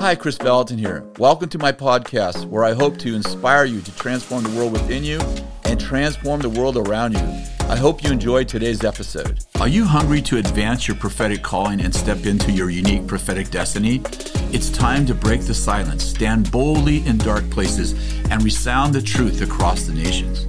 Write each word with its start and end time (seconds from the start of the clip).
Hi, 0.00 0.14
Kris 0.14 0.38
Vallotton 0.38 0.78
here. 0.78 1.04
Welcome 1.18 1.50
to 1.50 1.58
my 1.58 1.72
podcast 1.72 2.46
where 2.46 2.64
I 2.64 2.72
hope 2.72 2.96
to 3.00 3.14
inspire 3.14 3.66
you 3.66 3.82
to 3.82 3.96
transform 3.96 4.44
the 4.44 4.56
world 4.56 4.72
within 4.72 5.04
you 5.04 5.20
and 5.66 5.78
transform 5.78 6.40
the 6.40 6.48
world 6.48 6.78
around 6.78 7.12
you. 7.12 7.44
I 7.68 7.76
hope 7.76 8.02
you 8.02 8.10
enjoyed 8.10 8.48
today's 8.48 8.82
episode. 8.82 9.44
Are 9.60 9.68
you 9.68 9.84
hungry 9.84 10.22
to 10.22 10.38
advance 10.38 10.88
your 10.88 10.96
prophetic 10.96 11.42
calling 11.42 11.82
and 11.82 11.94
step 11.94 12.24
into 12.24 12.50
your 12.50 12.70
unique 12.70 13.06
prophetic 13.06 13.50
destiny? 13.50 14.00
It's 14.54 14.70
time 14.70 15.04
to 15.04 15.14
break 15.14 15.42
the 15.42 15.52
silence, 15.52 16.02
stand 16.02 16.50
boldly 16.50 17.06
in 17.06 17.18
dark 17.18 17.50
places, 17.50 17.92
and 18.30 18.42
resound 18.42 18.94
the 18.94 19.02
truth 19.02 19.42
across 19.42 19.82
the 19.82 19.92
nations. 19.92 20.46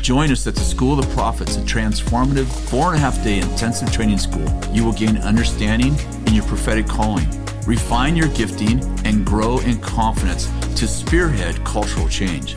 Join 0.00 0.30
us 0.30 0.46
at 0.46 0.54
the 0.54 0.60
School 0.60 0.96
of 0.96 1.08
the 1.08 1.12
Prophets, 1.12 1.56
a 1.56 1.60
transformative 1.62 2.46
four 2.70 2.94
and 2.94 2.98
a 2.98 3.00
half 3.00 3.20
day 3.24 3.40
intensive 3.40 3.92
training 3.92 4.18
school. 4.18 4.48
You 4.72 4.84
will 4.84 4.92
gain 4.92 5.18
understanding 5.18 5.96
in 6.28 6.34
your 6.34 6.44
prophetic 6.44 6.86
calling, 6.86 7.26
refine 7.66 8.16
your 8.16 8.28
gifting, 8.28 8.80
and 9.06 9.24
grow 9.24 9.58
in 9.60 9.80
confidence 9.80 10.46
to 10.76 10.86
spearhead 10.86 11.62
cultural 11.64 12.08
change. 12.08 12.56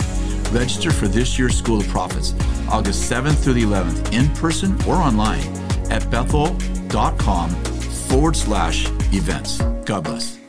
Register 0.51 0.91
for 0.91 1.07
this 1.07 1.37
year's 1.37 1.57
School 1.57 1.79
of 1.79 1.87
Prophets, 1.87 2.33
August 2.69 3.11
7th 3.11 3.43
through 3.43 3.53
the 3.53 3.63
11th, 3.63 4.13
in 4.13 4.29
person 4.35 4.75
or 4.87 4.95
online 4.95 5.45
at 5.91 6.09
bethel.com 6.09 7.49
forward 8.07 8.35
slash 8.35 8.87
events. 9.11 9.57
God 9.85 10.03
bless. 10.03 10.39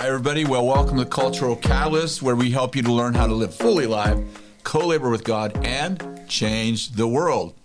Hi, 0.00 0.06
everybody. 0.06 0.44
Well, 0.44 0.66
welcome 0.66 0.96
to 0.98 1.04
Cultural 1.04 1.56
Catalyst, 1.56 2.22
where 2.22 2.34
we 2.34 2.50
help 2.50 2.74
you 2.74 2.82
to 2.82 2.92
learn 2.92 3.14
how 3.14 3.26
to 3.26 3.34
live 3.34 3.54
fully 3.54 3.86
live, 3.86 4.24
co 4.64 4.86
labor 4.86 5.10
with 5.10 5.24
God, 5.24 5.64
and 5.64 6.26
change 6.26 6.92
the 6.92 7.06
world. 7.06 7.59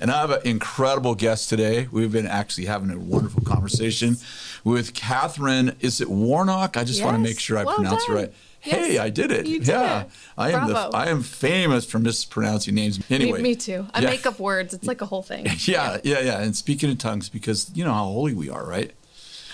And 0.00 0.10
I 0.10 0.20
have 0.20 0.30
an 0.30 0.40
incredible 0.44 1.14
guest 1.14 1.48
today. 1.48 1.88
We've 1.90 2.12
been 2.12 2.26
actually 2.26 2.66
having 2.66 2.90
a 2.90 2.98
wonderful 2.98 3.42
conversation 3.42 4.16
with 4.64 4.94
Katherine. 4.94 5.76
Is 5.80 6.00
it 6.00 6.08
Warnock? 6.08 6.76
I 6.76 6.84
just 6.84 7.02
want 7.02 7.16
to 7.16 7.22
make 7.22 7.40
sure 7.40 7.58
I 7.58 7.64
Well 7.64 7.76
pronounce 7.76 8.06
done. 8.06 8.16
it 8.16 8.20
right. 8.20 8.32
Yes. 8.64 8.74
Hey, 8.86 8.98
I 8.98 9.08
did 9.10 9.30
it. 9.30 9.46
You 9.46 9.58
did 9.60 9.68
yeah, 9.68 10.02
it. 10.02 10.08
I 10.36 10.50
am. 10.50 10.68
The, 10.68 10.76
I 10.76 11.08
am 11.08 11.22
famous 11.22 11.84
for 11.84 11.98
mispronouncing 12.00 12.74
names. 12.74 12.98
Me, 13.08 13.16
Anyway, 13.16 13.40
me 13.40 13.54
too. 13.54 13.86
I 13.94 14.00
Yeah. 14.00 14.10
make 14.10 14.26
up 14.26 14.38
words. 14.40 14.74
It's 14.74 14.86
like 14.86 15.00
a 15.00 15.06
whole 15.06 15.22
thing. 15.22 15.46
Yeah, 15.60 15.98
yeah, 16.02 16.20
yeah. 16.20 16.40
And 16.40 16.56
speaking 16.56 16.90
in 16.90 16.96
tongues, 16.96 17.28
because 17.28 17.70
you 17.74 17.84
know 17.84 17.92
how 17.92 18.04
holy 18.04 18.34
we 18.34 18.50
are, 18.50 18.64
right? 18.66 18.92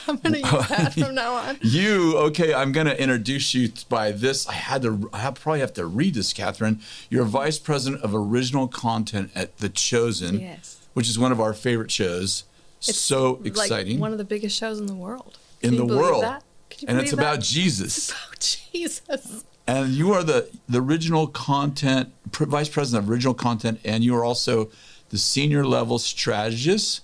I'm 0.07 0.17
gonna 0.17 0.39
use 0.39 0.69
that 0.69 0.95
from 0.95 1.15
now 1.15 1.35
on. 1.35 1.59
You 1.63 2.17
okay? 2.19 2.53
I'm 2.55 2.73
going 2.73 2.87
to 2.87 3.01
introduce 3.01 3.55
you 3.55 3.71
by 3.89 4.13
this. 4.13 4.47
I 4.49 4.53
had 4.55 4.83
to. 4.83 5.09
I 5.13 5.31
probably 5.31 5.61
have 5.61 5.73
to 5.75 5.87
read 5.87 6.15
this, 6.15 6.33
Katherine. 6.33 6.81
You're 7.11 7.25
vice 7.25 7.59
president 7.59 8.03
of 8.03 8.15
original 8.15 8.69
content 8.69 9.31
at 9.35 9.59
The 9.59 9.69
Chosen, 9.69 10.41
Yes. 10.41 10.79
which 10.95 11.09
is 11.09 11.19
one 11.19 11.33
of 11.33 11.41
our 11.41 11.53
favorite 11.55 11.91
shows. 11.91 12.45
It's 12.87 12.99
so 12.99 13.41
exciting 13.45 13.95
Like 13.95 14.01
one 14.03 14.13
of 14.13 14.19
the 14.19 14.25
biggest 14.25 14.57
shows 14.59 14.79
in 14.79 14.87
the 14.87 14.95
world. 14.95 15.39
in 15.63 15.71
Can 15.71 15.77
the 15.79 15.83
you 15.85 15.89
believe 15.89 16.03
world, 16.03 16.23
That? 16.25 16.45
And 16.87 16.99
it's 17.01 17.11
believe 17.11 17.13
about 17.15 17.37
that? 17.37 17.43
Jesus. 17.45 18.13
Oh 18.13 18.33
Jesus. 18.39 19.45
And 19.67 19.91
you 19.95 20.13
are 20.13 20.23
the 20.23 20.51
the 20.69 20.83
original 20.83 21.27
content 21.27 22.13
vice 22.31 22.69
president 22.69 23.05
of 23.05 23.11
original 23.11 23.33
content, 23.35 23.81
and 23.85 24.05
you 24.05 24.15
are 24.15 24.25
also 24.25 24.71
the 25.09 25.17
senior 25.19 25.65
level 25.67 25.99
strategist, 25.99 27.01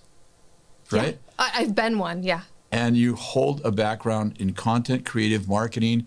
right? 0.91 1.17
Yeah. 1.39 1.51
I've 1.55 1.75
been 1.75 1.98
one. 1.98 2.23
Yeah. 2.23 2.43
And 2.72 2.96
you 2.96 3.14
hold 3.16 3.60
a 3.64 3.70
background 3.70 4.36
in 4.38 4.52
content 4.52 5.04
creative 5.04 5.48
marketing, 5.48 6.06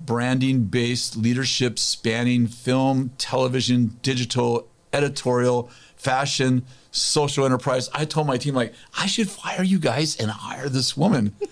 branding 0.00 0.64
based 0.64 1.16
leadership 1.16 1.78
spanning 1.78 2.46
film, 2.46 3.10
television, 3.18 3.98
digital, 4.02 4.68
editorial, 4.92 5.70
fashion, 5.96 6.64
social 6.90 7.44
enterprise. 7.44 7.90
I 7.92 8.04
told 8.04 8.26
my 8.26 8.36
team, 8.36 8.54
like, 8.54 8.72
I 8.96 9.06
should 9.06 9.28
fire 9.28 9.62
you 9.62 9.78
guys 9.78 10.16
and 10.16 10.30
hire 10.30 10.68
this 10.68 10.96
woman. 10.96 11.34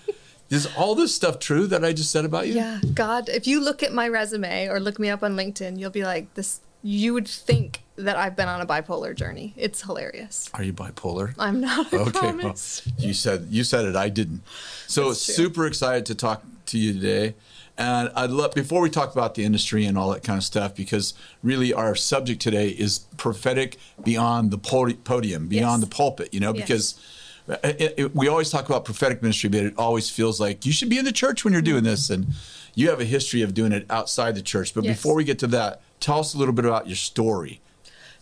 Is 0.49 0.69
all 0.77 0.95
this 0.95 1.13
stuff 1.13 1.41
true 1.41 1.67
that 1.67 1.85
I 1.85 1.93
just 1.93 2.13
said 2.13 2.25
about 2.25 2.47
you? 2.47 2.55
Yeah. 2.55 2.81
God, 2.95 3.29
if 3.29 3.49
you 3.49 3.61
look 3.61 3.83
at 3.83 3.93
my 3.93 4.07
resume 4.07 4.69
or 4.69 4.79
look 4.79 5.01
me 5.01 5.11
up 5.11 5.25
on 5.25 5.35
LinkedIn, 5.35 5.77
you'll 5.77 5.91
be 5.91 6.05
like 6.05 6.33
this. 6.35 6.61
You 6.87 7.15
would 7.15 7.27
think 7.27 7.83
that 7.97 8.15
I've 8.15 8.37
been 8.37 8.47
on 8.47 8.61
a 8.61 8.67
bipolar 8.67 9.13
journey. 9.13 9.53
It's 9.57 9.83
hilarious. 9.83 10.49
Are 10.55 10.63
you 10.63 10.73
bipolar? 10.73 11.35
I'm 11.37 11.61
not. 11.61 11.93
I 11.93 11.97
okay, 11.97 12.33
well, 12.33 12.55
you 12.99 13.13
said 13.13 13.49
you 13.51 13.65
said 13.65 13.87
it. 13.87 13.97
I 13.97 14.09
didn't. 14.09 14.43
So 14.87 15.13
super 15.13 15.67
excited 15.67 16.07
to 16.07 16.15
talk 16.15 16.45
to 16.67 16.79
you 16.79 16.93
today. 16.93 17.35
And 17.77 18.09
I'd 18.15 18.31
love 18.31 18.55
before 18.55 18.81
we 18.81 18.89
talk 18.89 19.13
about 19.13 19.35
the 19.35 19.43
industry 19.45 19.85
and 19.85 19.99
all 19.99 20.11
that 20.13 20.23
kind 20.23 20.37
of 20.39 20.45
stuff, 20.45 20.77
because 20.77 21.15
really 21.43 21.75
our 21.75 21.97
subject 21.97 22.41
today 22.41 22.69
is 22.69 23.01
prophetic 23.17 23.79
beyond 24.05 24.53
the 24.53 24.59
podium, 24.59 25.49
beyond 25.49 25.81
Yes. 25.83 25.89
the 25.91 25.95
pulpit. 25.97 26.33
You 26.33 26.39
know, 26.39 26.55
Yes. 26.55 26.63
because 26.63 27.01
uh, 27.49 27.57
it, 27.65 27.95
it, 27.99 28.15
we 28.15 28.29
always 28.29 28.49
talk 28.51 28.67
about 28.67 28.85
prophetic 28.85 29.23
ministry, 29.23 29.51
but 29.51 29.61
it 29.65 29.75
always 29.77 30.09
feels 30.09 30.39
like 30.41 30.65
you 30.65 30.71
should 30.73 30.89
be 30.89 30.99
in 30.99 31.05
the 31.05 31.13
church 31.13 31.43
when 31.45 31.53
you're 31.53 31.63
doing 31.63 31.83
this, 31.83 32.11
and 32.11 32.29
you 32.77 32.89
have 32.91 33.01
a 33.01 33.05
history 33.05 33.43
of 33.43 33.55
doing 33.55 33.73
it 33.73 33.87
outside 33.91 34.37
the 34.37 34.43
church. 34.43 34.73
But 34.73 34.85
Yes. 34.85 34.97
before 34.97 35.15
we 35.17 35.25
get 35.25 35.41
to 35.41 35.49
that, 35.49 35.81
tell 36.01 36.21
us 36.21 36.35
a 36.35 36.39
little 36.39 36.55
bit 36.55 36.65
about 36.65 36.87
your 36.87 36.97
story. 36.97 37.61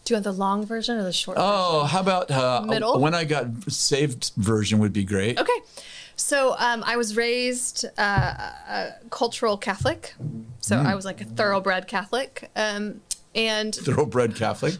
Do 0.04 0.12
you 0.12 0.16
want 0.16 0.24
the 0.24 0.32
long 0.32 0.66
version 0.66 0.96
or 0.98 1.02
the 1.02 1.12
short 1.12 1.38
version? 1.38 1.50
Oh, 1.50 1.84
how 1.84 2.00
about 2.00 2.30
uh, 2.30 2.62
Middle? 2.66 3.00
when 3.00 3.14
I 3.14 3.24
got 3.24 3.46
saved 3.72 4.32
version 4.36 4.78
would 4.80 4.92
be 4.92 5.04
great. 5.04 5.38
Okay. 5.40 5.60
So 6.16 6.54
um, 6.58 6.84
I 6.86 6.96
was 6.96 7.16
raised 7.16 7.86
uh, 7.98 8.34
a 8.68 8.92
cultural 9.10 9.56
Catholic. 9.56 10.14
So 10.60 10.76
Mm. 10.76 10.86
I 10.86 10.94
was 10.94 11.04
like 11.04 11.20
a 11.20 11.24
thoroughbred 11.24 11.88
Catholic. 11.88 12.50
Um, 12.54 13.00
and 13.34 13.74
thoroughbred 13.86 14.36
Catholic. 14.36 14.74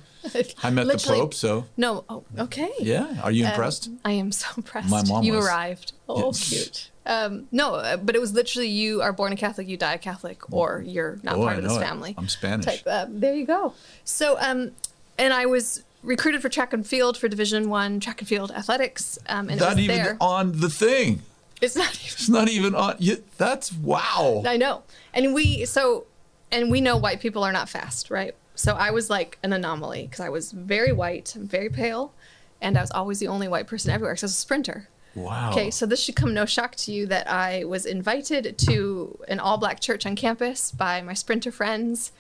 I 0.63 0.71
met 0.71 0.87
the 0.87 0.97
Pope, 0.97 1.35
so 1.35 1.67
no, 1.77 2.05
oh, 2.09 2.25
okay. 2.39 2.71
yeah. 2.81 3.21
Are 3.23 3.31
you 3.31 3.45
Um, 3.45 3.51
impressed? 3.51 3.91
I 4.05 4.13
am 4.13 4.33
so 4.33 4.49
impressed. 4.57 4.89
My 4.89 5.03
mom 5.05 5.23
You 5.25 5.35
was. 5.35 5.47
arrived. 5.47 5.93
Oh, 6.09 6.33
Yeah. 6.33 6.39
cute. 6.63 6.91
Um, 7.07 7.47
no, 7.53 7.75
uh, 7.75 7.99
but 7.99 8.15
it 8.15 8.21
was 8.21 8.33
literally 8.33 8.69
you 8.69 9.03
are 9.03 9.13
born 9.13 9.33
a 9.33 9.37
Catholic, 9.37 9.69
you 9.69 9.77
die 9.77 9.93
a 9.95 9.99
Catholic, 9.99 10.51
or 10.51 10.83
you're 10.87 11.19
not 11.23 11.35
Oh, 11.37 11.41
part 11.43 11.55
I 11.55 11.57
of 11.59 11.63
this 11.65 11.73
know 11.73 11.79
it. 11.79 11.85
family. 11.85 12.15
I'm 12.17 12.29
Spanish. 12.29 12.65
Type. 12.65 12.83
Um, 12.87 13.21
there 13.21 13.35
you 13.35 13.45
go. 13.45 13.75
So, 14.05 14.39
um, 14.41 14.71
and 15.19 15.35
I 15.35 15.45
was 15.45 15.83
recruited 16.03 16.41
for 16.41 16.49
track 16.49 16.73
and 16.73 16.87
field 16.87 17.19
for 17.19 17.29
Division 17.29 17.69
One 17.69 18.01
track 18.01 18.21
and 18.21 18.29
field 18.29 18.51
athletics, 18.53 19.19
um, 19.29 19.51
and 19.51 19.61
it 19.61 19.65
Not 19.65 19.75
was 19.77 19.79
even 19.85 19.97
there. 19.97 20.17
on 20.21 20.61
the 20.61 20.71
thing. 20.71 21.21
It's 21.61 21.77
not 21.77 21.91
even 21.95 22.07
It's 22.07 22.29
not 22.31 22.49
even 22.49 22.75
on. 22.75 22.97
You, 22.99 23.23
that's 23.37 23.71
wow. 23.73 24.43
I 24.47 24.57
know. 24.57 24.83
And 25.13 25.35
we 25.35 25.67
so 25.67 26.07
and 26.51 26.71
we 26.71 26.81
know 26.81 26.97
white 26.97 27.21
people 27.21 27.45
are 27.45 27.53
not 27.53 27.69
fast, 27.69 28.11
right? 28.11 28.35
So 28.55 28.75
I 28.75 28.91
was 28.91 29.11
like 29.11 29.39
an 29.43 29.53
anomaly 29.53 30.05
because 30.05 30.21
I 30.21 30.29
was 30.29 30.53
very 30.53 30.93
white, 30.93 31.35
very 31.37 31.69
pale, 31.69 32.13
and 32.61 32.79
I 32.79 32.81
was 32.81 32.91
always 32.91 33.19
the 33.19 33.29
only 33.29 33.49
white 33.49 33.67
person 33.67 33.91
everywhere 33.91 34.15
because 34.15 34.25
I 34.25 34.27
was 34.27 34.33
a 34.33 34.37
sprinter. 34.37 34.89
Wow. 35.15 35.51
Okay, 35.53 35.71
so 35.71 35.87
this 35.87 36.03
should 36.03 36.17
come 36.17 36.35
no 36.35 36.45
shock 36.45 36.75
to 36.77 36.93
you 36.93 37.07
that 37.07 37.31
I 37.31 37.65
was 37.65 37.87
invited 37.87 38.59
to 38.59 39.19
an 39.29 39.39
all 39.39 39.59
black 39.59 39.81
church 39.81 40.07
on 40.07 40.17
campus 40.17 40.73
by 40.73 41.03
my 41.03 41.15
sprinter 41.15 41.53
friends. 41.53 42.13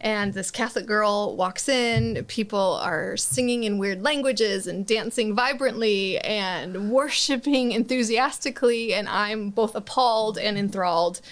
And 0.00 0.34
this 0.34 0.50
Catholic 0.50 0.84
girl 0.84 1.34
walks 1.34 1.66
in. 1.66 2.24
People 2.26 2.78
are 2.82 3.16
singing 3.16 3.64
in 3.64 3.78
weird 3.78 4.02
languages 4.02 4.66
and 4.66 4.84
dancing 4.84 5.34
vibrantly 5.34 6.18
and 6.18 6.90
worshiping 6.90 7.72
enthusiastically. 7.72 8.92
And 8.92 9.08
I'm 9.08 9.48
both 9.48 9.74
appalled 9.74 10.36
and 10.36 10.58
enthralled. 10.58 11.22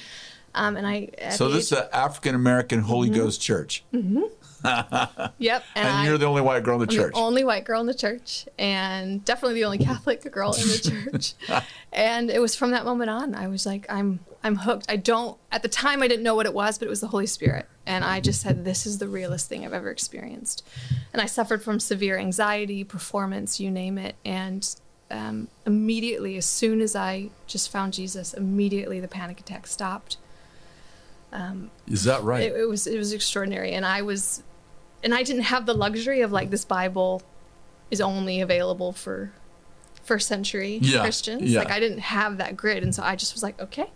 Um, 0.54 0.76
and 0.76 0.86
I. 0.86 1.10
so 1.30 1.48
this 1.48 1.72
is 1.72 1.78
an 1.78 1.88
African 1.92 2.34
American 2.34 2.80
Holy 2.80 3.08
Mm-hmm. 3.08 3.16
Ghost 3.18 3.40
church, 3.40 3.84
Yep. 3.92 5.64
and 5.74 5.88
I- 5.88 6.04
you're 6.06 6.18
the 6.18 6.26
only 6.26 6.42
white 6.42 6.62
girl 6.62 6.80
in 6.80 6.86
the 6.86 6.92
I'm 6.92 6.98
church. 7.00 7.14
the 7.14 7.18
only 7.20 7.42
white 7.44 7.64
girl 7.64 7.80
in 7.80 7.86
the 7.86 7.94
church, 7.94 8.46
and 8.58 9.24
definitely 9.24 9.54
the 9.54 9.64
only 9.64 9.78
Catholic 9.78 10.30
girl 10.30 10.52
in 10.52 10.60
the 10.68 10.78
church. 11.10 11.34
and 11.92 12.30
it 12.30 12.40
was 12.40 12.54
from 12.54 12.70
that 12.72 12.84
moment 12.84 13.10
on, 13.10 13.34
I 13.34 13.48
was 13.48 13.66
like, 13.66 13.86
I'm, 13.90 14.20
I'm 14.44 14.56
hooked. 14.56 14.86
I 14.88 14.96
don't. 14.96 15.36
At 15.50 15.62
the 15.62 15.68
time, 15.68 16.02
I 16.02 16.08
didn't 16.08 16.22
know 16.22 16.34
what 16.34 16.46
it 16.46 16.54
was, 16.54 16.78
but 16.78 16.86
it 16.86 16.90
was 16.90 17.00
the 17.00 17.08
Holy 17.08 17.26
Spirit, 17.26 17.66
and 17.86 18.04
I 18.04 18.20
just 18.20 18.40
said, 18.40 18.64
this 18.64 18.86
is 18.86 18.98
the 18.98 19.08
realest 19.08 19.48
thing 19.48 19.64
I've 19.64 19.72
ever 19.72 19.90
experienced. 19.90 20.64
And 21.12 21.20
I 21.22 21.26
suffered 21.26 21.62
from 21.62 21.80
severe 21.80 22.18
anxiety, 22.18 22.84
performance, 22.84 23.58
you 23.58 23.70
name 23.70 23.96
it, 23.98 24.16
and. 24.24 24.68
Um, 25.10 25.48
immediately, 25.66 26.38
as 26.38 26.46
soon 26.46 26.80
as 26.80 26.96
I 26.96 27.28
just 27.46 27.70
found 27.70 27.92
Jesus, 27.92 28.32
immediately 28.32 28.98
the 28.98 29.08
panic 29.08 29.40
attack 29.40 29.66
stopped. 29.66 30.16
Is 31.86 32.04
that 32.04 32.22
right? 32.22 32.42
It, 32.42 32.56
it 32.56 32.68
was 32.68 32.86
it 32.86 32.96
was 32.98 33.12
extraordinary, 33.12 33.72
and 33.72 33.84
I 33.86 34.02
was, 34.02 34.42
and 35.02 35.14
I 35.14 35.22
didn't 35.22 35.42
have 35.42 35.66
the 35.66 35.74
luxury 35.74 36.20
of 36.20 36.32
like 36.32 36.50
this 36.50 36.64
Bible 36.64 37.22
is 37.90 38.00
only 38.00 38.40
available 38.40 38.92
for 38.92 39.32
first 40.02 40.26
century 40.28 40.78
Yeah, 40.82 41.00
Christians. 41.02 41.42
yeah. 41.50 41.60
Like 41.60 41.70
I 41.70 41.80
didn't 41.80 41.98
have 42.00 42.38
that 42.38 42.56
grid, 42.56 42.82
and 42.82 42.94
so 42.94 43.02
I 43.02 43.16
just 43.16 43.34
was 43.34 43.42
like, 43.42 43.60
okay, 43.60 43.90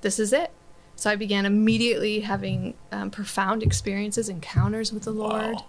this 0.00 0.18
is 0.18 0.32
it. 0.32 0.50
So 0.96 1.10
I 1.10 1.16
began 1.16 1.46
immediately 1.46 2.20
having 2.20 2.74
um, 2.90 3.10
profound 3.10 3.62
experiences, 3.62 4.28
encounters 4.28 4.92
with 4.92 5.04
the 5.04 5.12
Lord. 5.12 5.54
Wow. 5.54 5.64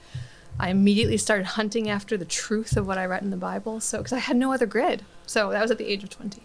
I 0.59 0.69
immediately 0.71 1.17
started 1.17 1.45
hunting 1.45 1.89
after 1.89 2.17
the 2.17 2.25
truth 2.25 2.75
of 2.75 2.85
what 2.87 2.97
I 2.97 3.05
read 3.05 3.21
in 3.23 3.29
the 3.29 3.37
Bible. 3.37 3.79
So 3.79 3.99
because 3.99 4.11
I 4.13 4.19
had 4.19 4.35
no 4.37 4.51
other 4.51 4.65
grid, 4.65 5.05
so 5.25 5.51
that 5.51 5.61
was 5.61 5.71
at 5.71 5.77
the 5.77 5.87
age 5.87 6.03
of 6.03 6.09
twenty. 6.09 6.43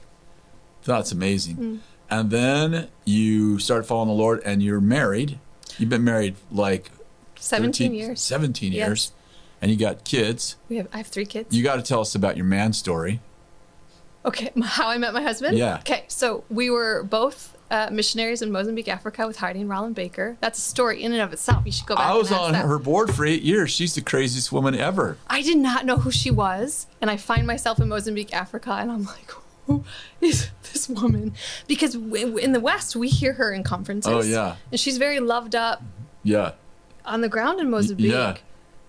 That's 0.85 1.13
amazing. 1.13 1.57
Mm. 1.57 1.79
And 2.11 2.31
then 2.31 2.89
you 3.05 3.59
start 3.59 3.87
following 3.87 4.09
the 4.09 4.15
Lord, 4.15 4.41
and 4.45 4.63
you're 4.63 4.81
married. 4.81 5.39
You've 5.79 5.89
been 5.91 6.05
married 6.05 6.37
like 6.53 6.91
17 7.37 7.73
13 7.91 7.95
years. 7.95 8.21
17 8.21 8.73
Yes. 8.73 8.87
years, 8.87 9.13
and 9.61 9.71
you 9.71 9.77
got 9.77 10.05
kids. 10.05 10.57
We 10.69 10.77
have 10.77 10.89
I 10.93 10.99
have 10.99 11.07
three 11.09 11.27
kids. 11.27 11.55
You 11.57 11.63
got 11.63 11.77
to 11.77 11.83
tell 11.83 12.01
us 12.01 12.15
about 12.15 12.37
your 12.37 12.47
man 12.47 12.73
story. 12.73 13.21
Okay, 14.25 14.51
how 14.63 14.89
I 14.89 14.99
met 14.99 15.13
my 15.15 15.23
husband? 15.23 15.59
Yeah. 15.59 15.79
Okay, 15.79 16.05
so 16.09 16.45
we 16.49 16.71
were 16.71 17.03
both 17.03 17.57
uh, 17.71 17.89
missionaries 17.91 18.41
in 18.43 18.53
Mozambique, 18.53 18.89
Africa, 18.89 19.27
with 19.27 19.37
Heidi 19.39 19.61
and 19.63 19.69
Rolland 19.69 19.95
Baker. 19.97 20.37
That's 20.41 20.59
a 20.59 20.63
story 20.63 21.03
in 21.03 21.13
and 21.13 21.21
of 21.23 21.33
itself. 21.33 21.65
You 21.67 21.73
should 21.73 21.87
go 21.87 21.97
back. 21.97 22.07
I 22.07 22.15
was 22.15 22.31
on 22.31 22.53
that. 22.53 22.65
her 22.67 22.79
board 22.79 23.13
for 23.15 23.25
eight 23.27 23.43
years. 23.43 23.71
She's 23.71 23.95
the 23.95 24.01
craziest 24.03 24.53
woman 24.53 24.75
ever. 24.75 25.17
I 25.27 25.43
did 25.43 25.59
not 25.59 25.85
know 25.85 25.97
who 25.97 26.11
she 26.11 26.31
was, 26.31 26.87
and 27.01 27.11
I 27.11 27.17
find 27.17 27.47
myself 27.47 27.81
in 27.81 27.89
Mozambique, 27.89 28.33
Africa, 28.33 28.73
and 28.73 28.91
I'm 28.93 29.05
like, 29.05 29.31
who 29.67 29.85
is 30.21 30.51
this 30.73 30.89
woman? 30.89 31.35
Because 31.67 31.95
w- 31.95 32.37
in 32.37 32.53
the 32.53 32.61
West, 32.61 32.95
we 32.97 33.09
hear 33.09 33.33
her 33.35 33.53
in 33.53 33.63
conferences. 33.63 34.13
Oh, 34.13 34.23
yeah. 34.23 34.57
and 34.71 34.79
she's 34.81 34.99
very 34.99 35.21
loved 35.21 35.55
up 35.55 35.83
Yeah, 36.23 36.53
on 37.05 37.21
the 37.21 37.29
ground 37.29 37.61
in 37.61 37.71
Mozambique. 37.71 38.11
yeah. 38.13 38.37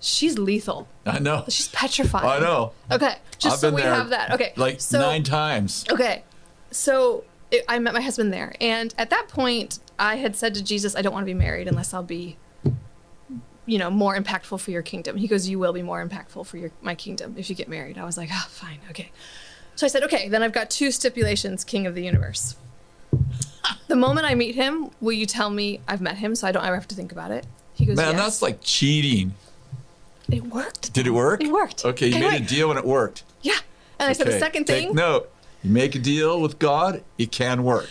She's 0.01 0.37
lethal. 0.37 0.87
I 1.05 1.19
know. 1.19 1.45
She's 1.49 1.69
petrified. 1.69 2.25
I 2.25 2.39
know. 2.39 2.73
Okay, 2.91 3.15
just 3.39 3.53
I've 3.55 3.59
so 3.59 3.73
we 3.73 3.81
have 3.81 4.09
that. 4.09 4.31
Okay, 4.33 4.53
Like 4.55 4.79
so, 4.81 4.99
nine 4.99 5.23
times. 5.23 5.83
Okay, 5.89 6.23
so 6.69 7.23
it, 7.49 7.63
I 7.67 7.79
met 7.79 7.93
my 7.93 8.01
husband 8.01 8.31
there, 8.31 8.53
and 8.61 8.93
at 8.97 9.09
that 9.09 9.29
point, 9.29 9.79
I 9.97 10.17
had 10.17 10.35
said 10.35 10.53
to 10.55 10.63
Jesus, 10.63 10.95
"I 10.95 11.01
don't 11.01 11.13
want 11.13 11.23
to 11.23 11.31
be 11.33 11.33
married 11.33 11.67
unless 11.67 11.93
I'll 11.93 12.03
be, 12.03 12.37
you 13.65 13.77
know, 13.79 13.89
more 13.89 14.15
impactful 14.15 14.59
for 14.59 14.69
your 14.71 14.81
kingdom." 14.83 15.17
He 15.17 15.27
goes, 15.27 15.47
"You 15.47 15.57
will 15.59 15.73
be 15.73 15.81
more 15.81 16.05
impactful 16.05 16.45
for 16.45 16.57
your 16.57 16.71
my 16.81 16.93
kingdom 16.93 17.35
if 17.37 17.49
you 17.49 17.55
get 17.55 17.67
married." 17.69 17.97
I 17.97 18.03
was 18.05 18.17
like, 18.17 18.29
"Ah, 18.31 18.47
fine, 18.51 18.79
okay." 18.89 19.11
So 19.75 19.85
I 19.85 19.89
said, 19.89 20.03
"Okay, 20.03 20.29
then 20.29 20.41
I've 20.43 20.53
got 20.53 20.69
two 20.69 20.91
stipulations, 20.91 21.63
King 21.63 21.85
of 21.87 21.95
the 21.95 22.03
Universe." 22.03 22.55
the 23.87 23.95
moment 23.95 24.25
I 24.25 24.35
meet 24.35 24.55
him, 24.55 24.89
will 25.01 25.13
you 25.13 25.25
tell 25.25 25.49
me 25.49 25.79
I've 25.87 26.01
met 26.01 26.17
him, 26.17 26.35
so 26.35 26.47
I 26.47 26.51
don't 26.51 26.65
ever 26.65 26.75
have 26.75 26.87
to 26.89 26.95
think 26.95 27.11
about 27.11 27.31
it? 27.31 27.45
He 27.73 27.85
goes, 27.85 27.97
Man, 27.97 28.13
yes. 28.13 28.17
that's 28.23 28.41
like 28.41 28.59
cheating. 28.61 29.33
it 30.31 30.43
worked. 30.45 30.93
Did 30.93 31.07
it 31.07 31.11
work? 31.11 31.41
It 31.43 31.51
worked. 31.51 31.83
Okay, 31.85 32.07
you 32.07 32.15
Okay, 32.15 32.29
made 32.29 32.41
a 32.41 32.45
deal 32.45 32.69
and 32.69 32.79
it 32.79 32.85
worked. 32.85 33.23
Yeah, 33.41 33.57
and 33.99 34.09
I 34.09 34.13
said 34.13 34.27
the 34.27 34.31
Okay, 34.31 34.39
second 34.39 34.65
Take 34.65 34.85
thing. 34.87 34.95
note. 34.95 35.29
You 35.63 35.71
make 35.71 35.95
a 35.95 35.99
deal 35.99 36.39
with 36.41 36.57
God, 36.59 37.03
it 37.17 37.31
can 37.31 37.63
work. 37.63 37.89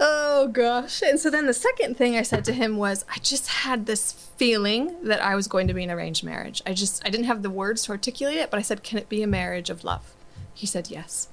Oh 0.00 0.48
gosh. 0.48 1.02
And 1.02 1.18
so 1.18 1.28
then 1.30 1.46
the 1.46 1.52
second 1.54 1.96
thing 1.96 2.16
I 2.16 2.22
said 2.22 2.44
to 2.46 2.52
him 2.52 2.76
was 2.76 3.04
I 3.14 3.18
just 3.18 3.48
had 3.48 3.86
this 3.86 4.12
feeling 4.36 4.94
that 5.02 5.20
I 5.22 5.34
was 5.34 5.48
going 5.48 5.66
to 5.68 5.74
be 5.74 5.82
an 5.84 5.90
arranged 5.90 6.22
marriage. 6.22 6.62
I 6.66 6.72
just 6.72 7.04
I 7.04 7.10
didn't 7.10 7.26
have 7.26 7.42
the 7.42 7.50
words 7.50 7.82
to 7.84 7.92
articulate 7.92 8.36
it, 8.36 8.50
but 8.50 8.58
I 8.58 8.62
said, 8.62 8.82
"Can 8.84 8.98
it 8.98 9.08
be 9.08 9.22
a 9.22 9.26
marriage 9.26 9.70
of 9.70 9.82
love?" 9.84 10.14
He 10.58 10.66
said, 10.66 10.90
"Yes." 10.90 11.28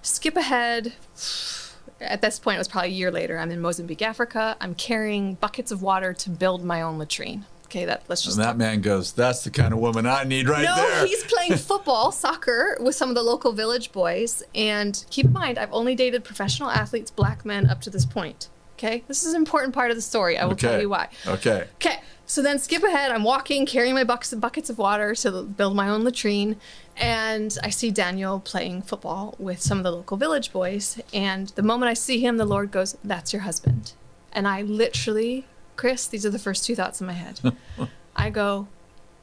Skip 0.00 0.36
ahead. 0.36 0.94
At 2.00 2.22
this 2.22 2.38
point, 2.38 2.54
it 2.54 2.58
was 2.58 2.68
probably 2.68 2.90
a 2.90 2.92
year 2.92 3.10
later. 3.10 3.38
I'm 3.38 3.50
in 3.50 3.60
Mozambique, 3.60 4.00
Africa. 4.00 4.56
I'm 4.58 4.74
carrying 4.74 5.34
buckets 5.34 5.70
of 5.70 5.82
water 5.82 6.14
to 6.14 6.30
build 6.30 6.64
my 6.64 6.80
own 6.80 6.96
latrine. 6.98 7.44
Okay, 7.66 7.84
that 7.84 8.04
let's 8.08 8.22
just 8.22 8.38
And 8.38 8.46
that 8.46 8.56
man 8.56 8.80
goes, 8.80 9.12
That's 9.12 9.44
the 9.44 9.50
kind 9.50 9.74
of 9.74 9.80
woman 9.80 10.06
I 10.06 10.24
need 10.24 10.48
right 10.48 10.64
no, 10.64 10.74
there. 10.74 11.02
No, 11.02 11.06
he's 11.06 11.24
playing 11.24 11.56
football, 11.56 12.10
soccer 12.10 12.78
with 12.80 12.94
some 12.94 13.10
of 13.10 13.14
the 13.14 13.22
local 13.22 13.52
village 13.52 13.92
boys. 13.92 14.42
And 14.54 15.04
keep 15.10 15.26
in 15.26 15.32
mind, 15.34 15.58
I've 15.58 15.72
only 15.72 15.94
dated 15.94 16.24
professional 16.24 16.70
athletes, 16.70 17.10
black 17.10 17.44
men, 17.44 17.68
up 17.68 17.82
to 17.82 17.90
this 17.90 18.06
point. 18.06 18.48
Okay, 18.78 19.04
this 19.08 19.24
is 19.24 19.34
an 19.34 19.36
important 19.36 19.74
part 19.74 19.90
of 19.90 19.96
the 19.96 20.02
story. 20.02 20.38
I 20.38 20.46
will 20.46 20.56
tell 20.56 20.80
you 20.80 20.88
why. 20.88 21.08
Okay. 21.26 21.66
Okay, 21.74 22.00
so 22.28 22.42
then 22.42 22.58
skip 22.58 22.82
ahead. 22.82 23.10
I'm 23.10 23.24
walking, 23.24 23.64
carrying 23.64 23.94
my 23.94 24.04
buckets 24.04 24.34
buckets 24.34 24.68
of 24.68 24.76
water 24.76 25.14
to 25.16 25.42
build 25.42 25.74
my 25.74 25.88
own 25.88 26.04
latrine, 26.04 26.56
and 26.96 27.56
I 27.64 27.70
see 27.70 27.90
Daniel 27.90 28.38
playing 28.38 28.82
football 28.82 29.34
with 29.38 29.60
some 29.62 29.78
of 29.78 29.84
the 29.84 29.90
local 29.90 30.18
village 30.18 30.52
boys. 30.52 31.00
And 31.12 31.48
the 31.48 31.62
moment 31.62 31.88
I 31.88 31.94
see 31.94 32.20
him, 32.20 32.36
the 32.36 32.44
Lord 32.44 32.70
goes, 32.70 32.98
"That's 33.02 33.32
your 33.32 33.42
husband." 33.42 33.94
And 34.30 34.46
I 34.46 34.60
literally, 34.60 35.46
Kris, 35.76 36.06
these 36.06 36.26
are 36.26 36.30
the 36.30 36.38
first 36.38 36.66
two 36.66 36.76
thoughts 36.76 37.00
in 37.00 37.06
my 37.06 37.14
head. 37.14 37.40
I 38.16 38.28
go, 38.28 38.68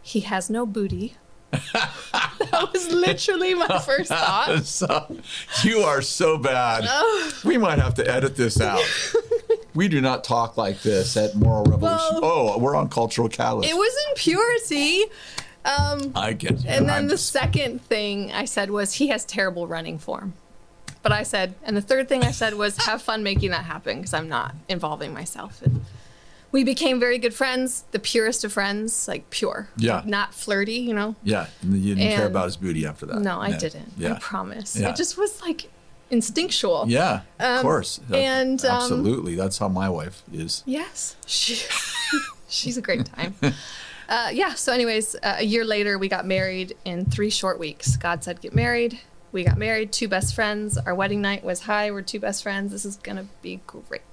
"He 0.01 0.21
has 0.21 0.49
no 0.49 0.65
booty." 0.65 1.15
that 2.61 2.73
was 2.73 2.91
literally 2.91 3.53
my 3.53 3.79
first 3.85 4.09
thought. 4.09 4.63
so, 4.65 5.17
you 5.63 5.79
are 5.79 6.01
so 6.01 6.37
bad. 6.37 6.85
Oh. 6.87 7.31
We 7.43 7.57
might 7.57 7.79
have 7.79 7.93
to 7.95 8.07
edit 8.09 8.35
this 8.35 8.59
out. 8.61 8.83
we 9.73 9.87
do 9.87 10.01
not 10.01 10.23
talk 10.23 10.57
like 10.57 10.81
this 10.81 11.17
at 11.17 11.35
Moral 11.35 11.63
Revolution. 11.65 12.21
Well- 12.21 12.55
oh, 12.55 12.57
we're 12.59 12.75
on 12.75 12.89
Cultural 12.89 13.29
Catalyst. 13.29 13.69
It 13.69 13.75
was 13.75 13.93
in 14.09 14.15
purity. 14.15 15.03
Um, 15.65 16.11
I 16.15 16.33
get 16.33 16.63
you. 16.63 16.69
And 16.69 16.87
then 16.89 16.95
I'm 16.95 17.07
the 17.07 17.15
just- 17.15 17.31
second 17.31 17.81
thing 17.83 18.31
I 18.31 18.45
said 18.45 18.69
was 18.71 18.93
he 18.93 19.07
has 19.07 19.25
terrible 19.25 19.67
running 19.67 19.97
form. 19.97 20.33
But 21.01 21.11
I 21.11 21.21
said, 21.21 21.53
and 21.63 21.77
the 21.77 21.81
third 21.81 22.09
thing 22.09 22.23
I 22.23 22.31
said 22.31 22.55
was 22.55 22.77
have 22.85 22.99
fun 22.99 23.21
making 23.21 23.51
that 23.51 23.65
happen 23.65 23.97
because 23.97 24.13
I'm 24.13 24.27
not 24.27 24.55
involving 24.67 25.13
myself. 25.13 25.61
And 25.61 25.85
we 26.55 26.63
became 26.63 27.01
very 27.01 27.17
good 27.17 27.33
friends, 27.33 27.83
the 27.91 27.99
purest 27.99 28.45
of 28.45 28.53
friends, 28.53 29.09
like 29.09 29.29
pure. 29.29 29.67
Yeah. 29.75 30.03
Not 30.05 30.33
flirty, 30.33 30.79
you 30.89 30.93
know? 30.93 31.15
Yeah, 31.21 31.47
and 31.61 31.77
you 31.77 31.95
didn't 31.95 32.15
care 32.15 32.27
about 32.27 32.45
his 32.45 32.55
booty 32.55 32.85
after 32.85 33.05
that. 33.07 33.19
No, 33.21 33.41
I 33.41 33.49
Yeah. 33.49 33.57
didn't. 33.57 33.91
Yeah. 33.97 34.13
I 34.13 34.19
promise. 34.19 34.69
Yeah. 34.77 34.89
It 34.91 34.95
just 34.95 35.17
was 35.17 35.41
like 35.41 35.69
instinctual. 36.09 36.85
Yeah, 36.87 37.21
of 37.39 37.57
Um, 37.57 37.61
course. 37.61 37.99
and, 38.13 38.63
um, 38.63 38.71
absolutely, 38.71 39.35
that's 39.35 39.57
how 39.57 39.67
my 39.67 39.89
wife 39.89 40.23
is. 40.31 40.63
Yes, 40.65 41.17
she, 41.25 41.59
she's 42.47 42.77
a 42.77 42.81
great 42.81 43.05
time. 43.05 43.35
Uh, 44.07 44.29
yeah. 44.31 44.53
So, 44.53 44.71
anyways, 44.71 45.15
uh, 45.15 45.35
a 45.39 45.43
year 45.43 45.65
later, 45.65 45.97
we 45.97 46.07
got 46.07 46.25
married 46.25 46.77
in 46.85 47.03
three 47.05 47.29
short 47.31 47.59
weeks. 47.59 47.97
God 47.97 48.23
said, 48.23 48.39
"Get 48.39 48.53
married." 48.55 48.99
We 49.33 49.43
got 49.43 49.57
married. 49.57 49.91
Two 49.91 50.07
best 50.07 50.33
friends. 50.35 50.77
Our 50.77 50.95
wedding 50.95 51.21
night 51.21 51.43
was 51.43 51.61
high. 51.61 51.91
We're 51.91 52.03
two 52.13 52.21
best 52.21 52.43
friends. 52.43 52.71
This 52.71 52.85
is 52.85 52.95
gonna 52.95 53.25
be 53.41 53.59
great. 53.67 54.03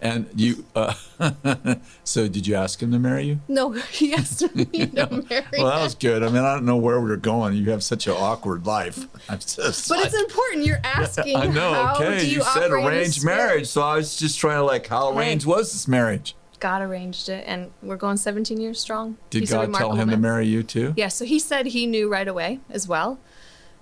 And 0.00 0.28
you, 0.34 0.64
uh, 0.74 0.92
so 2.04 2.28
did 2.28 2.46
you 2.46 2.54
ask 2.54 2.82
him 2.82 2.92
to 2.92 2.98
marry 2.98 3.24
you? 3.24 3.40
No, 3.48 3.70
he 3.92 4.12
asked 4.12 4.54
me 4.54 4.64
to 4.66 5.24
marry. 5.30 5.44
Well, 5.52 5.66
that 5.66 5.82
was 5.82 5.94
good. 5.94 6.22
I 6.22 6.26
mean, 6.28 6.42
I 6.42 6.54
don't 6.54 6.66
know 6.66 6.76
where 6.76 7.00
we 7.00 7.10
are 7.10 7.16
going. 7.16 7.54
You 7.54 7.70
have 7.70 7.82
such 7.82 8.06
an 8.06 8.12
awkward 8.12 8.66
life. 8.66 9.06
I'm 9.28 9.38
just 9.38 9.88
But 9.88 9.98
like- 9.98 10.06
it's 10.06 10.14
important. 10.14 10.66
You're 10.66 10.80
asking. 10.84 11.36
I 11.36 11.46
know. 11.46 11.94
Okay, 11.96 12.24
you, 12.26 12.36
you, 12.36 12.42
said 12.42 12.70
arranged 12.70 13.24
marriage, 13.24 13.68
so 13.68 13.82
I 13.82 13.96
was 13.96 14.16
just 14.16 14.38
trying 14.38 14.58
to 14.58 14.64
like, 14.64 14.86
how 14.86 15.16
arranged 15.16 15.46
was 15.46 15.72
this 15.72 15.88
marriage? 15.88 16.36
God 16.60 16.82
arranged 16.82 17.28
it, 17.28 17.44
and 17.46 17.70
we're 17.82 17.96
going 17.96 18.16
17 18.16 18.58
years 18.60 18.80
strong. 18.80 19.16
Did 19.30 19.40
He's 19.40 19.50
God 19.50 19.72
tell 19.74 19.94
him 19.94 20.10
to 20.10 20.16
marry 20.16 20.46
you 20.46 20.62
too? 20.62 20.94
Yeah, 20.96 21.08
so 21.08 21.24
he 21.24 21.38
said 21.38 21.66
he 21.66 21.86
knew 21.86 22.08
right 22.08 22.26
away 22.26 22.60
as 22.70 22.88
well. 22.88 23.18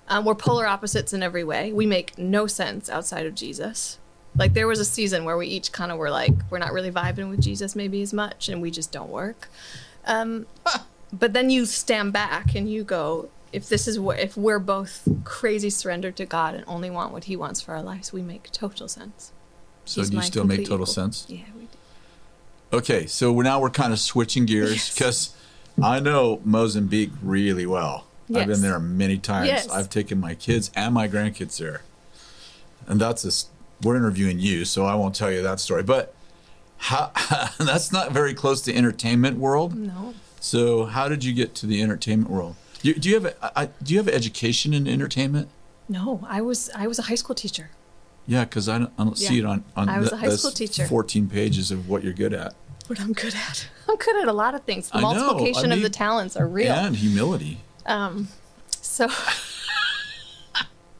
Um, 0.08 0.24
we're 0.24 0.34
polar 0.34 0.66
opposites 0.66 1.12
in 1.12 1.22
every 1.22 1.44
way. 1.44 1.72
We 1.72 1.86
make 1.86 2.18
no 2.18 2.46
sense 2.46 2.90
outside 2.90 3.26
of 3.26 3.34
Jesus. 3.34 3.98
Like 4.36 4.52
there 4.54 4.66
was 4.66 4.80
a 4.80 4.84
season 4.84 5.24
where 5.24 5.36
we 5.36 5.46
each 5.46 5.70
kind 5.72 5.92
of 5.92 5.98
were 5.98 6.10
like, 6.10 6.32
we're 6.50 6.58
not 6.58 6.72
really 6.72 6.90
vibing 6.90 7.30
with 7.30 7.40
Jesus 7.40 7.76
maybe 7.76 8.02
as 8.02 8.12
much, 8.12 8.48
and 8.48 8.60
we 8.60 8.70
just 8.70 8.90
don't 8.92 9.10
work. 9.10 9.48
Um, 10.06 10.46
but 11.12 11.32
then 11.32 11.50
you 11.50 11.66
stand 11.66 12.12
back 12.12 12.54
and 12.54 12.70
you 12.70 12.82
go, 12.84 13.28
if 13.52 13.68
this 13.68 13.86
is 13.86 14.00
what, 14.00 14.18
if 14.18 14.36
we're 14.36 14.58
both 14.58 15.06
crazy 15.22 15.70
surrendered 15.70 16.16
to 16.16 16.26
God 16.26 16.54
and 16.54 16.64
only 16.66 16.90
want 16.90 17.12
what 17.12 17.24
He 17.24 17.36
wants 17.36 17.60
for 17.60 17.74
our 17.74 17.82
lives, 17.82 18.12
we 18.12 18.20
make 18.22 18.50
total 18.50 18.88
sense. 18.88 19.30
So 19.84 20.00
He's 20.00 20.10
do 20.10 20.16
you 20.16 20.22
still 20.22 20.44
make 20.44 20.60
total 20.62 20.76
equal. 20.78 20.86
sense? 20.86 21.26
Yeah, 21.28 21.44
we 21.56 21.62
do. 21.62 21.68
Okay, 22.78 23.06
so 23.06 23.30
we're 23.32 23.44
now 23.44 23.60
we're 23.60 23.70
kind 23.70 23.92
of 23.92 24.00
switching 24.00 24.46
gears 24.46 24.72
Yes. 24.72 24.94
because 24.94 25.36
I 25.80 26.00
know 26.00 26.40
Mozambique 26.44 27.12
really 27.22 27.66
well. 27.66 28.06
yes. 28.28 28.40
I've 28.42 28.48
been 28.48 28.62
there 28.62 28.80
many 28.80 29.18
times. 29.18 29.46
Yes. 29.46 29.68
I've 29.70 29.88
taken 29.90 30.18
my 30.18 30.34
kids 30.34 30.72
and 30.74 30.92
my 30.92 31.06
grandkids 31.06 31.56
there, 31.58 31.82
and 32.88 33.00
that's 33.00 33.24
a, 33.24 33.30
we're 33.82 33.96
interviewing 33.96 34.38
you, 34.38 34.64
so 34.64 34.84
I 34.84 34.94
won't 34.94 35.14
tell 35.14 35.30
you 35.30 35.42
that 35.42 35.60
story. 35.60 35.82
But 35.82 36.14
how 36.76 37.10
that's 37.58 37.92
not 37.92 38.12
very 38.12 38.34
close 38.34 38.60
to 38.62 38.74
entertainment 38.74 39.38
world. 39.38 39.74
No. 39.74 40.14
So 40.40 40.84
how 40.84 41.08
did 41.08 41.24
you 41.24 41.32
get 41.32 41.54
to 41.56 41.66
the 41.66 41.82
entertainment 41.82 42.30
world? 42.30 42.56
Do, 42.82 42.92
do 42.94 43.08
you 43.08 43.14
have 43.14 43.24
a, 43.24 43.58
I, 43.58 43.68
do 43.82 43.94
you 43.94 43.98
have 43.98 44.08
education 44.08 44.74
in 44.74 44.86
entertainment? 44.86 45.48
No, 45.88 46.20
I 46.28 46.40
was 46.42 46.70
I 46.74 46.86
was 46.86 46.98
a 46.98 47.02
high 47.02 47.14
school 47.14 47.34
teacher. 47.34 47.70
Yeah, 48.26 48.44
because 48.44 48.68
I 48.68 48.78
don't, 48.78 48.92
I 48.98 49.04
don't 49.04 49.18
see 49.18 49.38
it 49.38 49.44
on 49.44 49.64
on 49.76 49.88
I 49.88 49.98
was 49.98 50.10
th- 50.10 50.22
a 50.22 50.26
high 50.26 50.34
school 50.36 50.50
teacher. 50.50 50.86
Fourteen 50.86 51.28
pages 51.28 51.70
of 51.70 51.88
what 51.88 52.02
you're 52.04 52.12
good 52.14 52.32
at 52.32 52.54
What 52.86 53.00
I'm 53.00 53.12
good 53.12 53.34
at. 53.34 53.68
I'm 53.88 53.96
good 53.96 54.16
at 54.22 54.28
a 54.28 54.32
lot 54.32 54.54
of 54.54 54.62
things. 54.64 54.90
The 54.90 54.96
I 54.98 55.00
know, 55.00 55.08
I 55.08 55.14
multiplication 55.14 55.72
of 55.72 55.82
the 55.82 55.90
talents 55.90 56.36
are 56.36 56.46
real. 56.46 56.72
and 56.72 56.96
humility. 56.96 57.58
Um, 57.86 58.28
so 58.70 59.08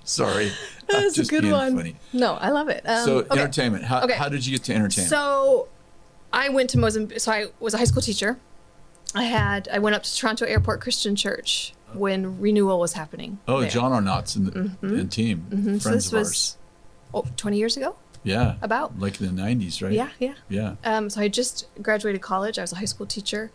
Sorry, 0.06 0.52
that 0.88 0.96
I'm 1.16 1.20
a 1.22 1.26
good 1.26 1.50
one. 1.50 1.76
funny. 1.76 1.96
No, 2.12 2.34
I 2.34 2.50
love 2.50 2.68
it. 2.68 2.82
Um, 2.88 3.04
so 3.04 3.16
okay. 3.18 3.40
entertainment. 3.40 3.84
How, 3.84 4.02
Okay. 4.04 4.14
how 4.14 4.28
did 4.28 4.44
you 4.46 4.52
get 4.52 4.64
to 4.64 4.74
entertainment? 4.74 5.10
So 5.10 5.68
I 6.32 6.48
went 6.48 6.70
to 6.70 6.78
Mozambique. 6.78 7.20
So 7.20 7.32
I 7.32 7.46
was 7.60 7.74
a 7.74 7.78
high 7.78 7.84
school 7.84 8.02
teacher. 8.02 8.38
I 9.14 9.24
had 9.24 9.68
I 9.72 9.78
went 9.78 9.94
up 9.96 10.02
to 10.02 10.16
Toronto 10.16 10.44
Airport 10.46 10.80
Christian 10.80 11.14
Church 11.16 11.72
when 11.92 12.40
renewal 12.40 12.80
was 12.80 12.94
happening. 12.94 13.38
oh, 13.46 13.60
there. 13.60 13.70
John 13.70 13.92
Arnott's 13.92 14.34
in 14.36 14.44
the 14.80 14.94
in 14.94 15.08
team, 15.08 15.46
Mhm. 15.50 15.74
So 15.80 15.80
friends 15.80 15.82
this 15.84 16.06
of 16.08 16.12
was 16.14 16.28
ours. 16.28 16.56
oh, 17.14 17.24
20 17.36 17.56
years 17.58 17.76
ago. 17.76 17.94
Yeah, 18.24 18.54
about. 18.62 18.98
like 18.98 19.18
the 19.18 19.26
'90s, 19.26 19.82
right? 19.82 19.92
Yeah, 19.92 20.08
yeah. 20.18 20.32
yeah. 20.48 20.74
Um, 20.82 21.10
so 21.10 21.20
I 21.20 21.28
just 21.28 21.66
graduated 21.82 22.22
college. 22.22 22.58
I 22.58 22.62
was 22.62 22.72
a 22.72 22.76
high 22.76 22.86
school 22.86 23.04
teacher, 23.06 23.50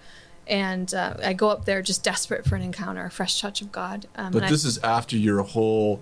and 0.47 0.93
uh, 0.93 1.15
I 1.23 1.33
go 1.33 1.49
up 1.49 1.65
there 1.65 1.81
just 1.81 2.03
desperate 2.03 2.45
for 2.45 2.55
an 2.55 2.61
encounter, 2.61 3.03
a 3.03 3.09
fresh 3.09 3.41
touch 3.41 3.61
of 3.63 3.71
God. 3.71 4.07
Um, 4.15 4.31
But 4.31 4.43
and 4.43 4.53
this 4.53 4.63
is 4.63 4.77
after 4.83 5.17
your 5.17 5.41
whole 5.41 6.01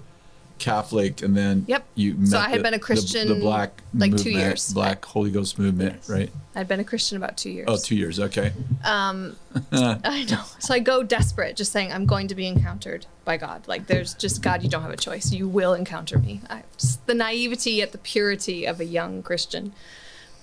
Catholic, 0.60 1.22
and 1.22 1.36
then 1.36 1.66
Yep. 1.68 1.86
you 1.96 2.14
met 2.16 2.28
So 2.30 2.38
I 2.40 2.50
had 2.50 2.60
the- 2.60 2.64
been 2.64 2.74
a 2.74 2.80
Christian, 2.80 3.28
the, 3.28 3.36
black 3.36 3.82
like, 3.94 4.16
two 4.18 4.32
years. 4.32 4.74
Black 4.74 5.04
Holy 5.06 5.32
Ghost 5.32 5.58
movement, 5.60 5.96
Yes. 5.98 6.10
right? 6.10 6.30
I'd 6.56 6.68
been 6.68 6.80
a 6.80 6.84
Christian 6.84 7.18
about 7.18 7.38
two 7.38 7.50
years. 7.50 7.66
Oh, 7.70 7.78
two 7.78 7.96
years. 7.96 8.20
Okay. 8.20 8.52
Um, 8.84 9.36
I 9.72 10.26
know. 10.30 10.44
So 10.60 10.74
I 10.74 10.80
go 10.80 11.04
desperate, 11.04 11.56
just 11.56 11.72
saying 11.72 11.92
I'm 11.92 12.06
going 12.06 12.28
to 12.30 12.36
be 12.36 12.48
encountered 12.48 13.06
by 13.26 13.38
God. 13.38 13.68
Like 13.68 13.88
there's 13.88 14.14
just 14.14 14.42
God, 14.42 14.64
you 14.64 14.70
don't 14.70 14.82
have 14.82 14.92
a 14.92 14.98
choice. 14.98 15.32
You 15.32 15.48
will 15.48 15.74
encounter 15.74 16.18
me. 16.20 16.42
I, 16.50 16.64
just 16.78 17.06
the 17.08 17.14
naivety 17.14 17.72
yet 17.72 17.92
the 17.92 17.98
purity 18.00 18.66
of 18.66 18.80
a 18.80 18.86
young 18.86 19.22
Christian 19.24 19.74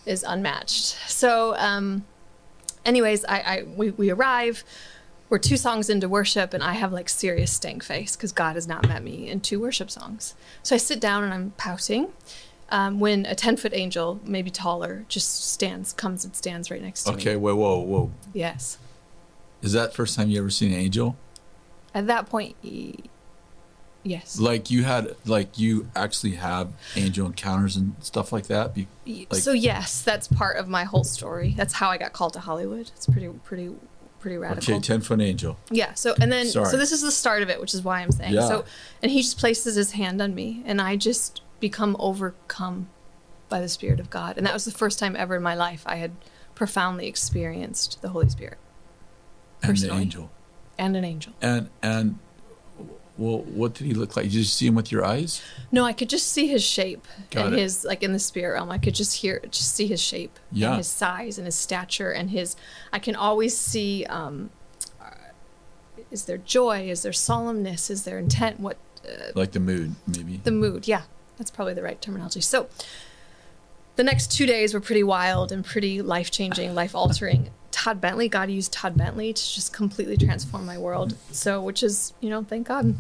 is 0.07 0.23
unmatched. 0.23 0.97
So, 1.11 1.57
um, 1.57 2.05
anyways, 2.85 3.25
I, 3.25 3.39
I 3.41 3.63
we, 3.77 3.91
we 3.91 4.11
arrive. 4.11 4.63
We're 5.31 5.39
two 5.39 5.57
songs 5.57 5.89
into 5.91 6.09
worship, 6.09 6.53
and 6.55 6.63
I 6.63 6.75
have 6.75 6.93
like 6.93 7.09
serious 7.09 7.51
stank 7.53 7.83
face 7.83 8.15
because 8.15 8.33
God 8.33 8.55
has 8.57 8.69
not 8.69 8.87
met 8.87 9.03
me 9.03 9.29
in 9.29 9.41
two 9.41 9.59
worship 9.61 9.91
songs. 9.91 10.35
So 10.63 10.75
I 10.75 10.79
sit 10.79 11.01
down 11.01 11.25
and 11.25 11.33
I'm 11.35 11.51
pouting. 11.57 12.09
Um, 12.71 12.99
when 12.99 13.27
a 13.27 13.35
10 13.35 13.57
foot 13.59 13.73
angel, 13.75 14.21
maybe 14.25 14.51
taller, 14.51 15.05
just 15.09 15.51
stands, 15.53 15.93
comes 15.93 16.25
and 16.25 16.35
stands 16.35 16.71
right 16.71 16.83
next 16.83 17.05
to 17.05 17.13
me. 17.13 17.17
Okay. 17.19 17.37
Whoa, 17.37 17.55
whoa, 17.55 17.79
whoa. 17.81 18.11
Yes. 18.33 18.79
Is 19.63 19.73
that 19.73 19.95
first 19.95 20.17
time 20.17 20.29
you 20.31 20.39
ever 20.41 20.51
seen 20.51 20.73
an 20.73 20.79
angel? 20.79 21.17
At 21.95 22.07
that 22.09 22.27
point, 22.29 22.57
yes. 24.03 24.39
Like 24.41 24.71
you 24.71 24.85
had, 24.85 25.15
like 25.27 25.59
you 25.59 25.89
actually 25.95 26.33
have 26.37 26.73
angel 26.97 27.27
encounters 27.27 27.77
and 27.77 27.95
stuff 28.01 28.33
like 28.33 28.47
that. 28.49 28.75
Be, 28.75 28.89
like- 29.07 29.35
so 29.35 29.53
yes, 29.53 30.03
that's 30.03 30.27
part 30.27 30.57
of 30.57 30.67
my 30.69 30.85
whole 30.85 31.05
story. 31.05 31.55
That's 31.57 31.75
how 31.75 31.91
I 31.91 31.99
got 31.99 32.13
called 32.13 32.33
to 32.33 32.41
Hollywood. 32.41 32.91
It's 32.97 33.07
pretty, 33.07 33.29
pretty, 33.29 33.71
pretty 34.25 34.39
radical. 34.39 34.75
okay, 34.77 34.81
ten 34.81 35.03
foot 35.03 35.21
angel. 35.21 35.59
Yeah. 35.71 35.93
So 35.93 36.15
and 36.19 36.33
then 36.33 36.47
Sorry. 36.47 36.65
so 36.71 36.79
this 36.79 36.93
is 36.93 37.03
the 37.03 37.11
start 37.13 37.43
of 37.43 37.51
it, 37.51 37.61
which 37.61 37.75
is 37.75 37.83
why 37.83 38.01
I'm 38.01 38.11
saying. 38.11 38.33
Yeah. 38.33 38.49
So 38.49 38.65
and 39.03 39.13
he 39.13 39.21
just 39.21 39.39
places 39.39 39.75
his 39.75 39.91
hand 39.93 40.23
on 40.23 40.35
me, 40.35 40.63
and 40.65 40.81
I 40.81 40.97
just 40.97 41.43
become 41.61 41.95
overcome 41.99 42.89
by 43.51 43.61
the 43.61 43.69
Spirit 43.69 44.01
of 44.01 44.09
God, 44.09 44.39
and 44.39 44.47
that 44.47 44.55
was 44.55 44.65
the 44.65 44.71
first 44.71 44.99
time 44.99 45.15
ever 45.15 45.37
in 45.37 45.43
my 45.43 45.55
life 45.55 45.83
I 45.85 45.97
had 45.97 46.13
profoundly 46.55 47.07
experienced 47.07 48.01
the 48.01 48.09
Holy 48.09 48.31
Spirit 48.31 48.57
And 49.63 49.63
the 49.63 49.67
Personally. 49.75 50.03
angel. 50.03 50.31
and 50.79 50.97
an 50.97 51.05
angel. 51.05 51.35
And 51.43 51.69
and 51.83 52.19
well, 53.17 53.39
what 53.43 53.75
did 53.75 53.87
he 53.87 53.95
look 53.95 54.17
like? 54.17 54.25
Did 54.25 54.35
you 54.35 54.43
see 54.45 54.67
him 54.67 54.75
with 54.75 54.91
your 54.91 55.05
eyes? 55.05 55.41
No, 55.71 55.85
I 55.85 55.93
could 55.93 56.09
just 56.09 56.33
see 56.33 56.49
his 56.49 56.65
shape 56.65 57.07
Got 57.31 57.47
and 57.47 57.55
it. 57.55 57.61
his 57.61 57.85
like 57.85 58.03
in 58.03 58.13
the 58.13 58.19
spirit 58.19 58.55
realm. 58.55 58.71
I 58.73 58.79
could 58.79 58.95
just 58.95 59.17
hear, 59.19 59.41
just 59.51 59.75
see 59.75 59.87
his 59.87 60.01
shape 60.01 60.39
Yeah. 60.51 60.69
and 60.71 60.79
his 60.79 60.89
size 60.89 61.39
and 61.39 61.47
his 61.47 61.55
stature 61.55 62.11
and 62.11 62.31
his. 62.31 62.57
I 62.93 62.99
can 62.99 63.15
always 63.15 63.57
see. 63.57 64.05
Um, 64.07 64.51
uh, 65.01 65.11
is 66.11 66.25
there 66.25 66.39
joy? 66.39 66.89
Is 66.91 67.03
there 67.03 67.13
solemnness? 67.13 67.91
Is 67.91 68.03
there 68.05 68.19
intent? 68.19 68.59
What 68.59 68.79
uh, 69.07 69.31
Like 69.35 69.53
the 69.53 69.61
mood, 69.61 69.95
maybe. 70.09 70.41
the 70.43 70.51
mood? 70.51 70.89
Yeah, 70.89 71.03
that's 71.39 71.51
probably 71.53 71.75
the 71.75 71.83
right 71.83 72.01
terminology. 72.03 72.41
So, 72.41 72.69
the 73.97 74.03
next 74.03 74.33
two 74.33 74.47
days 74.47 74.75
were 74.75 74.81
pretty 74.81 75.05
wild 75.05 75.53
and 75.53 75.65
pretty 75.65 76.03
life 76.03 76.31
changing, 76.33 76.75
life 76.75 76.95
altering. 76.97 77.51
Todd 77.75 78.01
Bentley, 78.01 78.29
God 78.29 78.51
used 78.51 78.73
Todd 78.73 78.97
Bentley 78.97 79.33
to 79.33 79.43
just 79.43 79.73
completely 79.73 80.17
transform 80.17 80.65
my 80.65 80.79
world. 80.79 81.17
So, 81.33 81.61
which 81.61 81.83
is, 81.83 82.13
you 82.21 82.31
know, 82.31 82.45
thank 82.45 82.69
God. 82.69 82.95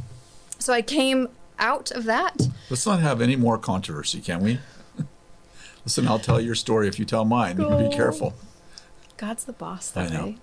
So 0.58 0.72
I 0.72 0.82
came 0.82 1.28
out 1.60 1.92
of 1.92 2.04
that. 2.04 2.48
Let's 2.68 2.84
not 2.84 2.98
have 3.00 3.20
any 3.20 3.36
more 3.36 3.56
controversy, 3.56 4.20
can 4.20 4.42
we? 4.42 4.58
Listen, 5.84 6.08
I'll 6.08 6.18
tell 6.18 6.40
your 6.40 6.56
story 6.56 6.88
if 6.88 6.98
you 6.98 7.04
tell 7.04 7.24
mine. 7.24 7.56
You 7.56 7.68
Go. 7.68 7.88
Be 7.88 7.94
careful. 7.94 8.34
God's 9.16 9.44
the 9.44 9.52
boss 9.52 9.90
though. 9.90 10.00
I 10.00 10.08
know. 10.08 10.24
way. 10.24 10.36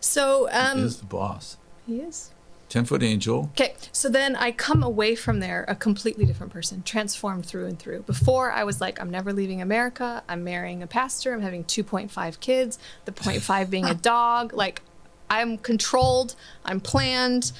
So 0.00 0.46
He 0.46 0.56
um 0.56 0.78
is 0.78 0.96
the 0.96 1.04
boss. 1.04 1.58
he 1.86 2.00
is. 2.00 2.30
Ten 2.68 2.84
foot 2.84 3.02
angel. 3.02 3.50
Okay, 3.52 3.74
so 3.92 4.08
then 4.08 4.34
I 4.34 4.50
come 4.50 4.82
away 4.82 5.14
from 5.14 5.38
there 5.38 5.64
a 5.68 5.76
completely 5.76 6.24
different 6.24 6.52
person, 6.52 6.82
transformed 6.82 7.46
through 7.46 7.66
and 7.66 7.78
through. 7.78 8.02
Before 8.02 8.50
I 8.50 8.64
was 8.64 8.80
like, 8.80 9.00
I'm 9.00 9.10
never 9.10 9.32
leaving 9.32 9.62
America. 9.62 10.24
I'm 10.28 10.42
marrying 10.42 10.82
a 10.82 10.86
pastor. 10.88 11.32
I'm 11.32 11.42
having 11.42 11.62
2.5 11.64 12.40
kids. 12.40 12.78
The 13.04 13.12
0.5 13.12 13.70
being 13.70 13.84
a 13.84 13.94
dog. 14.12 14.52
Like, 14.52 14.82
I'm 15.30 15.58
controlled. 15.58 16.34
I'm 16.64 16.80
planned. 16.80 17.52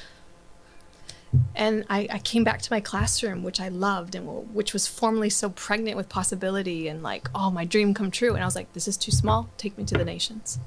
And 1.55 1.85
I, 1.89 2.09
I 2.11 2.19
came 2.19 2.45
back 2.45 2.63
to 2.63 2.73
my 2.73 2.81
classroom, 2.81 3.43
which 3.43 3.61
I 3.61 3.69
loved 3.69 4.15
and 4.15 4.27
w- 4.27 4.47
which 4.53 4.73
was 4.73 4.87
formerly 4.87 5.31
so 5.31 5.51
pregnant 5.51 5.97
with 5.97 6.09
possibility 6.09 6.89
and 6.89 7.03
like, 7.03 7.29
oh, 7.35 7.51
my 7.51 7.65
dream 7.65 7.95
come 7.95 8.11
true. 8.11 8.35
And 8.35 8.43
I 8.43 8.47
was 8.47 8.57
like, 8.57 8.73
this 8.73 8.89
is 8.89 8.97
too 8.97 9.13
small. 9.13 9.51
Take 9.57 9.77
me 9.77 9.85
to 9.85 9.97
the 9.97 10.05
nations. 10.05 10.59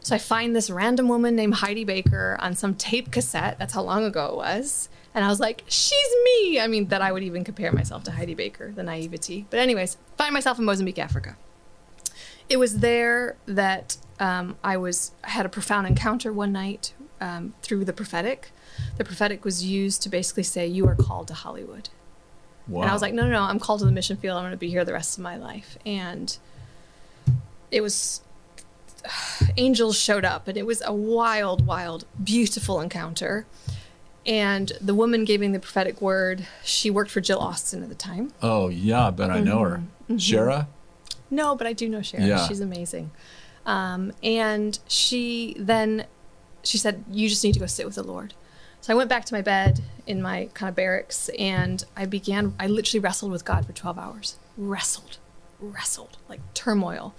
So 0.00 0.14
I 0.14 0.18
find 0.18 0.56
this 0.56 0.70
random 0.70 1.08
woman 1.08 1.36
named 1.36 1.54
Heidi 1.54 1.84
Baker 1.84 2.36
on 2.40 2.54
some 2.54 2.74
tape 2.74 3.10
cassette. 3.10 3.58
That's 3.58 3.74
how 3.74 3.82
long 3.82 4.04
ago 4.04 4.26
it 4.26 4.36
was. 4.36 4.88
And 5.14 5.24
I 5.24 5.28
was 5.28 5.40
like, 5.40 5.64
she's 5.66 6.14
me. 6.24 6.60
I 6.60 6.66
mean, 6.68 6.86
that 6.88 7.02
I 7.02 7.12
would 7.12 7.22
even 7.22 7.44
compare 7.44 7.72
myself 7.72 8.04
to 8.04 8.12
Heidi 8.12 8.34
Baker, 8.34 8.72
the 8.72 8.82
naivety. 8.82 9.46
But, 9.50 9.58
anyways, 9.58 9.96
find 10.16 10.32
myself 10.32 10.58
in 10.58 10.64
Mozambique, 10.64 10.98
Africa. 10.98 11.36
It 12.48 12.58
was 12.58 12.78
there 12.78 13.36
that 13.46 13.96
um, 14.18 14.56
I 14.62 14.76
was 14.76 15.12
had 15.22 15.46
a 15.46 15.48
profound 15.48 15.86
encounter 15.86 16.32
one 16.32 16.52
night 16.52 16.92
um, 17.20 17.54
through 17.62 17.84
the 17.84 17.92
prophetic. 17.92 18.50
The 18.96 19.04
prophetic 19.04 19.44
was 19.44 19.64
used 19.64 20.02
to 20.02 20.08
basically 20.08 20.42
say, 20.44 20.66
You 20.66 20.86
are 20.88 20.94
called 20.94 21.28
to 21.28 21.34
Hollywood. 21.34 21.90
Wow. 22.70 22.82
And 22.82 22.90
I 22.90 22.92
was 22.92 23.02
like, 23.02 23.14
no, 23.14 23.24
no, 23.24 23.30
no, 23.30 23.42
I'm 23.42 23.58
called 23.58 23.80
to 23.80 23.84
the 23.84 23.92
mission 23.92 24.16
field. 24.16 24.36
I'm 24.36 24.44
going 24.44 24.52
to 24.52 24.56
be 24.56 24.70
here 24.70 24.84
the 24.84 24.92
rest 24.92 25.18
of 25.18 25.24
my 25.24 25.36
life. 25.36 25.76
And 25.84 26.36
it 27.70 27.80
was, 27.80 28.22
angels 29.56 29.98
showed 29.98 30.24
up, 30.24 30.48
and 30.48 30.56
it 30.56 30.66
was 30.66 30.82
a 30.84 30.92
wild, 30.92 31.66
wild, 31.66 32.04
beautiful 32.22 32.80
encounter. 32.80 33.46
And 34.26 34.72
the 34.80 34.94
woman 34.94 35.24
giving 35.24 35.52
the 35.52 35.60
prophetic 35.60 36.00
word, 36.00 36.46
she 36.62 36.90
worked 36.90 37.10
for 37.10 37.20
Jill 37.20 37.38
Austin 37.38 37.82
at 37.82 37.88
the 37.88 37.94
time. 37.94 38.32
oh 38.42 38.68
yeah, 38.68 39.08
I 39.08 39.10
bet 39.10 39.30
I 39.30 39.40
know 39.40 39.60
her. 39.60 39.82
Mm-hmm. 40.04 40.16
Shara. 40.16 40.66
No, 41.30 41.54
but 41.54 41.66
I 41.66 41.72
do 41.72 41.88
know 41.88 42.02
Sharon. 42.02 42.26
Yeah. 42.26 42.46
She's 42.46 42.60
amazing. 42.60 43.12
Um, 43.64 44.12
and 44.22 44.78
she 44.88 45.54
then 45.58 46.06
she 46.62 46.76
said, 46.76 47.04
"You 47.10 47.28
just 47.28 47.42
need 47.44 47.54
to 47.54 47.60
go 47.60 47.66
sit 47.66 47.86
with 47.86 47.94
the 47.94 48.02
Lord." 48.02 48.34
So 48.80 48.92
I 48.92 48.96
went 48.96 49.08
back 49.10 49.24
to 49.26 49.34
my 49.34 49.42
bed 49.42 49.80
in 50.06 50.20
my 50.22 50.48
kind 50.54 50.68
of 50.68 50.74
barracks, 50.74 51.28
and 51.38 51.84
I 51.96 52.06
began. 52.06 52.54
I 52.58 52.66
literally 52.66 53.00
wrestled 53.00 53.32
with 53.32 53.44
God 53.44 53.64
for 53.66 53.72
twelve 53.72 53.98
hours. 53.98 54.38
Wrestled, 54.56 55.18
wrestled 55.60 56.18
like 56.28 56.40
turmoil. 56.52 57.14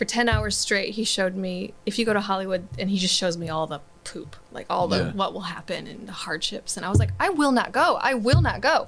For 0.00 0.06
ten 0.06 0.30
hours 0.30 0.56
straight, 0.56 0.94
he 0.94 1.04
showed 1.04 1.36
me 1.36 1.74
if 1.84 1.98
you 1.98 2.06
go 2.06 2.14
to 2.14 2.22
Hollywood, 2.22 2.66
and 2.78 2.88
he 2.88 2.96
just 2.96 3.14
shows 3.14 3.36
me 3.36 3.50
all 3.50 3.66
the 3.66 3.80
poop, 4.04 4.34
like 4.50 4.64
all 4.70 4.88
the 4.88 4.96
Yeah. 4.96 5.12
what 5.12 5.34
will 5.34 5.42
happen 5.42 5.86
and 5.86 6.08
the 6.08 6.12
hardships. 6.12 6.78
And 6.78 6.86
I 6.86 6.88
was 6.88 6.98
like, 6.98 7.10
I 7.20 7.28
will 7.28 7.52
not 7.52 7.70
go. 7.70 7.98
I 8.00 8.14
will 8.14 8.40
not 8.40 8.62
go. 8.62 8.86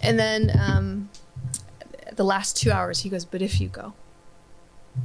And 0.00 0.18
then 0.18 0.50
um, 0.58 1.10
the 2.16 2.24
last 2.24 2.56
two 2.56 2.70
hours, 2.72 3.00
he 3.00 3.10
goes, 3.10 3.26
But 3.26 3.42
if 3.42 3.60
you 3.60 3.68
go, 3.68 3.92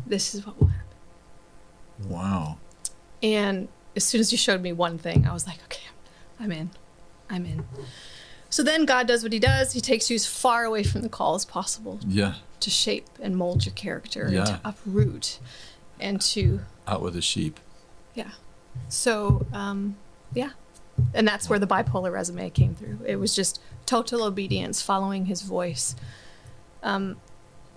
this 0.06 0.34
is 0.34 0.46
what 0.46 0.58
will 0.62 0.68
happen. 0.68 0.88
Wow. 2.08 2.58
And 3.22 3.68
as 3.98 4.06
soon 4.06 4.22
as 4.22 4.30
he 4.32 4.38
showed 4.38 4.62
me 4.62 4.72
one 4.72 4.98
thing, 4.98 5.28
I 5.28 5.34
was 5.34 5.46
like, 5.46 5.62
Okay, 5.66 5.84
I'm 6.40 6.54
in. 6.54 6.70
I'm 7.30 7.46
in. 7.46 7.66
So 8.50 8.64
then 8.64 8.86
God 8.86 9.08
does 9.10 9.24
what 9.24 9.34
he 9.34 9.40
does. 9.40 9.74
He 9.74 9.82
takes 9.82 10.10
you 10.10 10.16
as 10.16 10.26
far 10.26 10.64
away 10.64 10.84
from 10.84 11.02
the 11.02 11.10
call 11.10 11.36
as 11.36 11.44
possible 11.44 12.00
Yeah. 12.08 12.36
To 12.60 12.70
shape 12.70 13.08
and 13.22 13.36
mold 13.38 13.66
your 13.66 13.74
character 13.76 14.24
and 14.24 14.34
Yeah. 14.34 14.46
to 14.46 14.60
uproot 14.66 15.40
and 16.00 16.20
to, 16.22 16.62
Out 16.88 17.02
with 17.02 17.14
the 17.14 17.22
sheep. 17.22 17.60
yeah. 18.16 18.32
So, 18.90 19.46
um, 19.54 19.98
yeah. 20.34 20.52
And 21.14 21.28
that's 21.28 21.50
where 21.50 21.60
the 21.60 21.68
bipolar 21.68 22.12
resume 22.12 22.50
came 22.50 22.74
through. 22.76 23.00
It 23.06 23.18
was 23.18 23.36
just 23.36 23.60
total 23.86 24.24
obedience, 24.24 24.82
following 24.82 25.26
his 25.26 25.42
voice. 25.42 25.96
Um, 26.84 27.18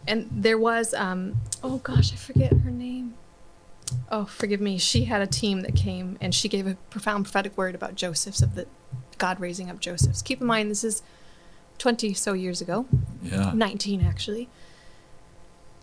and 0.06 0.28
there 0.30 0.58
was, 0.58 0.94
um, 0.94 1.40
oh 1.62 1.78
gosh, 1.78 2.12
I 2.12 2.16
forget 2.16 2.52
her 2.52 2.70
name. 2.70 3.14
Oh, 4.10 4.24
forgive 4.24 4.60
me. 4.60 4.78
She 4.78 5.04
had 5.04 5.20
a 5.20 5.26
team 5.26 5.60
that 5.62 5.74
came 5.74 6.16
and 6.20 6.34
she 6.34 6.48
gave 6.48 6.66
a 6.66 6.74
profound 6.90 7.24
prophetic 7.24 7.56
word 7.58 7.74
about 7.74 7.94
Joseph's, 7.96 8.40
of 8.40 8.54
the 8.54 8.66
God 9.18 9.40
raising 9.40 9.68
up 9.68 9.80
Joseph's. 9.80 10.22
Keep 10.22 10.40
in 10.40 10.46
mind, 10.46 10.70
this 10.70 10.84
is 10.84 11.02
20 11.78 12.14
so 12.14 12.32
years 12.34 12.60
ago, 12.60 12.86
Yeah. 13.22 13.52
19 13.54 14.04
actually. 14.04 14.48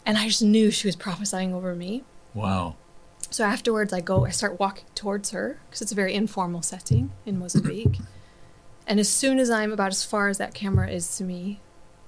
And 0.07 0.17
I 0.17 0.27
just 0.27 0.41
knew 0.41 0.71
she 0.71 0.87
was 0.87 0.95
prophesying 0.95 1.53
over 1.53 1.75
me. 1.75 2.05
Wow. 2.33 2.77
So 3.29 3.43
afterwards, 3.43 3.91
I 3.91 3.99
go, 3.99 4.25
I 4.25 4.29
start 4.29 4.57
walking 4.57 4.85
towards 4.95 5.31
her 5.31 5.59
because 5.65 5.81
it's 5.81 5.91
a 5.91 5.95
very 5.95 6.13
informal 6.13 6.61
setting 6.61 7.11
in 7.25 7.37
Mozambique. 7.37 7.99
and 8.87 9.01
as 9.01 9.09
soon 9.09 9.37
as 9.37 9.49
I'm 9.49 9.73
about 9.73 9.89
as 9.89 10.05
far 10.05 10.29
as 10.29 10.37
that 10.37 10.53
camera 10.53 10.89
is 10.89 11.17
to 11.17 11.25
me, 11.25 11.59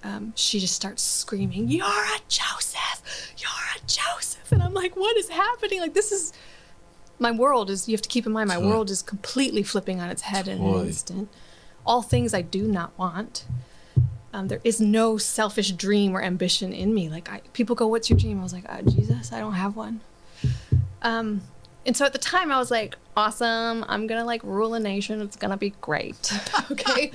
um, 0.01 0.31
she 0.37 0.61
just 0.61 0.75
starts 0.75 1.03
screaming, 1.03 1.67
You're 1.67 1.85
a 1.85 2.19
Joseph! 2.29 3.33
You're 3.37 3.49
a 3.75 3.85
Joseph! 3.85 4.49
And 4.49 4.63
I'm 4.63 4.73
like, 4.73 4.95
What 4.95 5.17
is 5.17 5.27
happening? 5.27 5.81
Like, 5.81 5.93
this 5.93 6.13
is 6.13 6.31
my 7.19 7.31
world 7.31 7.69
is, 7.69 7.89
you 7.89 7.93
have 7.93 8.01
to 8.01 8.07
keep 8.07 8.25
in 8.25 8.31
mind, 8.31 8.47
my 8.47 8.57
world 8.57 8.89
is 8.89 9.01
completely 9.01 9.61
flipping 9.61 9.99
on 9.99 10.09
its 10.09 10.21
head 10.21 10.47
in 10.47 10.61
an 10.61 10.85
instant. 10.85 11.27
All 11.85 12.01
things 12.01 12.33
I 12.33 12.41
do 12.43 12.65
not 12.65 12.97
want. 12.97 13.45
Um, 14.33 14.47
there 14.47 14.61
is 14.63 14.79
no 14.79 15.17
selfish 15.17 15.71
dream 15.71 16.15
or 16.15 16.21
ambition 16.21 16.71
in 16.71 16.93
me. 16.93 17.09
Like, 17.09 17.31
I, 17.31 17.41
people 17.53 17.75
go, 17.75 17.87
What's 17.87 18.09
your 18.09 18.19
dream? 18.19 18.39
I 18.39 18.43
was 18.43 18.53
like, 18.53 18.65
uh, 18.69 18.81
Jesus, 18.83 19.31
I 19.33 19.39
don't 19.39 19.53
have 19.53 19.75
one. 19.75 20.01
Um, 21.01 21.41
And 21.85 21.95
so 21.97 22.05
at 22.05 22.13
the 22.13 22.19
time, 22.19 22.51
I 22.51 22.59
was 22.59 22.69
like, 22.69 22.95
awesome. 23.15 23.83
I'm 23.87 24.05
going 24.05 24.19
to 24.19 24.25
like 24.25 24.43
rule 24.43 24.73
a 24.73 24.79
nation. 24.79 25.21
It's 25.21 25.35
going 25.35 25.51
to 25.51 25.57
be 25.57 25.71
great. 25.81 26.31
okay. 26.71 27.11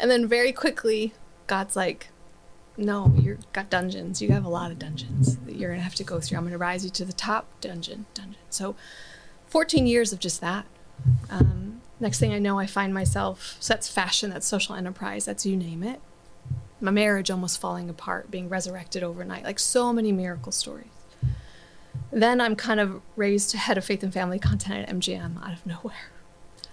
and 0.00 0.10
then 0.10 0.26
very 0.26 0.52
quickly, 0.52 1.12
God's 1.46 1.76
like, 1.76 2.08
no, 2.76 3.12
you've 3.16 3.50
got 3.52 3.70
dungeons. 3.70 4.20
You 4.20 4.32
have 4.32 4.44
a 4.44 4.48
lot 4.48 4.70
of 4.70 4.78
dungeons 4.78 5.36
that 5.38 5.56
you're 5.56 5.70
going 5.70 5.80
to 5.80 5.84
have 5.84 5.94
to 5.96 6.04
go 6.04 6.18
through. 6.20 6.38
I'm 6.38 6.44
going 6.44 6.52
to 6.52 6.58
rise 6.58 6.84
you 6.84 6.90
to 6.90 7.04
the 7.04 7.12
top 7.12 7.46
dungeon, 7.60 8.06
dungeon. 8.14 8.36
So 8.50 8.74
14 9.46 9.86
years 9.86 10.12
of 10.12 10.18
just 10.18 10.40
that. 10.40 10.66
Um, 11.30 11.80
next 12.00 12.18
thing 12.18 12.32
I 12.32 12.38
know, 12.38 12.58
I 12.58 12.66
find 12.66 12.92
myself, 12.92 13.56
so 13.60 13.74
that's 13.74 13.88
fashion, 13.88 14.30
that's 14.30 14.46
social 14.46 14.74
enterprise, 14.74 15.24
that's 15.24 15.44
you 15.46 15.56
name 15.56 15.82
it. 15.82 16.00
My 16.80 16.90
marriage 16.90 17.30
almost 17.30 17.60
falling 17.60 17.88
apart, 17.88 18.30
being 18.30 18.48
resurrected 18.48 19.02
overnight, 19.02 19.44
like 19.44 19.58
so 19.58 19.92
many 19.92 20.12
miracle 20.12 20.52
stories. 20.52 20.86
Then 22.12 22.40
I'm 22.40 22.54
kind 22.56 22.80
of 22.80 23.00
raised 23.16 23.50
to 23.50 23.58
head 23.58 23.78
of 23.78 23.84
faith 23.84 24.02
and 24.02 24.12
family 24.12 24.38
content 24.38 24.88
at 24.88 24.94
MGM 24.94 25.42
out 25.44 25.52
of 25.54 25.64
nowhere. 25.66 26.10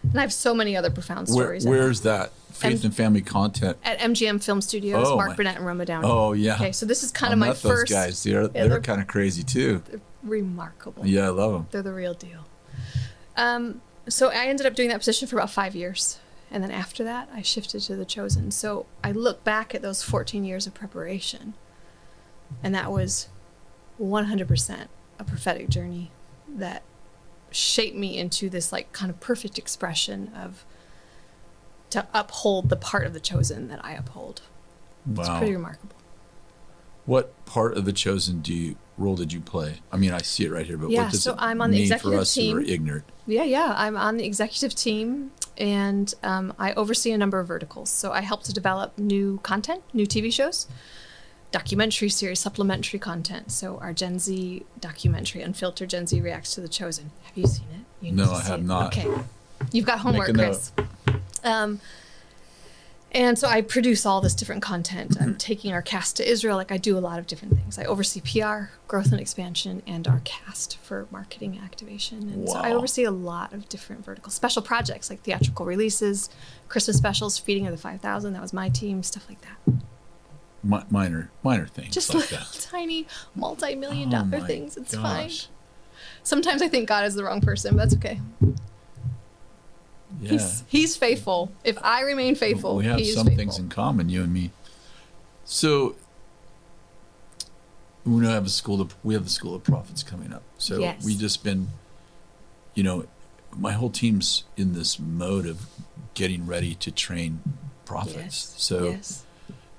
And 0.04 0.18
I 0.18 0.22
have 0.22 0.34
so 0.34 0.54
many 0.54 0.76
other 0.76 0.90
profound 0.92 1.30
Where, 1.30 1.46
stories. 1.46 1.66
where's 1.66 2.02
that? 2.02 2.32
Faith 2.52 2.82
M- 2.82 2.88
and 2.88 2.96
Family 2.96 3.22
Content. 3.22 3.78
at 3.84 3.98
MGM 4.00 4.44
Film 4.44 4.62
Studios, 4.62 5.08
Oh, 5.08 5.16
Mark 5.16 5.30
my- 5.30 5.36
Burnett 5.38 5.56
and 5.58 5.66
Roma 5.66 5.86
Downey. 5.86 6.08
Oh, 6.08 6.34
yeah. 6.34 6.56
Okay, 6.56 6.72
so 6.74 6.86
this 6.86 7.02
is 7.02 7.12
kind 7.12 7.32
I 7.32 7.34
of 7.34 7.40
my 7.40 7.48
met 7.48 7.58
first. 7.58 7.90
those 7.90 7.98
guys. 7.98 8.24
They're, 8.24 8.48
they're, 8.50 8.68
they're- 8.68 8.80
kind 8.82 9.02
of 9.02 9.08
crazy 9.08 9.42
too. 9.44 9.82
Remarkable. 10.22 11.06
Yeah, 11.08 11.28
I 11.28 11.30
love 11.30 11.54
them. 11.54 11.68
They're 11.72 11.82
the 11.82 11.94
real 11.94 12.14
deal. 12.14 12.42
Um, 13.38 13.82
so 14.10 14.30
I 14.30 14.46
ended 14.48 14.66
up 14.66 14.76
doing 14.76 14.90
that 14.90 15.00
position 15.00 15.28
for 15.28 15.38
about 15.38 15.50
five 15.52 15.74
years. 15.76 16.20
And 16.54 16.64
then 16.64 16.70
after 16.72 17.04
that, 17.04 17.28
I 17.34 17.42
shifted 17.42 17.82
to 17.82 17.96
The 17.96 18.06
Chosen. 18.06 18.52
So 18.52 18.86
I 19.04 19.12
look 19.12 19.44
back 19.44 19.74
at 19.74 19.82
those 19.82 20.04
14 20.04 20.46
years 20.46 20.68
of 20.68 20.76
preparation, 20.76 21.56
and 22.62 22.76
that 22.76 22.92
was 22.92 23.28
100% 24.00 24.88
a 25.18 25.24
prophetic 25.24 25.68
journey 25.70 26.12
that 26.48 26.84
shaped 27.50 27.98
me 27.98 28.18
into 28.20 28.50
this, 28.52 28.72
like, 28.72 28.94
kind 28.94 29.10
of 29.10 29.20
perfect 29.20 29.58
expression 29.58 30.32
of 30.36 30.64
to 31.90 32.08
uphold 32.14 32.70
the 32.70 32.76
part 32.76 33.08
of 33.08 33.14
The 33.14 33.20
Chosen 33.20 33.68
that 33.70 33.84
I 33.84 33.94
uphold. 33.94 34.44
It's 35.10 35.28
Wow. 35.28 35.38
pretty 35.40 35.54
remarkable. 35.54 35.96
What 37.06 37.46
part 37.46 37.76
of 37.76 37.84
the 37.86 37.92
chosen 37.94 38.40
do 38.42 38.54
you 38.54 38.76
role 38.98 39.16
did 39.16 39.34
you 39.34 39.42
play? 39.42 39.82
I 39.92 39.98
mean, 39.98 40.12
I 40.12 40.22
see 40.22 40.46
it 40.46 40.52
right 40.52 40.66
here, 40.66 40.78
but 40.78 40.90
Yeah, 40.92 41.04
what 41.04 41.12
does 41.12 41.24
so 41.24 41.34
it 41.34 41.38
I'm 41.40 41.62
on 41.62 41.72
the 41.72 41.78
mean 41.80 41.88
for 41.90 41.94
executive 41.94 42.20
us 42.20 42.36
who 42.36 42.56
are 42.58 42.62
team. 42.62 42.70
ignorant? 42.74 43.04
Yeah, 43.26 43.44
yeah. 43.44 43.74
I'm 43.76 43.98
on 43.98 44.18
the 44.18 44.24
executive 44.24 44.74
team 44.76 45.32
and 45.58 46.14
um, 46.24 46.54
I 46.58 46.74
oversee 46.74 47.12
a 47.12 47.18
number 47.18 47.40
of 47.40 47.48
verticals. 47.48 47.90
So 47.90 48.12
I 48.12 48.22
help 48.22 48.44
to 48.44 48.54
develop 48.54 48.98
new 48.98 49.40
content, 49.44 49.84
new 49.94 50.06
TV 50.06 50.32
shows, 50.34 50.68
documentary 51.52 52.10
series, 52.10 52.40
supplementary 52.40 53.00
content. 53.00 53.52
So 53.52 53.78
our 53.80 53.94
Gen 53.94 54.20
Z 54.20 54.66
documentary, 54.80 55.42
Unfiltered 55.42 55.90
Gen 55.90 56.08
Z 56.08 56.20
Reacts 56.20 56.56
to 56.56 56.62
The 56.62 56.68
Chosen. 56.68 57.12
Have 57.24 57.38
you 57.38 57.48
seen 57.48 57.68
it? 57.74 58.06
You 58.06 58.12
No, 58.14 58.32
I 58.32 58.42
have 58.42 58.60
it. 58.60 58.64
not. 58.66 58.98
Okay. 58.98 59.12
You've 59.72 59.86
got 59.86 60.00
homework, 60.00 60.34
Kris. 60.34 60.72
Um, 61.44 61.80
and 63.14 63.38
so 63.38 63.48
I 63.48 63.62
produce 63.62 64.06
all 64.06 64.22
this 64.22 64.34
different 64.34 64.62
content. 64.64 65.18
I'm 65.20 65.30
mm-hmm. 65.30 65.38
taking 65.38 65.72
our 65.72 65.82
cast 65.82 66.18
to 66.18 66.28
Israel. 66.30 66.58
Like 66.58 66.72
I 66.72 66.78
do 66.78 66.98
a 66.98 67.00
lot 67.00 67.20
of 67.20 67.28
different 67.28 67.56
things. 67.56 67.78
I 67.78 67.86
oversee 67.86 68.22
PR, 68.22 68.72
growth 68.88 69.12
and 69.12 69.22
expansion, 69.22 69.84
and 69.86 70.08
our 70.08 70.22
cast 70.24 70.78
for 70.78 71.08
marketing 71.12 71.60
activation. 71.64 72.30
And 72.30 72.50
so 72.50 72.58
I 72.58 72.74
oversee 72.74 73.04
a 73.04 73.12
lot 73.12 73.54
of 73.54 73.70
different 73.70 74.04
verticals, 74.04 74.34
special 74.34 74.62
projects 74.62 75.10
like 75.10 75.22
theatrical 75.22 75.66
releases, 75.66 76.30
Christmas 76.68 76.98
specials, 76.98 77.38
feeding 77.38 77.68
of 77.68 77.72
the 77.72 77.78
5,000. 77.78 78.34
That 78.34 78.42
was 78.42 78.54
my 78.54 78.70
team, 78.70 79.04
stuff 79.04 79.30
like 79.30 79.42
that. 79.42 79.74
Mi- 80.64 80.86
minor, 80.90 81.30
minor 81.44 81.68
things 81.68 81.94
Just 81.94 82.14
like 82.14 82.32
little 82.32 82.38
that. 82.38 82.54
tiny 82.72 83.06
multi-million 83.36 84.14
Oh 84.14 84.24
dollar 84.24 84.46
things. 84.46 84.78
It's 84.78 84.96
fine. 84.96 85.30
Sometimes 86.24 86.62
I 86.62 86.68
think 86.68 86.88
God 86.88 87.06
is 87.06 87.16
the 87.16 87.24
wrong 87.24 87.42
person, 87.42 87.76
but 87.76 87.84
that's 87.90 87.96
okay. 87.96 88.20
Yeah. 90.22 90.32
He's 90.32 90.64
he's 90.68 90.96
faithful. 90.98 91.52
If 91.64 91.78
I 91.84 92.02
remain 92.02 92.36
faithful, 92.36 92.76
we 92.78 92.86
have 92.86 93.00
he 93.00 93.10
is 93.10 93.16
some 93.16 93.28
faithful. 93.28 93.38
things 93.38 93.60
in 93.60 93.70
common, 93.70 94.10
you 94.10 94.24
and 94.24 94.34
me. 94.34 94.52
So 95.46 95.96
we 98.06 98.26
have 98.26 98.46
a 98.46 98.50
school 98.50 98.82
of 98.82 98.96
we 99.04 99.14
have 99.14 99.24
the 99.24 99.30
school 99.30 99.56
of 99.56 99.64
prophets 99.64 100.04
coming 100.04 100.34
up. 100.34 100.44
So 100.58 100.80
Yes. 100.80 101.04
we 101.06 101.16
just 101.16 101.44
been, 101.44 101.70
you 102.76 102.84
know, 102.84 103.06
my 103.56 103.72
whole 103.72 103.90
team's 103.90 104.44
in 104.58 104.74
this 104.74 105.00
mode 105.00 105.46
of 105.46 105.66
getting 106.14 106.46
ready 106.46 106.76
to 106.76 106.92
train 106.92 107.42
prophets. 107.86 108.16
Yes. 108.18 108.54
So 108.58 108.90
yes. 108.92 109.26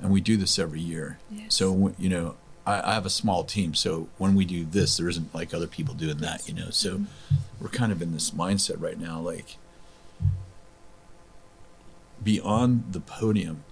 and 0.00 0.11
we 0.11 0.21
do 0.21 0.37
this 0.37 0.59
every 0.59 0.81
year. 0.81 1.19
Yes. 1.31 1.55
So 1.55 1.95
you 1.99 2.09
know, 2.09 2.37
I, 2.67 2.91
I 2.91 2.95
have 2.95 3.05
a 3.07 3.11
small 3.11 3.44
team. 3.44 3.75
So 3.75 4.09
when 4.18 4.35
we 4.35 4.44
do 4.44 4.64
this, 4.64 4.97
there 4.97 5.09
isn't 5.09 5.35
like 5.35 5.53
other 5.53 5.66
people 5.66 5.94
doing 5.94 6.18
that. 6.18 6.49
You 6.49 6.55
know, 6.55 6.70
so 6.70 6.94
Mm-hmm. 6.94 7.35
we're 7.61 7.68
kind 7.68 7.92
of 7.92 8.01
in 8.03 8.12
this 8.12 8.31
mindset 8.31 8.81
right 8.81 8.99
now, 8.99 9.20
like 9.20 9.57
beyond 12.24 12.92
the 12.92 13.00
podium. 13.00 13.64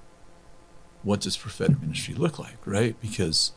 What 1.02 1.20
does 1.20 1.36
prophetic 1.36 1.80
ministry 1.80 2.14
look 2.14 2.38
like, 2.38 2.64
right? 2.64 2.94
Because 3.00 3.52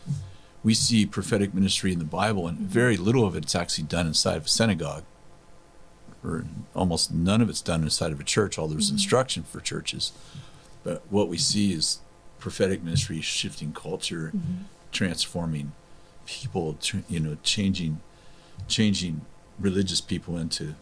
we 0.63 0.73
see 0.73 1.05
prophetic 1.05 1.53
ministry 1.53 1.93
in 1.93 1.99
the 1.99 2.05
Bible, 2.05 2.47
and 2.47 2.57
mm-hmm. 2.57 2.67
very 2.67 2.97
little 2.97 3.25
of 3.25 3.35
it's 3.35 3.53
actually 3.53 3.83
done 3.83 4.07
inside 4.07 4.37
of 4.37 4.45
a 4.45 4.49
synagogue, 4.49 5.03
or 6.23 6.45
almost 6.73 7.13
none 7.13 7.41
of 7.41 7.49
it's 7.49 7.61
done 7.61 7.83
inside 7.83 8.11
of 8.11 8.19
a 8.19 8.23
church. 8.23 8.57
Although 8.57 8.73
there's 8.73 8.87
mm-hmm. 8.87 8.95
instruction 8.95 9.43
for 9.43 9.59
churches, 9.59 10.11
but 10.83 11.03
what 11.11 11.27
we 11.27 11.37
see 11.37 11.71
is 11.71 11.99
prophetic 12.39 12.83
ministry 12.83 13.21
shifting 13.21 13.73
culture, 13.73 14.31
mm-hmm. 14.35 14.63
transforming 14.91 15.73
people, 16.25 16.77
you 17.07 17.19
know, 17.19 17.37
changing, 17.43 18.01
changing 18.67 19.21
religious 19.59 20.01
people 20.01 20.37
into 20.37 20.75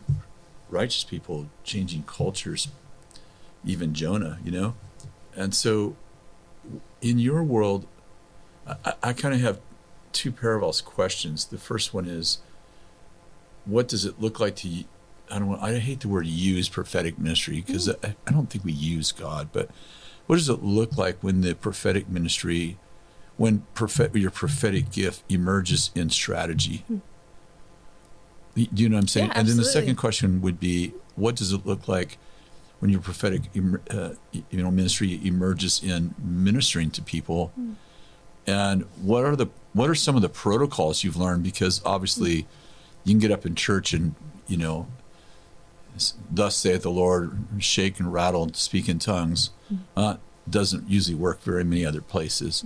righteous 0.69 1.03
people, 1.03 1.49
changing 1.63 2.03
cultures, 2.03 2.69
even 3.65 3.93
Jonah, 3.93 4.39
you 4.43 4.51
know, 4.51 4.75
and 5.35 5.53
so 5.53 5.95
in 7.01 7.19
your 7.19 7.43
world, 7.43 7.85
I, 8.67 8.93
I 9.03 9.13
kind 9.13 9.33
of 9.33 9.41
have 9.41 9.59
two 10.11 10.31
parallels 10.31 10.79
questions. 10.81 11.45
The 11.45 11.57
first 11.57 11.93
one 11.93 12.05
is, 12.05 12.39
what 13.65 13.87
does 13.87 14.05
it 14.05 14.21
look 14.21 14.39
like 14.39 14.55
to? 14.57 14.69
I 15.31 15.39
don't. 15.39 15.47
want- 15.47 15.61
I 15.63 15.79
hate 15.79 16.01
the 16.01 16.07
word 16.09 16.27
use 16.27 16.69
prophetic 16.69 17.17
ministry 17.17 17.61
because 17.65 17.89
I, 17.89 18.15
I 18.27 18.31
don't 18.31 18.49
think 18.49 18.63
we 18.63 18.71
use 18.73 19.11
God, 19.11 19.49
but 19.51 19.69
what 20.27 20.35
does 20.37 20.49
it 20.49 20.63
look 20.63 20.97
like 20.97 21.17
when 21.21 21.41
the 21.41 21.55
prophetic 21.55 22.07
ministry, 22.09 22.77
when 23.37 23.65
prophet, 23.73 24.15
your 24.15 24.31
prophetic 24.31 24.91
gift 24.91 25.23
emerges 25.29 25.91
in 25.95 26.09
strategy? 26.09 26.83
Hmm. 26.87 26.97
Y- 28.55 28.67
Do 28.73 28.83
you 28.83 28.89
know 28.89 28.97
what 28.97 29.01
I'm 29.03 29.07
saying? 29.07 29.27
Yeah, 29.27 29.39
and 29.39 29.47
then 29.47 29.57
the 29.57 29.63
second 29.73 29.95
question 29.95 30.41
would 30.41 30.59
be, 30.59 30.93
what 31.15 31.35
does 31.35 31.51
it 31.51 31.65
look 31.65 31.87
like 31.87 32.17
when 32.83 32.89
your 32.89 32.99
prophetic, 32.99 33.43
uh, 33.91 34.09
you 34.51 34.61
know, 34.61 34.69
ministry 34.69 35.17
emerges 35.23 35.81
in 35.81 36.13
ministering 36.21 36.91
to 36.91 37.01
people? 37.01 37.53
Hmm. 37.55 37.71
And 38.45 38.81
what 39.01 39.23
are 39.23 39.37
the 39.37 39.47
what 39.71 39.89
are 39.89 39.95
some 39.95 40.17
of 40.17 40.21
the 40.21 40.27
protocols 40.27 41.01
you've 41.01 41.15
learned? 41.15 41.43
Because 41.43 41.81
obviously, 41.85 42.45
you 43.05 43.13
can 43.13 43.19
get 43.19 43.31
up 43.31 43.45
in 43.45 43.55
church 43.55 43.93
and 43.93 44.15
you 44.47 44.57
know, 44.57 44.87
thus 46.29 46.57
saith 46.57 46.81
the 46.81 46.91
Lord, 46.91 47.37
shake 47.57 48.01
and 48.01 48.11
rattle 48.11 48.43
and 48.43 48.53
speak 48.53 48.89
in 48.89 48.99
tongues. 48.99 49.51
Uh, 49.95 50.17
doesn't 50.49 50.89
usually 50.89 51.15
work 51.15 51.41
very 51.41 51.63
many 51.63 51.85
other 51.85 52.01
places. 52.01 52.65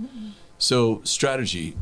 So 0.58 1.00
strategy, 1.04 1.76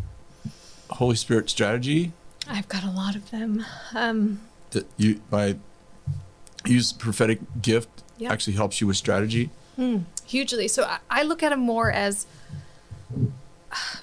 Holy 0.90 1.16
Spirit 1.16 1.48
strategy 1.48 2.12
I've 2.46 2.68
got 2.68 2.84
a 2.84 2.90
lot 2.90 3.16
of 3.16 3.30
them. 3.30 3.64
Um, 3.94 4.40
that 4.72 4.86
you 4.98 5.22
by 5.30 5.56
use 6.66 6.92
prophetic 6.92 7.40
gift 7.62 8.02
Yeah. 8.18 8.32
actually 8.32 8.54
helps 8.54 8.80
you 8.80 8.86
with 8.86 8.96
strategy. 8.96 9.50
hugely. 10.26 10.68
So 10.68 10.84
I, 10.84 10.98
I 11.10 11.22
look 11.22 11.42
at 11.42 11.50
them 11.50 11.60
more 11.60 11.90
as 11.90 12.26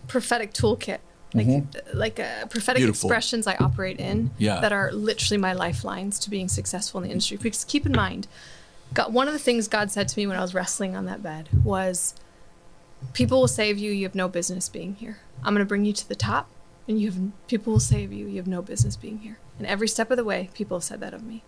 prophetic 0.07 0.53
toolkit, 0.53 0.99
like 1.33 1.63
like 1.93 2.19
uh, 2.19 2.45
prophetic 2.47 2.81
Beautiful. 2.81 3.09
expressions 3.09 3.47
I 3.47 3.55
operate 3.55 3.99
in 3.99 4.31
Yeah. 4.37 4.59
that 4.61 4.71
are 4.71 4.91
literally 4.91 5.37
my 5.39 5.53
lifelines 5.53 6.19
to 6.19 6.29
being 6.29 6.47
successful 6.47 6.99
in 7.01 7.07
the 7.07 7.11
industry. 7.11 7.37
Because 7.37 7.63
keep 7.63 7.85
in 7.85 7.91
mind, 7.91 8.27
God, 8.93 9.11
one 9.13 9.27
of 9.27 9.33
the 9.33 9.39
things 9.39 9.67
God 9.67 9.91
said 9.91 10.07
to 10.09 10.19
me 10.19 10.27
when 10.27 10.37
I 10.37 10.41
was 10.41 10.53
wrestling 10.53 10.95
on 10.95 11.05
that 11.05 11.23
bed 11.23 11.49
was, 11.63 12.13
"People 13.13 13.39
will 13.41 13.47
say 13.47 13.71
of 13.71 13.77
you, 13.79 13.91
you 13.91 14.03
have 14.03 14.15
no 14.15 14.27
business 14.27 14.69
being 14.69 14.95
here. 14.95 15.19
I'm 15.43 15.53
going 15.55 15.65
to 15.65 15.69
bring 15.69 15.85
you 15.85 15.93
to 15.93 16.07
the 16.07 16.15
top, 16.15 16.47
and 16.87 17.01
you 17.01 17.09
have 17.11 17.47
people 17.47 17.73
will 17.73 17.79
say 17.79 18.03
of 18.03 18.13
you, 18.13 18.27
you 18.27 18.37
have 18.37 18.47
no 18.47 18.61
business 18.61 18.95
being 18.95 19.19
here." 19.19 19.39
And 19.57 19.65
every 19.67 19.87
step 19.87 20.11
of 20.11 20.17
the 20.17 20.23
way, 20.23 20.49
people 20.53 20.77
have 20.77 20.83
said 20.83 20.99
that 20.99 21.13
of 21.15 21.23
me. 21.23 21.41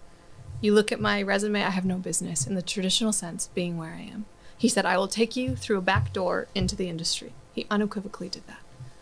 You 0.61 0.73
look 0.73 0.91
at 0.91 0.99
my 0.99 1.21
resume, 1.21 1.61
I 1.61 1.69
have 1.69 1.85
no 1.85 1.97
business 1.97 2.47
in 2.47 2.55
the 2.55 2.61
traditional 2.61 3.11
sense 3.13 3.47
being 3.53 3.77
where 3.77 3.91
I 3.93 4.01
am. 4.01 4.25
He 4.57 4.69
said, 4.69 4.85
I 4.85 4.97
will 4.97 5.07
take 5.07 5.35
you 5.35 5.55
through 5.55 5.77
a 5.77 5.81
back 5.81 6.13
door 6.13 6.47
into 6.55 6.75
the 6.75 6.89
industry. 6.89 7.33
He 7.53 7.67
unequivocally 7.69 8.29
did 8.29 8.47
that. 8.47 8.59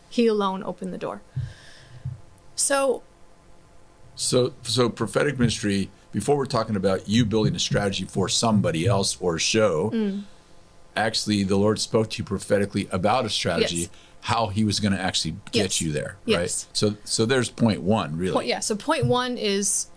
He 0.10 0.28
alone 0.28 0.64
opened 0.64 0.94
the 0.94 0.98
door. 0.98 1.22
So, 2.56 3.04
So 4.16 4.54
so 4.64 4.90
prophetic 4.90 5.40
ministry. 5.40 5.90
Before 6.12 6.38
we're 6.38 6.46
talking 6.46 6.76
about 6.76 7.10
you 7.10 7.26
building 7.26 7.56
a 7.56 7.60
strategy 7.60 8.06
for 8.06 8.30
somebody 8.30 8.86
else 8.86 9.18
or 9.20 9.36
a 9.36 9.40
show, 9.40 9.90
Mm. 9.92 10.24
actually 10.96 11.44
the 11.44 11.56
Lord 11.56 11.80
spoke 11.80 12.12
to 12.12 12.18
you 12.20 12.24
prophetically 12.24 12.88
about 12.92 13.26
a 13.26 13.30
strategy, 13.30 13.76
Yes. 13.78 13.90
how 14.22 14.48
He 14.48 14.64
was 14.64 14.80
going 14.80 14.94
to 14.94 15.02
actually 15.02 15.36
get 15.52 15.64
Yes. 15.64 15.82
you 15.82 15.92
there, 15.92 16.18
Yes. 16.26 16.38
right? 16.38 16.66
So 16.78 16.96
so 17.04 17.26
there's 17.26 17.50
point 17.50 17.82
one, 17.82 18.16
really. 18.18 18.34
point, 18.34 18.48
yeah, 18.48 18.60
so 18.60 18.76
point 18.76 19.06
one 19.06 19.38
is 19.38 19.88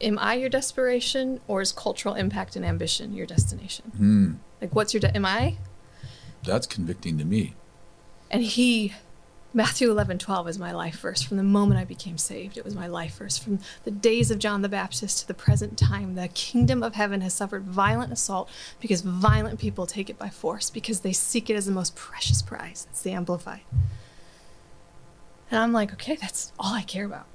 am 0.00 0.18
I 0.18 0.34
your 0.34 0.48
desperation 0.48 1.40
or 1.46 1.60
is 1.60 1.72
cultural 1.72 2.14
impact 2.14 2.56
and 2.56 2.64
ambition 2.64 3.12
your 3.12 3.26
destination? 3.26 3.92
Hmm. 3.96 4.32
Like, 4.60 4.74
what's 4.74 4.94
your, 4.94 5.00
de- 5.00 5.14
am 5.14 5.24
I? 5.24 5.56
That's 6.44 6.66
convicting 6.66 7.18
to 7.18 7.24
me. 7.24 7.54
And 8.30 8.42
he, 8.42 8.94
Matthew 9.52 9.90
11, 9.90 10.18
12 10.18 10.48
is 10.48 10.58
my 10.58 10.72
life 10.72 11.00
verse. 11.00 11.22
From 11.22 11.36
the 11.36 11.42
moment 11.42 11.80
I 11.80 11.84
became 11.84 12.18
saved, 12.18 12.56
it 12.56 12.64
was 12.64 12.74
my 12.74 12.86
life 12.86 13.16
verse. 13.16 13.36
From 13.36 13.58
the 13.84 13.90
days 13.90 14.30
of 14.30 14.38
John 14.38 14.62
the 14.62 14.68
Baptist 14.68 15.20
to 15.20 15.26
the 15.26 15.34
present 15.34 15.76
time, 15.76 16.14
the 16.14 16.28
kingdom 16.28 16.82
of 16.82 16.94
heaven 16.94 17.20
has 17.22 17.34
suffered 17.34 17.64
violent 17.64 18.12
assault 18.12 18.48
because 18.80 19.00
violent 19.00 19.58
people 19.58 19.86
take 19.86 20.08
it 20.08 20.18
by 20.18 20.28
force, 20.28 20.70
because 20.70 21.00
they 21.00 21.12
seek 21.12 21.50
it 21.50 21.56
as 21.56 21.66
the 21.66 21.72
most 21.72 21.96
precious 21.96 22.42
prize. 22.42 22.86
It's 22.90 23.02
the 23.02 23.12
Amplified. 23.12 23.62
And 25.50 25.58
I'm 25.58 25.72
like, 25.72 25.92
okay, 25.94 26.14
that's 26.14 26.52
all 26.58 26.74
I 26.74 26.82
care 26.82 27.04
about. 27.04 27.26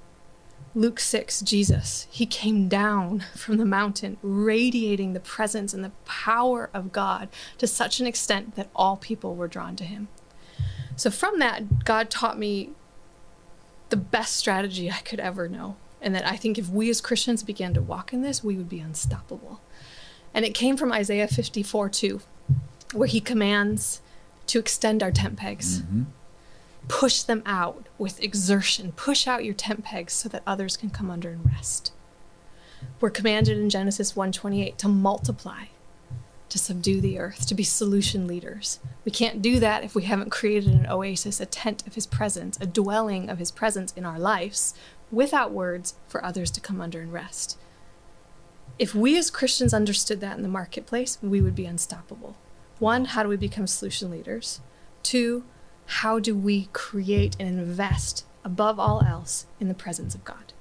Luke 0.77 0.99
6, 0.99 1.39
Jesus, 1.41 2.05
he 2.11 2.25
came 2.25 2.67
down 2.67 3.23
from 3.35 3.57
the 3.57 3.65
mountain, 3.65 4.17
radiating 4.21 5.13
the 5.13 5.21
presence 5.21 5.73
and 5.73 5.83
the 5.85 5.91
power 6.03 6.69
of 6.73 6.91
God 6.91 7.29
to 7.57 7.65
such 7.65 8.01
an 8.01 8.05
extent 8.05 8.55
that 8.55 8.69
all 8.75 8.97
people 8.97 9.35
were 9.35 9.47
drawn 9.47 9.77
to 9.77 9.85
him. 9.85 10.09
So, 10.97 11.09
from 11.09 11.39
that, 11.39 11.85
God 11.85 12.09
taught 12.09 12.37
me 12.37 12.71
the 13.89 13.97
best 13.97 14.35
strategy 14.35 14.91
I 14.91 14.99
could 14.99 15.19
ever 15.19 15.47
know. 15.47 15.77
And 16.01 16.13
that 16.13 16.27
I 16.27 16.35
think 16.35 16.57
if 16.57 16.69
we 16.69 16.89
as 16.89 17.01
Christians 17.01 17.41
began 17.41 17.73
to 17.73 17.81
walk 17.81 18.13
in 18.13 18.21
this, 18.21 18.43
we 18.43 18.57
would 18.57 18.69
be 18.69 18.79
unstoppable. 18.79 19.61
And 20.33 20.45
it 20.45 20.53
came 20.53 20.77
from 20.77 20.91
Isaiah 20.91 21.27
54 21.27 21.89
2, 21.89 22.21
where 22.93 23.07
he 23.07 23.21
commands 23.21 24.01
to 24.47 24.59
extend 24.59 25.01
our 25.01 25.11
tent 25.11 25.37
pegs 25.37 25.81
mm-hmm. 25.81 26.03
Push 26.87 27.23
them 27.23 27.43
out 27.45 27.87
with 27.97 28.21
exertion. 28.21 28.91
Push 28.91 29.27
out 29.27 29.45
your 29.45 29.53
tent 29.53 29.83
pegs 29.83 30.13
so 30.13 30.29
that 30.29 30.43
others 30.45 30.77
can 30.77 30.89
come 30.89 31.09
under 31.09 31.29
and 31.29 31.45
rest. 31.45 31.91
We're 32.99 33.09
commanded 33.09 33.57
in 33.57 33.69
Genesis 33.69 34.15
1:28 34.15 34.77
to 34.77 34.87
multiply, 34.87 35.65
to 36.49 36.59
subdue 36.59 37.01
the 37.01 37.19
earth, 37.19 37.47
to 37.47 37.55
be 37.55 37.63
solution 37.63 38.27
leaders. 38.27 38.79
We 39.03 39.11
can't 39.11 39.41
do 39.41 39.59
that 39.59 39.83
if 39.83 39.95
we 39.95 40.03
haven't 40.03 40.29
created 40.29 40.73
an 40.73 40.87
oasis, 40.87 41.39
a 41.39 41.45
tent 41.45 41.85
of 41.87 41.95
his 41.95 42.05
presence, 42.05 42.57
a 42.61 42.67
dwelling 42.67 43.29
of 43.29 43.39
his 43.39 43.51
presence 43.51 43.91
in 43.93 44.05
our 44.05 44.19
lives 44.19 44.73
without 45.11 45.51
words 45.51 45.95
for 46.07 46.23
others 46.23 46.51
to 46.51 46.61
come 46.61 46.81
under 46.81 47.01
and 47.01 47.11
rest. 47.11 47.57
If 48.77 48.93
we 48.93 49.17
as 49.17 49.31
Christians 49.31 49.73
understood 49.73 50.19
that 50.21 50.37
in 50.37 50.43
the 50.43 50.49
marketplace, 50.49 51.17
we 51.21 51.41
would 51.41 51.55
be 51.55 51.65
unstoppable. 51.65 52.35
One, 52.79 53.05
how 53.05 53.23
do 53.23 53.29
we 53.29 53.37
become 53.37 53.67
solution 53.67 54.11
leaders? 54.11 54.59
Two, 55.01 55.45
how 55.85 56.19
do 56.19 56.35
we 56.35 56.69
create 56.73 57.35
and 57.39 57.59
invest 57.59 58.25
above 58.43 58.79
all 58.79 59.03
else 59.03 59.45
in 59.59 59.67
the 59.67 59.73
presence 59.73 60.15
of 60.15 60.23
God? 60.25 60.53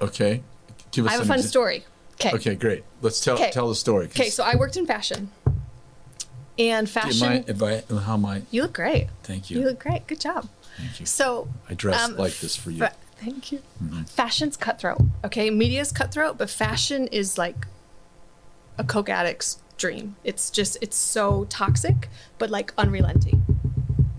Okay. 0.00 0.42
Give 0.90 1.06
us 1.06 1.10
I 1.10 1.14
have 1.16 1.22
a 1.22 1.26
fun 1.26 1.38
exa- 1.38 1.48
story. 1.48 1.84
Okay. 2.14 2.32
Okay, 2.34 2.54
great. 2.54 2.84
Let's 3.00 3.20
tell 3.20 3.36
tell 3.50 3.68
the 3.68 3.74
story. 3.74 4.06
Okay, 4.06 4.28
so 4.30 4.42
I 4.44 4.56
worked 4.56 4.76
in 4.76 4.86
fashion. 4.86 5.30
And 6.58 6.90
fashion 6.90 7.26
mind 7.28 7.44
if 7.48 7.62
I, 7.62 7.82
how 8.00 8.16
my 8.18 8.42
you 8.50 8.62
look 8.62 8.74
great. 8.74 9.08
thank 9.22 9.50
You 9.50 9.60
you. 9.60 9.64
look 9.66 9.78
great. 9.80 10.06
Good 10.06 10.20
job. 10.20 10.48
Thank 10.76 11.00
you. 11.00 11.06
So 11.06 11.48
I 11.68 11.74
dress 11.74 12.00
um, 12.02 12.16
like 12.16 12.38
this 12.40 12.56
for 12.56 12.70
you. 12.70 12.78
fa- 12.78 12.94
thank 13.16 13.50
you. 13.52 13.62
Fashion's 14.06 14.56
cutthroat. 14.58 15.00
Okay, 15.24 15.48
media's 15.48 15.92
cutthroat, 15.92 16.36
but 16.36 16.50
fashion 16.50 17.06
is 17.08 17.38
like 17.38 17.66
a 18.76 18.84
coke 18.84 19.08
addict's 19.08 19.58
dream. 19.78 20.16
It's 20.24 20.50
just 20.50 20.76
it's 20.82 20.96
so 20.96 21.46
toxic, 21.48 22.08
but 22.38 22.50
like 22.50 22.74
unrelenting. 22.76 23.42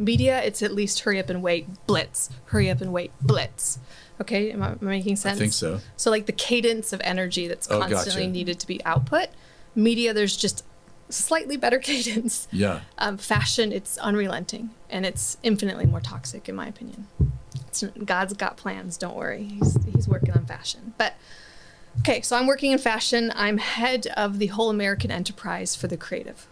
Media, 0.03 0.41
it's 0.43 0.61
at 0.63 0.73
least 0.73 1.01
hurry 1.01 1.19
up 1.19 1.29
and 1.29 1.41
wait, 1.43 1.67
blitz, 1.87 2.29
hurry 2.45 2.69
up 2.69 2.81
and 2.81 2.91
wait, 2.91 3.11
blitz. 3.21 3.79
Okay, 4.19 4.51
am 4.51 4.61
I, 4.63 4.69
am 4.71 4.79
I 4.81 4.85
making 4.85 5.15
sense? 5.15 5.37
I 5.37 5.39
think 5.39 5.53
so. 5.53 5.79
So 5.95 6.09
like 6.11 6.25
the 6.25 6.31
cadence 6.31 6.91
of 6.93 7.01
energy 7.03 7.47
that's 7.47 7.69
Oh, 7.69 7.79
constantly 7.79 8.23
gotcha. 8.23 8.31
needed 8.31 8.59
to 8.59 8.67
be 8.67 8.83
output. 8.85 9.27
Media, 9.75 10.13
there's 10.13 10.35
just 10.35 10.63
slightly 11.09 11.57
better 11.57 11.79
cadence. 11.89 12.47
Yeah. 12.51 12.81
Um, 12.97 13.17
fashion, 13.17 13.71
it's 13.71 13.97
unrelenting 13.99 14.71
and 14.89 15.05
it's 15.05 15.37
infinitely 15.43 15.85
more 15.85 16.01
toxic, 16.01 16.47
in 16.49 16.55
my 16.55 16.67
opinion. 16.67 17.07
It's, 17.67 17.83
God's 18.05 18.33
got 18.33 18.57
plans. 18.57 18.97
Don't 18.97 19.15
worry. 19.15 19.43
He's, 19.43 19.77
he's 19.93 20.07
working 20.07 20.31
on 20.33 20.45
fashion. 20.45 20.93
But 20.97 21.15
okay, 21.99 22.21
so 22.21 22.35
I'm 22.37 22.47
working 22.47 22.71
in 22.71 22.77
fashion. 22.79 23.31
I'm 23.35 23.57
head 23.59 24.07
of 24.17 24.39
the 24.39 24.47
whole 24.47 24.69
American 24.69 25.09
enterprise 25.11 25.75
for 25.75 25.87
the 25.87 25.97
creative. 25.97 26.47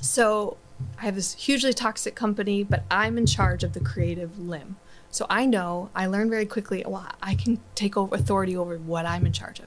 So 0.00 0.56
I 0.98 1.02
have 1.02 1.14
this 1.14 1.34
hugely 1.34 1.72
toxic 1.72 2.14
company, 2.14 2.62
but 2.62 2.84
I'm 2.90 3.18
in 3.18 3.26
charge 3.26 3.64
of 3.64 3.72
the 3.72 3.80
creative 3.80 4.38
limb. 4.38 4.76
So 5.10 5.26
I 5.30 5.46
know, 5.46 5.90
I 5.94 6.06
learned 6.06 6.30
very 6.30 6.46
quickly, 6.46 6.84
well, 6.86 7.06
I 7.22 7.34
can 7.34 7.60
take 7.74 7.96
over 7.96 8.14
authority 8.14 8.56
over 8.56 8.76
what 8.76 9.06
I'm 9.06 9.24
in 9.24 9.32
charge 9.32 9.60
of. 9.60 9.66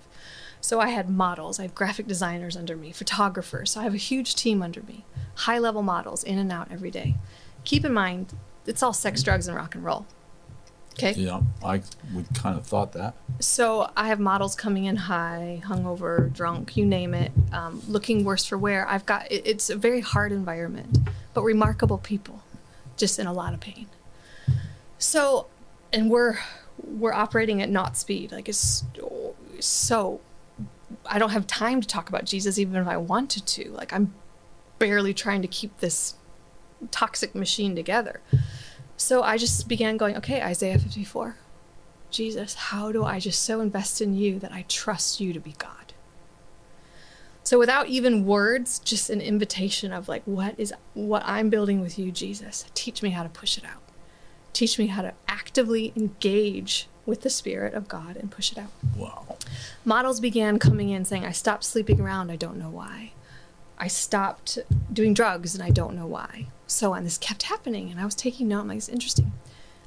So 0.62 0.80
I 0.80 0.89
had 0.89 1.10
models, 1.10 1.60
I 1.60 1.63
have 1.63 1.74
graphic 1.74 2.06
designers 2.06 2.58
under 2.58 2.76
me, 2.76 2.91
photographers. 2.91 3.72
So 3.72 3.80
I 3.80 3.84
have 3.84 3.93
a 3.93 3.98
huge 3.98 4.36
team 4.36 4.62
under 4.62 4.82
me, 4.84 5.06
high 5.36 5.58
level 5.58 5.82
models 5.82 6.24
in 6.24 6.38
and 6.38 6.52
out 6.52 6.67
every 6.72 6.91
day. 6.91 7.15
Keep 7.63 7.86
in 7.86 7.93
mind, 7.93 8.34
it's 8.65 8.84
all 8.84 8.93
sex, 8.93 9.24
drugs, 9.24 9.48
and 9.48 9.56
rock 9.56 9.76
and 9.76 9.84
roll. 9.84 10.06
Okay. 11.03 11.19
Yeah. 11.19 11.41
I 11.63 11.81
would 12.13 12.27
kind 12.33 12.57
of 12.57 12.65
thought 12.65 12.93
that. 12.93 13.15
So 13.39 13.89
I 13.95 14.07
have 14.07 14.19
models 14.19 14.55
coming 14.55 14.85
in 14.85 14.95
high, 14.95 15.62
hungover, 15.65 16.31
drunk, 16.31 16.75
you 16.75 16.85
name 16.85 17.13
it, 17.13 17.31
um, 17.53 17.81
looking 17.88 18.23
worse 18.23 18.45
for 18.45 18.57
wear. 18.57 18.88
I've 18.88 19.05
got 19.05 19.31
it, 19.31 19.43
it's 19.45 19.69
a 19.69 19.77
very 19.77 20.01
hard 20.01 20.31
environment, 20.31 20.97
but 21.33 21.43
remarkable 21.43 21.97
people, 21.97 22.43
just 22.97 23.17
in 23.17 23.27
a 23.27 23.33
lot 23.33 23.53
of 23.53 23.59
pain. 23.59 23.88
So, 24.97 25.47
and 25.93 26.09
we're 26.09 26.38
we're 26.83 27.13
operating 27.13 27.62
at 27.62 27.69
not 27.69 27.97
speed. 27.97 28.31
Like 28.31 28.49
it's 28.49 28.83
so. 29.59 30.19
I 31.05 31.19
don't 31.19 31.29
have 31.29 31.45
time 31.45 31.81
to 31.81 31.88
talk 31.88 32.09
about 32.09 32.25
Jesus, 32.25 32.57
even 32.57 32.75
if 32.75 32.88
I 32.88 32.97
wanted 32.97 33.45
to. 33.45 33.69
Like 33.71 33.93
I'm 33.93 34.13
barely 34.79 35.13
trying 35.13 35.41
to 35.43 35.47
keep 35.47 35.79
this 35.79 36.15
toxic 36.91 37.35
machine 37.35 37.75
together. 37.75 38.21
So 38.99 39.23
I 39.23 39.38
just 39.38 39.69
began 39.69 39.95
going, 39.95 40.17
okay, 40.17 40.41
Isaiah 40.41 40.77
54. 40.77 41.38
Jesus, 42.12 42.53
how 42.55 42.91
do 42.91 43.05
I 43.05 43.17
just 43.17 43.43
so 43.43 43.62
invest 43.62 44.01
in 44.01 44.13
you 44.13 44.39
that 44.39 44.51
I 44.51 44.65
trust 44.67 45.21
you 45.21 45.31
to 45.31 45.39
be 45.39 45.53
God? 45.57 45.93
So 47.43 47.57
without 47.57 47.88
even 47.88 48.25
words, 48.25 48.77
just 48.77 49.09
an 49.09 49.21
invitation 49.21 49.93
of 49.93 50.09
like, 50.09 50.21
what 50.25 50.53
is 50.57 50.73
what 50.95 51.23
I'm 51.25 51.49
building 51.49 51.79
with 51.79 51.97
you, 51.97 52.12
Jesus? 52.12 52.65
Teach 52.73 53.01
me 53.01 53.12
how 53.12 53.23
to 53.23 53.29
push 53.29 53.57
it 53.57 53.63
out. 53.63 53.81
Teach 54.51 54.77
me 54.77 54.88
how 54.88 55.01
to 55.01 55.13
actively 55.29 55.93
engage 55.95 56.89
with 57.05 57.21
the 57.21 57.29
Spirit 57.29 57.75
of 57.75 57.88
God 57.88 58.17
and 58.17 58.29
push 58.29 58.51
it 58.51 58.57
out. 58.57 58.71
Wow. 58.97 59.38
Models 59.85 60.19
began 60.19 60.59
coming 60.59 60.89
in 60.89 61.05
saying, 61.05 61.25
I 61.25 61.31
stopped 61.31 61.63
sleeping 61.63 62.01
around, 62.01 62.31
I 62.31 62.35
don't 62.35 62.57
know 62.57 62.69
why. 62.69 63.13
I 63.77 63.88
stopped 63.88 64.59
doing 64.91 65.13
drugs 65.13 65.55
and 65.55 65.63
I 65.63 65.69
don't 65.69 65.95
know 65.95 66.05
why. 66.05 66.47
So 66.69 66.93
on, 66.93 67.03
this 67.03 67.17
kept 67.17 67.43
happening 67.43 67.89
and 67.89 67.99
I 67.99 68.05
was 68.05 68.13
taking 68.13 68.47
note, 68.47 68.62
I'm 68.62 68.67
like, 68.67 68.77
it's 68.77 68.89
interesting. 68.89 69.34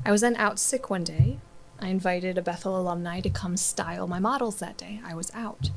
I 0.05 0.11
was 0.11 0.21
then 0.21 0.35
out 0.37 0.59
sick 0.59 0.91
one 0.91 1.05
day. 1.05 1.39
I 1.81 1.89
invited 1.89 2.37
a 2.37 2.43
Bethel 2.43 2.79
alumni 2.79 3.21
to 3.21 3.31
come 3.31 3.57
style 3.57 4.09
my 4.09 4.19
models 4.19 4.59
that 4.59 4.77
day. 4.77 5.01
I 5.05 5.15
was 5.15 5.31
out. 5.33 5.71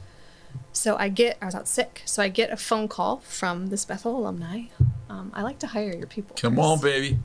So 0.73 0.97
I 0.97 1.09
get, 1.09 1.37
I 1.41 1.45
was 1.45 1.55
out 1.55 1.67
sick. 1.67 2.01
So 2.05 2.23
I 2.23 2.29
get 2.29 2.49
a 2.51 2.57
phone 2.57 2.87
call 2.87 3.17
from 3.19 3.67
this 3.67 3.85
Bethel 3.85 4.17
alumni. 4.17 4.63
Um, 5.07 5.31
I 5.35 5.43
like 5.43 5.59
to 5.59 5.67
hire 5.67 5.95
your 5.95 6.07
people. 6.07 6.35
Come 6.39 6.57
on, 6.57 6.81
baby. 6.81 7.19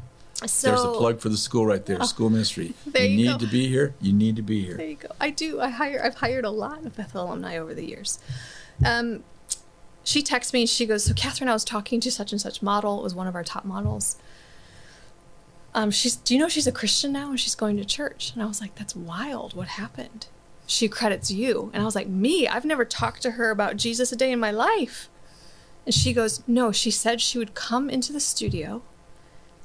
So, 0.46 0.68
There's 0.68 0.82
a 0.82 0.98
plug 0.98 1.20
for 1.20 1.28
the 1.28 1.36
school 1.36 1.66
right 1.66 1.84
there. 1.84 2.02
School 2.04 2.30
ministry. 2.30 2.74
there 2.86 3.04
you 3.04 3.10
you 3.10 3.16
need 3.16 3.32
go. 3.32 3.46
to 3.46 3.46
be 3.46 3.68
here. 3.68 3.94
You 4.00 4.12
need 4.12 4.36
to 4.36 4.42
be 4.42 4.64
here. 4.64 4.76
There 4.76 4.88
you 4.88 4.96
go. 4.96 5.08
I 5.20 5.30
do. 5.30 5.60
I 5.60 5.68
hire. 5.68 6.00
I've 6.02 6.14
hired 6.14 6.46
a 6.46 6.50
lot 6.50 6.86
of 6.86 6.96
Bethel 6.96 7.24
alumni 7.24 7.58
over 7.58 7.74
the 7.74 7.84
years. 7.84 8.18
Um, 8.84 9.22
she 10.04 10.22
texts 10.22 10.52
me. 10.52 10.62
And 10.62 10.68
she 10.68 10.86
goes, 10.86 11.04
"So 11.04 11.14
Katherine, 11.14 11.48
I 11.48 11.52
was 11.52 11.64
talking 11.64 12.00
to 12.00 12.10
such 12.10 12.32
and 12.32 12.40
such 12.40 12.62
model. 12.62 13.00
It 13.00 13.02
was 13.02 13.14
one 13.14 13.26
of 13.26 13.34
our 13.34 13.44
top 13.44 13.64
models. 13.64 14.16
Um, 15.74 15.90
she's. 15.90 16.16
Do 16.16 16.34
you 16.34 16.40
know 16.40 16.48
she's 16.48 16.66
a 16.66 16.72
Christian 16.72 17.12
now 17.12 17.30
and 17.30 17.40
she's 17.40 17.54
going 17.54 17.76
to 17.76 17.84
church? 17.84 18.32
And 18.32 18.42
I 18.42 18.46
was 18.46 18.60
like, 18.60 18.74
that's 18.74 18.96
wild. 18.96 19.54
What 19.54 19.68
happened? 19.68 20.26
She 20.66 20.88
credits 20.88 21.30
you, 21.30 21.70
and 21.72 21.82
I 21.82 21.84
was 21.84 21.96
like, 21.96 22.06
me? 22.08 22.46
I've 22.46 22.64
never 22.64 22.84
talked 22.84 23.22
to 23.22 23.32
her 23.32 23.50
about 23.50 23.76
Jesus 23.76 24.12
a 24.12 24.16
day 24.16 24.30
in 24.30 24.38
my 24.38 24.52
life. 24.52 25.08
And 25.84 25.94
she 25.94 26.12
goes, 26.12 26.42
no. 26.46 26.70
She 26.70 26.90
said 26.90 27.20
she 27.20 27.38
would 27.38 27.54
come 27.54 27.90
into 27.90 28.12
the 28.12 28.20
studio 28.20 28.82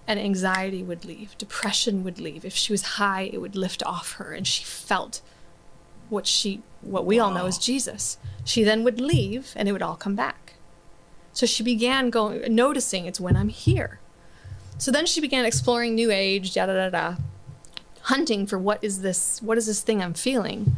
and 0.08 0.20
anxiety 0.20 0.84
would 0.84 1.06
leave, 1.06 1.38
depression 1.38 2.04
would 2.04 2.20
leave. 2.20 2.46
If 2.46 2.56
she 2.56 2.72
was 2.72 2.82
high, 2.84 3.30
it 3.34 3.40
would 3.42 3.56
lift 3.56 3.84
off 3.84 4.14
her, 4.14 4.34
and 4.34 4.46
she 4.46 4.64
felt 4.64 5.22
what 6.10 6.28
she 6.28 6.62
what 6.82 7.06
we 7.06 7.20
all 7.20 7.32
know 7.32 7.46
is 7.46 7.58
Jesus. 7.58 8.18
She 8.44 8.64
then 8.64 8.84
would 8.84 9.02
leave, 9.02 9.54
and 9.56 9.68
it 9.68 9.72
would 9.72 9.82
all 9.82 9.96
come 9.96 10.16
back. 10.16 10.54
So 11.34 11.46
she 11.46 11.64
began 11.64 12.10
going 12.10 12.54
noticing 12.54 13.06
it's 13.06 13.20
when 13.20 13.36
I'm 13.36 13.50
here. 13.50 14.00
So 14.78 14.92
then 14.92 15.06
she 15.06 15.20
began 15.22 15.46
exploring 15.46 15.96
New 15.96 16.12
Age, 16.12 16.54
da 16.54 16.66
da 16.66 16.74
da 16.74 16.90
da, 16.90 17.16
hunting 18.02 18.46
for 18.46 18.60
what 18.60 18.84
is 18.84 19.02
this 19.02 19.42
what 19.42 19.58
is 19.58 19.66
this 19.66 19.82
thing 19.82 20.02
I'm 20.02 20.14
feeling. 20.14 20.76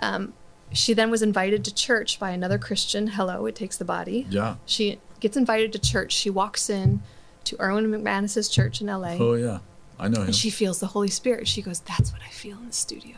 Um, 0.00 0.34
she 0.72 0.92
then 0.94 1.10
was 1.10 1.22
invited 1.22 1.64
to 1.64 1.74
church 1.74 2.18
by 2.18 2.30
another 2.30 2.58
Christian. 2.58 3.08
Hello, 3.08 3.46
it 3.46 3.54
takes 3.54 3.76
the 3.76 3.84
body. 3.84 4.26
Yeah. 4.28 4.56
She 4.66 4.98
gets 5.20 5.36
invited 5.36 5.72
to 5.72 5.78
church. 5.78 6.12
She 6.12 6.28
walks 6.28 6.68
in 6.68 7.02
to 7.44 7.56
Erwin 7.60 7.86
McManus's 7.86 8.48
church 8.48 8.80
in 8.80 8.88
LA. 8.88 9.16
Oh 9.18 9.34
yeah. 9.34 9.60
I 9.98 10.08
know 10.08 10.20
him. 10.20 10.26
And 10.26 10.34
she 10.34 10.50
feels 10.50 10.80
the 10.80 10.88
Holy 10.88 11.08
Spirit. 11.08 11.48
She 11.48 11.62
goes, 11.62 11.80
That's 11.80 12.12
what 12.12 12.20
I 12.22 12.30
feel 12.30 12.58
in 12.58 12.66
the 12.66 12.72
studio. 12.72 13.16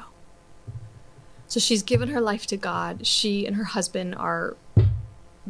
So 1.48 1.58
she's 1.58 1.82
given 1.82 2.10
her 2.10 2.20
life 2.20 2.46
to 2.48 2.56
God. 2.56 3.06
She 3.06 3.46
and 3.46 3.56
her 3.56 3.64
husband 3.64 4.14
are 4.14 4.56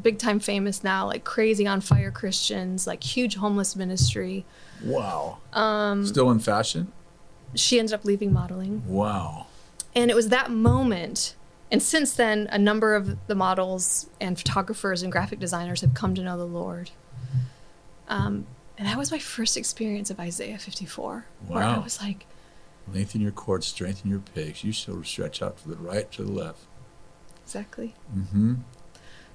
big 0.01 0.19
time 0.19 0.39
famous 0.39 0.85
now, 0.85 1.07
like 1.07 1.25
crazy 1.25 1.67
on 1.67 1.81
fire 1.81 2.13
Christians, 2.13 2.87
like 2.87 3.03
huge 3.03 3.37
homeless 3.37 3.75
ministry. 3.75 4.45
Wow. 4.83 5.39
Um, 5.53 6.07
Still 6.07 6.31
in 6.31 6.39
fashion? 6.39 6.93
She 7.55 7.79
ended 7.79 7.95
up 7.95 8.05
leaving 8.05 8.33
modeling. 8.33 8.85
Wow. 8.87 9.47
And 9.95 10.11
it 10.11 10.15
was 10.15 10.29
that 10.29 10.51
moment. 10.51 11.35
And 11.71 11.83
since 11.83 12.15
then, 12.15 12.49
a 12.53 12.59
number 12.59 12.95
of 12.95 13.27
the 13.27 13.35
models 13.35 14.09
and 14.21 14.39
photographers 14.39 15.03
and 15.03 15.11
graphic 15.11 15.39
designers 15.39 15.81
have 15.81 15.95
come 15.95 16.15
to 16.15 16.23
know 16.23 16.39
the 16.39 16.47
Lord. 16.47 16.91
Um, 18.09 18.47
and 18.79 18.87
that 18.87 18.97
was 18.97 19.11
my 19.11 19.19
first 19.19 19.57
experience 19.57 20.11
of 20.11 20.21
Isaiah 20.21 20.59
54, 20.59 21.27
wow. 21.49 21.55
where 21.55 21.65
I 21.65 21.79
was 21.79 22.01
like, 22.01 22.27
Lengthen 22.93 23.21
your 23.21 23.33
cords, 23.33 23.67
strengthen 23.67 24.11
your 24.11 24.21
pegs. 24.21 24.65
You 24.65 24.73
shall 24.73 25.03
stretch 25.05 25.43
out 25.43 25.59
to 25.59 25.69
the 25.69 25.77
right, 25.77 26.11
to 26.13 26.23
the 26.23 26.33
left. 26.33 26.61
Exactly. 27.45 27.95
Mm-hmm. 28.17 28.55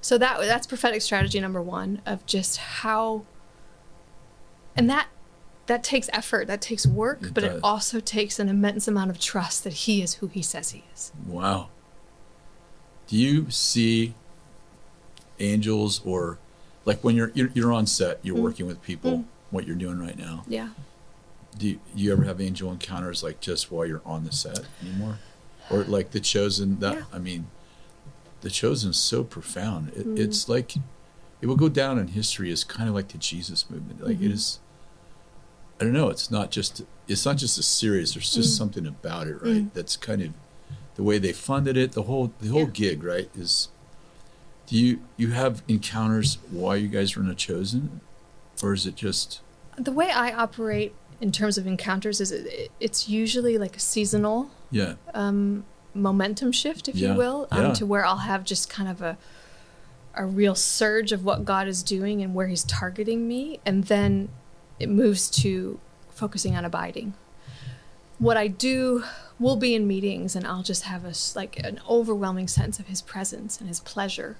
So 0.02 0.18
that 0.18 0.40
that's 0.42 0.68
prophetic 0.68 1.02
strategy 1.02 1.40
number 1.40 1.62
one 1.62 2.02
of 2.06 2.26
just 2.26 2.58
how, 2.58 3.26
and 4.76 4.90
that 4.90 5.08
that 5.68 5.84
takes 5.84 6.10
effort, 6.12 6.48
that 6.48 6.62
takes 6.62 6.86
work, 6.86 7.24
it 7.24 7.34
but 7.34 7.42
does. 7.44 7.58
it 7.58 7.60
also 7.64 8.00
takes 8.00 8.38
an 8.38 8.50
immense 8.50 8.88
amount 8.88 9.12
of 9.12 9.20
trust 9.20 9.64
that 9.64 9.74
He 9.74 10.02
is 10.02 10.16
who 10.16 10.28
He 10.28 10.42
says 10.42 10.72
He 10.72 10.84
is. 10.94 11.12
Wow. 11.26 11.70
Do 13.08 13.18
you 13.18 13.50
see 13.50 14.14
angels 15.40 16.02
or 16.06 16.38
like 16.86 17.04
when 17.04 17.16
you're 17.16 17.32
you're, 17.34 17.50
you're 17.54 17.74
on 17.74 17.86
set, 17.86 18.20
you're 18.24 18.36
mm. 18.36 18.42
working 18.42 18.68
with 18.68 18.82
people, 18.82 19.20
mm. 19.20 19.26
what 19.52 19.66
you're 19.66 19.76
doing 19.76 20.00
right 20.00 20.18
now? 20.18 20.44
Yeah. 20.48 20.70
Do 21.58 21.68
you, 21.68 21.80
you, 21.96 22.12
ever 22.12 22.24
have 22.24 22.42
angel 22.42 22.72
encounters 22.72 23.24
like 23.24 23.40
just 23.40 23.72
while 23.72 23.86
you're 23.86 24.02
on 24.06 24.24
the 24.24 24.32
set 24.32 24.62
anymore, 24.82 25.20
or 25.70 25.84
like 25.84 26.12
the 26.12 26.20
chosen? 26.20 26.80
That 26.80 26.96
yeah. 26.96 27.04
I 27.14 27.20
mean 27.20 27.48
the 28.42 28.50
chosen 28.50 28.92
is 28.92 28.98
so 28.98 29.24
profound. 29.24 29.90
It, 29.90 30.00
mm-hmm. 30.00 30.18
It's 30.18 30.48
like 30.48 30.76
it 31.42 31.48
will 31.48 31.56
go 31.56 31.70
down 31.70 31.98
in 31.98 32.10
history 32.10 32.52
as 32.52 32.64
kind 32.64 32.88
of 32.88 32.96
like 32.96 33.10
the 33.10 33.18
Jesus 33.18 33.70
movement. 33.70 34.04
Like 34.04 34.18
mm-hmm. 34.18 34.26
it 34.26 34.32
is. 34.32 34.60
I 35.82 35.86
don't 35.86 35.94
know. 35.94 36.10
It's 36.10 36.30
not 36.30 36.52
just. 36.52 36.84
It's 37.08 37.26
not 37.26 37.38
just 37.38 37.58
a 37.58 37.64
series. 37.64 38.14
There's 38.14 38.32
just 38.32 38.50
mm-hmm. 38.50 38.58
something 38.58 38.88
about 38.88 39.28
it, 39.28 39.42
right? 39.42 39.64
Mm. 39.64 39.74
That's 39.74 39.98
kind 39.98 40.22
of 40.22 40.30
the 40.96 41.04
way 41.04 41.18
they 41.18 41.34
funded 41.34 41.76
it. 41.76 41.94
The 41.94 42.04
whole 42.04 42.32
the 42.40 42.50
whole 42.50 42.62
yeah. 42.62 42.68
gig, 42.68 43.04
right? 43.04 43.30
Is 43.36 43.70
do 44.68 44.78
you 44.78 45.02
you 45.18 45.32
have 45.32 45.64
encounters 45.68 46.38
while 46.50 46.78
you 46.78 46.88
guys 46.88 47.18
are 47.18 47.22
in 47.22 47.30
a 47.30 47.36
chosen, 47.36 48.02
or 48.62 48.74
is 48.74 48.86
it 48.86 48.96
just 48.96 49.42
the 49.78 49.92
way 49.92 50.10
I 50.10 50.32
operate 50.32 50.94
in 51.24 51.32
terms 51.32 51.58
of 51.58 51.66
encounters? 51.66 52.20
Is 52.20 52.34
it, 52.34 52.70
it's 52.82 53.08
usually 53.08 53.58
like 53.58 53.78
a 53.78 53.80
seasonal. 53.80 54.52
Yeah. 54.70 54.96
Um, 55.14 55.64
momentum 55.96 56.52
shift, 56.52 56.90
if 56.90 56.96
yeah. 56.96 57.12
you 57.12 57.18
will, 57.18 57.48
um, 57.50 57.68
yeah. 57.68 57.74
to 57.74 57.86
where 57.86 58.06
I'll 58.06 58.18
have 58.18 58.44
just 58.44 58.70
kind 58.70 58.90
of 58.90 59.02
a 59.02 59.18
a 60.16 60.26
real 60.26 60.54
surge 60.54 61.12
of 61.12 61.24
what 61.24 61.44
God 61.44 61.68
is 61.68 61.82
doing 61.82 62.22
and 62.22 62.36
where 62.36 62.48
He's 62.48 62.64
targeting 62.64 63.28
me, 63.28 63.60
and 63.66 63.86
then 63.86 64.30
it 64.80 64.90
moves 64.90 65.30
to 65.42 65.80
focusing 66.10 66.56
on 66.56 66.66
abiding. 66.66 67.14
What 68.20 68.38
I 68.38 68.48
do 68.48 69.04
will 69.40 69.56
be 69.56 69.74
in 69.74 69.88
meetings, 69.88 70.36
and 70.36 70.46
I'll 70.46 70.62
just 70.62 70.84
have 70.84 71.06
a 71.06 71.14
like 71.36 71.58
an 71.60 71.80
overwhelming 71.90 72.48
sense 72.48 72.80
of 72.80 72.88
His 72.88 73.02
presence 73.02 73.60
and 73.60 73.70
His 73.70 73.80
pleasure. 73.80 74.38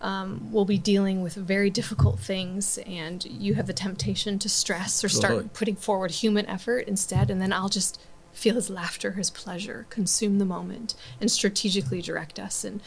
Um, 0.00 0.52
we'll 0.52 0.66
be 0.66 0.78
dealing 0.78 1.22
with 1.22 1.34
very 1.34 1.70
difficult 1.70 2.20
things, 2.20 2.78
and 2.78 3.24
you 3.24 3.54
have 3.54 3.66
the 3.66 3.72
temptation 3.72 4.38
to 4.40 4.48
stress 4.48 5.02
or 5.02 5.08
start 5.08 5.52
putting 5.54 5.74
forward 5.76 6.10
human 6.10 6.46
effort 6.46 6.86
instead, 6.86 7.30
and 7.30 7.40
then 7.40 7.52
I'll 7.52 7.70
just 7.70 8.00
feel 8.32 8.56
his 8.56 8.68
laughter, 8.68 9.12
his 9.12 9.30
pleasure, 9.30 9.86
consume 9.88 10.38
the 10.38 10.44
moment, 10.44 10.94
and 11.20 11.30
strategically 11.30 12.02
direct 12.02 12.38
us. 12.38 12.62
And 12.62 12.82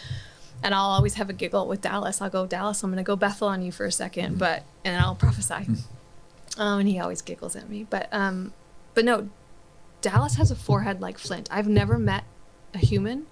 and 0.61 0.75
I'll 0.75 0.89
always 0.89 1.15
have 1.15 1.29
a 1.29 1.33
giggle 1.33 1.67
with 1.67 1.81
Dallas. 1.81 2.21
I'll 2.21 2.29
go, 2.29 2.45
Dallas, 2.45 2.83
I'm 2.83 2.91
going 2.91 2.97
to 2.97 3.07
go 3.07 3.15
Bethel 3.15 3.47
on 3.47 3.61
you 3.61 3.71
for 3.71 3.85
a 3.85 3.91
second, 3.91 4.37
but 4.37 4.63
and 4.85 5.01
I'll 5.01 5.15
prophesy. 5.15 5.67
um, 6.57 6.79
and 6.79 6.87
he 6.87 6.99
always 6.99 7.21
giggles 7.21 7.55
at 7.55 7.69
me. 7.69 7.87
But 7.89 8.07
um, 8.11 8.53
but 8.93 9.03
no, 9.03 9.29
Dallas 10.01 10.35
has 10.35 10.51
a 10.51 10.55
forehead 10.55 11.01
like 11.01 11.17
Flint. 11.17 11.47
I've 11.51 11.67
never 11.67 11.97
met 11.97 12.23
a 12.73 12.77
human 12.77 13.25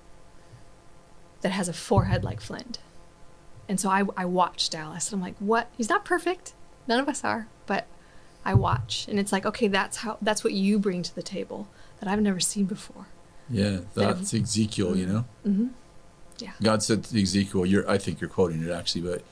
that 1.42 1.50
has 1.52 1.70
a 1.70 1.74
forehead 1.74 2.24
like 2.24 2.42
Flint. 2.42 2.80
And 3.70 3.80
so 3.80 3.90
I, 3.90 4.04
I 4.16 4.26
watch 4.26 4.70
Dallas 4.70 5.12
and 5.12 5.20
I'm 5.20 5.26
like, 5.26 5.38
what? 5.40 5.70
He's 5.78 5.90
not 5.90 6.06
perfect. 6.06 6.54
None 6.88 7.00
of 7.00 7.10
us 7.10 7.24
are, 7.24 7.48
but 7.66 7.86
I 8.46 8.54
watch. 8.54 9.06
And 9.10 9.20
it's 9.20 9.32
like, 9.32 9.46
okay, 9.46 9.68
that's 9.68 9.98
how, 9.98 10.18
that's 10.22 10.44
what 10.44 10.54
you 10.54 10.80
bring 10.80 11.04
to 11.04 11.14
the 11.14 11.24
table 11.24 11.68
that 12.00 12.08
I've 12.10 12.22
never 12.22 12.40
seen 12.40 12.66
before. 12.66 13.08
Yeah, 13.50 13.80
that's 13.94 14.32
that 14.32 14.42
Ezekiel, 14.42 14.96
you 14.96 15.06
know? 15.06 15.26
Mm-hmm. 15.46 15.68
Yeah. 16.40 16.52
God 16.62 16.84
said 16.84 17.04
to 17.04 17.22
Ezekiel, 17.22 17.66
you're, 17.66 17.90
I 17.90 17.98
think 17.98 18.22
you're 18.22 18.30
quoting 18.30 18.64
it 18.64 18.72
actually, 18.72 19.02
but 19.02 19.24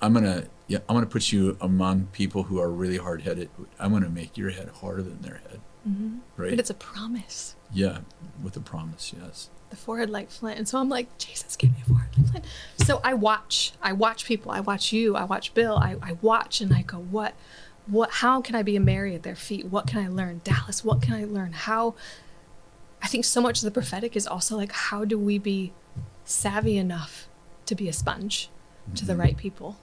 I'm 0.00 0.12
going 0.12 0.24
to, 0.24 0.48
yeah, 0.66 0.78
I'm 0.88 0.96
going 0.96 1.04
to 1.06 1.10
put 1.10 1.32
you 1.32 1.56
among 1.60 2.08
people 2.12 2.44
who 2.44 2.60
are 2.60 2.70
really 2.70 2.98
hard 2.98 3.22
headed. 3.22 3.48
I'm 3.78 3.90
going 3.90 4.02
to 4.02 4.10
make 4.10 4.36
your 4.36 4.50
head 4.50 4.68
harder 4.80 5.02
than 5.02 5.22
their 5.22 5.40
head. 5.48 5.60
Mm-hmm. 5.88 6.18
Right. 6.36 6.50
But 6.50 6.60
it's 6.60 6.70
a 6.70 6.74
promise. 6.74 7.54
Yeah, 7.72 7.98
with 8.42 8.56
a 8.56 8.60
promise, 8.60 9.14
yes. 9.18 9.48
The 9.70 9.76
forehead 9.76 10.10
like 10.10 10.30
flint. 10.30 10.58
And 10.58 10.68
so 10.68 10.78
I'm 10.78 10.88
like, 10.88 11.16
Jesus, 11.18 11.56
give 11.56 11.70
me 11.70 11.78
a 11.82 11.88
forehead. 11.88 12.01
So 12.78 13.00
I 13.04 13.14
watch, 13.14 13.72
I 13.80 13.92
watch 13.92 14.24
people. 14.24 14.50
I 14.50 14.60
watch 14.60 14.92
you. 14.92 15.14
I 15.14 15.24
watch 15.24 15.54
Bill. 15.54 15.76
I, 15.76 15.96
I 16.02 16.12
watch 16.20 16.60
and 16.60 16.74
I 16.74 16.82
go, 16.82 16.98
what? 16.98 17.34
what 17.86 18.10
how 18.10 18.40
can 18.40 18.54
I 18.54 18.62
be 18.62 18.76
a 18.76 18.80
Mary 18.80 19.14
at 19.14 19.22
their 19.22 19.36
feet? 19.36 19.66
What 19.66 19.86
can 19.86 20.04
I 20.04 20.08
learn? 20.08 20.40
Dallas, 20.44 20.84
what 20.84 21.02
can 21.02 21.14
I 21.14 21.24
learn? 21.24 21.52
How 21.52 21.94
I 23.02 23.08
think 23.08 23.24
so 23.24 23.40
much 23.40 23.58
of 23.58 23.64
the 23.64 23.70
prophetic 23.70 24.16
is 24.16 24.26
also 24.26 24.56
like 24.56 24.72
how 24.72 25.04
do 25.04 25.18
we 25.18 25.38
be 25.38 25.72
savvy 26.24 26.76
enough 26.76 27.28
to 27.66 27.74
be 27.74 27.88
a 27.88 27.92
sponge 27.92 28.48
to 28.94 29.04
the 29.04 29.12
mm-hmm. 29.12 29.22
right 29.22 29.36
people? 29.36 29.78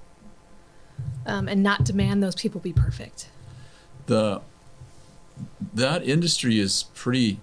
Um, 1.26 1.48
and 1.48 1.64
not 1.64 1.84
demand 1.84 2.22
those 2.22 2.36
people 2.36 2.60
be 2.60 2.74
perfect. 2.74 3.30
The 4.08 4.42
that 5.74 6.04
industry 6.04 6.60
is 6.60 6.84
pretty 6.94 7.40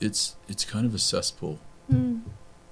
it's 0.00 0.36
it's 0.48 0.64
kind 0.64 0.86
of 0.86 0.94
a 0.94 0.98
cesspool. 0.98 1.58
Mm. 1.92 2.22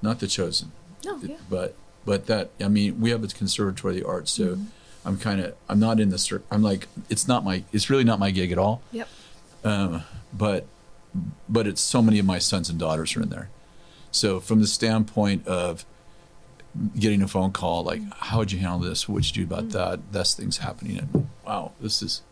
Not 0.05 0.21
the 0.21 0.29
chosen. 0.29 0.71
No, 1.05 1.19
yeah. 1.23 1.37
But 1.51 1.75
but 2.05 2.27
that 2.27 2.51
I 2.61 2.69
mean 2.69 3.01
we 3.01 3.11
have 3.11 3.25
a 3.25 3.29
conservatory 3.29 3.95
of 3.95 4.01
the 4.01 4.07
arts, 4.07 4.31
so 4.31 4.45
mm-hmm 4.55 4.65
I'm 5.05 5.19
kind 5.19 5.41
of 5.41 5.55
I'm 5.69 5.79
not 5.79 6.01
in 6.01 6.09
the 6.09 6.43
I'm 6.51 6.63
like 6.63 6.89
it's 7.11 7.29
not 7.29 7.45
my 7.45 7.65
it's 7.73 7.91
really 7.91 8.05
not 8.05 8.19
my 8.19 8.31
gig 8.31 8.53
at 8.53 8.59
all. 8.59 8.83
Yep. 8.93 9.09
Um, 9.63 10.03
but 10.33 10.67
but 11.49 11.67
it's 11.67 11.81
so 11.81 12.03
many 12.03 12.19
of 12.19 12.27
my 12.27 12.39
sons 12.39 12.71
and 12.71 12.79
daughters 12.79 13.17
are 13.17 13.23
in 13.23 13.29
there. 13.29 13.51
So 14.11 14.41
from 14.41 14.61
the 14.61 14.67
standpoint 14.67 15.47
of 15.47 15.85
getting 16.99 17.23
a 17.23 17.29
phone 17.29 17.53
call 17.53 17.85
like 17.85 18.01
how 18.15 18.39
would 18.39 18.53
you 18.53 18.59
handle 18.59 18.81
this? 18.81 19.09
What 19.09 19.17
would 19.17 19.37
you 19.37 19.45
do 19.47 19.55
about 19.55 19.69
mm-hmm. 19.69 19.91
that? 19.91 20.13
That's 20.13 20.35
things 20.35 20.59
happening 20.59 20.99
and 20.99 21.29
wow, 21.47 21.73
this 21.81 22.03
is 22.03 22.23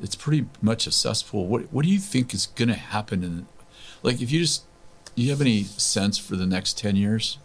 it's 0.00 0.14
pretty 0.14 0.46
much 0.62 0.86
a 0.86 0.92
cesspool. 0.92 1.48
What 1.48 1.72
what 1.72 1.84
do 1.84 1.90
you 1.90 1.98
think 1.98 2.32
is 2.32 2.46
going 2.46 2.68
to 2.68 2.74
happen 2.74 3.24
in 3.24 3.46
like 4.04 4.22
if 4.22 4.30
you 4.30 4.40
just 4.40 4.62
you 5.22 5.30
have 5.30 5.40
any 5.40 5.64
sense 5.64 6.18
for 6.18 6.36
the 6.36 6.46
next 6.46 6.78
10 6.78 6.96
years? 6.96 7.38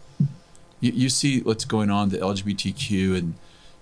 You, 0.80 0.92
you 0.92 1.08
see 1.08 1.40
what's 1.40 1.64
going 1.64 1.90
on 1.90 2.10
the 2.10 2.18
LGBTQ 2.18 3.16
and 3.16 3.34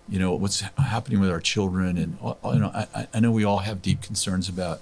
you 0.08 0.18
know 0.18 0.34
what's 0.34 0.60
happening 0.60 1.20
with 1.20 1.30
our 1.30 1.40
children 1.40 1.96
and 1.96 2.18
you 2.22 2.58
know 2.58 2.70
I, 2.74 3.06
I 3.14 3.20
know 3.20 3.30
we 3.30 3.44
all 3.44 3.58
have 3.58 3.82
deep 3.82 4.02
concerns 4.02 4.48
about 4.48 4.80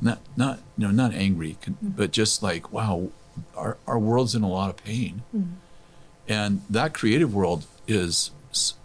not 0.00 0.20
not 0.36 0.60
you 0.78 0.86
know 0.86 0.90
not 0.90 1.12
angry 1.12 1.56
mm-hmm. 1.62 1.88
but 1.88 2.10
just 2.10 2.42
like 2.42 2.72
wow 2.72 3.10
our, 3.56 3.76
our 3.86 3.98
world's 3.98 4.34
in 4.34 4.42
a 4.42 4.48
lot 4.48 4.70
of 4.70 4.76
pain 4.82 5.22
mm-hmm. 5.34 5.52
and 6.26 6.62
that 6.68 6.94
creative 6.94 7.34
world 7.34 7.66
is 7.86 8.30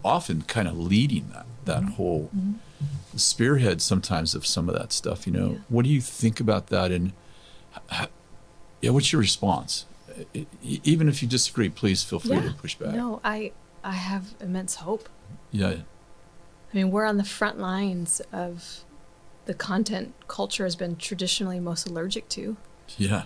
often 0.04 0.42
kind 0.42 0.68
of 0.68 0.78
leading 0.78 1.30
that 1.32 1.46
that 1.64 1.82
mm-hmm. 1.82 1.92
whole 1.92 2.30
mm-hmm. 2.34 2.54
spearhead 3.16 3.80
sometimes 3.80 4.34
of 4.34 4.46
some 4.46 4.68
of 4.68 4.74
that 4.74 4.92
stuff 4.92 5.26
you 5.26 5.32
know 5.32 5.52
yeah. 5.52 5.58
what 5.68 5.84
do 5.84 5.90
you 5.90 6.00
think 6.00 6.38
about 6.38 6.68
that 6.68 6.90
and 6.90 7.12
yeah 8.80 8.90
what's 8.90 9.12
your 9.12 9.20
response 9.20 9.86
even 10.62 11.08
if 11.08 11.22
you 11.22 11.28
disagree 11.28 11.68
please 11.68 12.02
feel 12.02 12.18
free 12.18 12.36
yeah. 12.36 12.42
to 12.42 12.52
push 12.54 12.74
back 12.74 12.94
no 12.94 13.20
i 13.24 13.52
i 13.84 13.92
have 13.92 14.34
immense 14.40 14.76
hope 14.76 15.08
yeah. 15.50 15.76
I 16.72 16.76
mean, 16.76 16.90
we're 16.90 17.04
on 17.04 17.16
the 17.16 17.24
front 17.24 17.58
lines 17.58 18.20
of 18.32 18.84
the 19.46 19.54
content 19.54 20.14
culture 20.28 20.64
has 20.64 20.76
been 20.76 20.96
traditionally 20.96 21.60
most 21.60 21.88
allergic 21.88 22.28
to. 22.30 22.56
Yeah. 22.98 23.24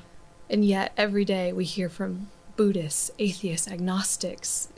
And 0.48 0.64
yet 0.64 0.92
every 0.96 1.24
day 1.24 1.52
we 1.52 1.64
hear 1.64 1.88
from 1.88 2.28
Buddhists, 2.56 3.10
atheists, 3.18 3.68
agnostics, 3.68 4.68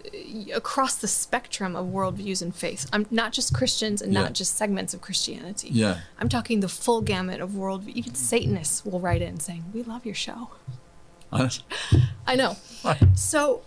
across 0.54 0.96
the 0.96 1.08
spectrum 1.08 1.74
of 1.74 1.86
worldviews 1.86 2.42
and 2.42 2.54
faiths. 2.54 2.86
I'm 2.92 3.06
not 3.10 3.32
just 3.32 3.54
Christians 3.54 4.00
and 4.00 4.12
yeah. 4.12 4.22
not 4.22 4.32
just 4.32 4.56
segments 4.56 4.94
of 4.94 5.00
Christianity. 5.00 5.68
Yeah. 5.70 6.00
I'm 6.18 6.28
talking 6.28 6.60
the 6.60 6.68
full 6.68 7.00
gamut 7.00 7.40
of 7.40 7.50
worldview. 7.50 7.94
Even 7.94 8.14
Satanists 8.14 8.84
will 8.84 9.00
write 9.00 9.22
in 9.22 9.40
saying, 9.40 9.64
"We 9.72 9.82
love 9.82 10.04
your 10.06 10.14
show." 10.14 10.50
I 12.26 12.36
know. 12.36 12.56
So 13.14 13.62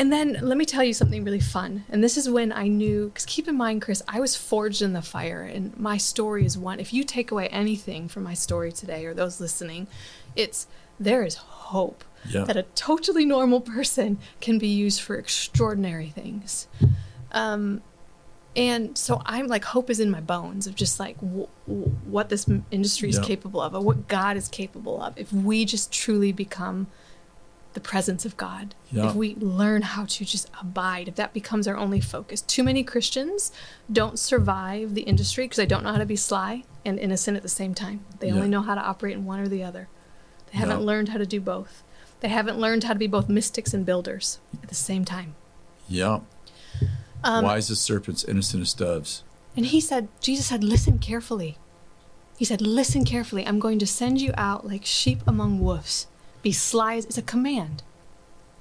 and 0.00 0.10
then 0.10 0.38
let 0.40 0.56
me 0.56 0.64
tell 0.64 0.82
you 0.82 0.94
something 0.94 1.24
really 1.24 1.40
fun. 1.40 1.84
And 1.90 2.02
this 2.02 2.16
is 2.16 2.26
when 2.26 2.52
I 2.52 2.68
knew, 2.68 3.08
because 3.08 3.26
keep 3.26 3.46
in 3.46 3.54
mind, 3.54 3.82
Kris, 3.82 4.02
I 4.08 4.18
was 4.18 4.34
forged 4.34 4.80
in 4.80 4.94
the 4.94 5.02
fire, 5.02 5.42
and 5.42 5.78
my 5.78 5.98
story 5.98 6.46
is 6.46 6.56
one. 6.56 6.80
If 6.80 6.94
you 6.94 7.04
take 7.04 7.30
away 7.30 7.48
anything 7.48 8.08
from 8.08 8.22
my 8.22 8.32
story 8.32 8.72
today 8.72 9.04
or 9.04 9.12
those 9.12 9.42
listening, 9.42 9.88
it's 10.34 10.66
there 11.00 11.24
is 11.24 11.34
hope 11.36 12.04
Yeah. 12.28 12.44
that 12.44 12.56
a 12.56 12.62
totally 12.74 13.24
normal 13.24 13.60
person 13.62 14.18
can 14.40 14.58
be 14.58 14.68
used 14.68 15.00
for 15.00 15.16
extraordinary 15.16 16.10
things. 16.10 16.68
Um, 17.32 17.80
and 18.56 18.98
so 18.98 19.22
I'm 19.24 19.46
like, 19.46 19.64
hope 19.64 19.88
is 19.90 20.00
in 20.00 20.10
my 20.10 20.20
bones 20.20 20.66
of 20.66 20.74
just 20.74 20.98
like 21.00 21.16
w- 21.20 21.46
w- 21.68 21.92
what 22.04 22.28
this 22.28 22.46
industry 22.70 23.08
is 23.08 23.16
Yeah. 23.16 23.22
capable 23.22 23.60
of, 23.60 23.74
or 23.74 23.80
what 23.80 24.08
God 24.08 24.36
is 24.36 24.48
capable 24.48 25.00
of. 25.00 25.16
If 25.16 25.32
we 25.32 25.64
just 25.64 25.92
truly 25.92 26.32
become 26.32 26.88
the 27.72 27.80
presence 27.80 28.26
of 28.26 28.36
God, 28.36 28.74
Yeah. 28.90 29.10
if 29.10 29.14
we 29.14 29.36
learn 29.36 29.82
how 29.82 30.04
to 30.04 30.24
just 30.24 30.50
abide, 30.60 31.06
if 31.06 31.14
that 31.14 31.32
becomes 31.32 31.68
our 31.68 31.76
only 31.76 32.00
focus. 32.00 32.40
Too 32.42 32.64
many 32.64 32.82
Christians 32.82 33.52
don't 33.90 34.18
survive 34.18 34.94
the 34.94 35.02
industry 35.02 35.44
because 35.44 35.56
they 35.58 35.66
don't 35.66 35.84
know 35.84 35.92
how 35.92 35.98
to 35.98 36.04
be 36.04 36.16
sly 36.16 36.64
and 36.84 36.98
innocent 36.98 37.36
at 37.36 37.44
the 37.44 37.48
same 37.48 37.72
time. 37.72 38.04
They 38.18 38.26
Yeah. 38.26 38.34
only 38.34 38.48
know 38.48 38.62
how 38.62 38.74
to 38.74 38.80
operate 38.82 39.14
in 39.14 39.24
one 39.24 39.38
or 39.38 39.46
the 39.48 39.62
other. 39.62 39.88
They 40.52 40.58
haven't 40.58 40.82
learned 40.82 41.10
how 41.10 41.18
to 41.18 41.26
do 41.26 41.40
both. 41.40 41.82
They 42.20 42.28
haven't 42.28 42.58
learned 42.58 42.84
how 42.84 42.92
to 42.92 42.98
be 42.98 43.06
both 43.06 43.28
mystics 43.28 43.72
and 43.72 43.86
builders 43.86 44.40
at 44.62 44.68
the 44.68 44.74
same 44.74 45.04
time. 45.04 45.34
Yeah. 45.88 46.20
Um, 47.24 47.44
Wise 47.44 47.70
as 47.70 47.80
serpents, 47.80 48.24
innocent 48.24 48.62
as 48.62 48.74
doves. 48.74 49.22
And 49.56 49.66
he 49.66 49.80
said, 49.80 50.08
Jesus 50.20 50.46
said, 50.46 50.62
listen 50.62 50.98
carefully. 50.98 51.58
He 52.36 52.44
said, 52.44 52.60
listen 52.60 53.04
carefully. 53.04 53.46
I'm 53.46 53.58
going 53.58 53.78
to 53.78 53.86
send 53.86 54.20
you 54.20 54.32
out 54.36 54.66
like 54.66 54.84
sheep 54.84 55.22
among 55.26 55.60
wolves. 55.60 56.06
Be 56.42 56.52
sly 56.52 56.96
as, 56.96 57.04
it's 57.04 57.18
a 57.18 57.22
command. 57.22 57.82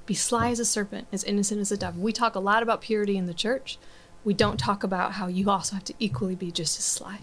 Be 0.05 0.13
sly 0.13 0.49
as 0.49 0.59
a 0.59 0.65
serpent, 0.65 1.07
as 1.13 1.23
innocent 1.23 1.61
as 1.61 1.71
a 1.71 1.77
dove. 1.77 1.97
We 1.97 2.11
talk 2.11 2.35
a 2.35 2.39
lot 2.39 2.63
about 2.63 2.81
purity 2.81 3.15
in 3.15 3.27
the 3.27 3.33
church. 3.33 3.77
We 4.23 4.33
don't 4.33 4.59
talk 4.59 4.83
about 4.83 5.13
how 5.13 5.27
you 5.27 5.49
also 5.49 5.75
have 5.75 5.85
to 5.85 5.93
equally 5.99 6.35
be 6.35 6.51
just 6.51 6.77
as 6.77 6.83
sly. 6.83 7.19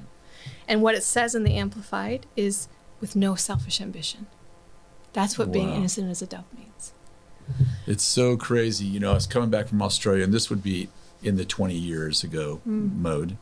And 0.68 0.80
what 0.80 0.94
it 0.94 1.02
says 1.02 1.34
in 1.34 1.44
the 1.44 1.56
Amplified 1.56 2.26
is 2.36 2.68
with 3.00 3.16
no 3.16 3.34
selfish 3.34 3.80
ambition. 3.80 4.26
That's 5.12 5.38
what 5.38 5.50
being 5.52 5.70
innocent 5.72 6.10
as 6.10 6.22
a 6.22 6.26
dove 6.26 6.44
means. 6.56 6.92
It's 7.86 8.02
so 8.04 8.36
crazy. 8.36 8.84
You 8.84 8.98
know, 8.98 9.12
I 9.12 9.14
was 9.14 9.26
coming 9.28 9.50
back 9.50 9.68
from 9.68 9.80
Australia, 9.80 10.24
and 10.24 10.34
this 10.34 10.50
would 10.50 10.62
be 10.64 10.88
in 11.22 11.36
the 11.36 11.44
20 11.44 11.74
years 11.76 12.24
ago 12.24 12.60
Mm. 12.68 12.96
mode. 12.98 13.36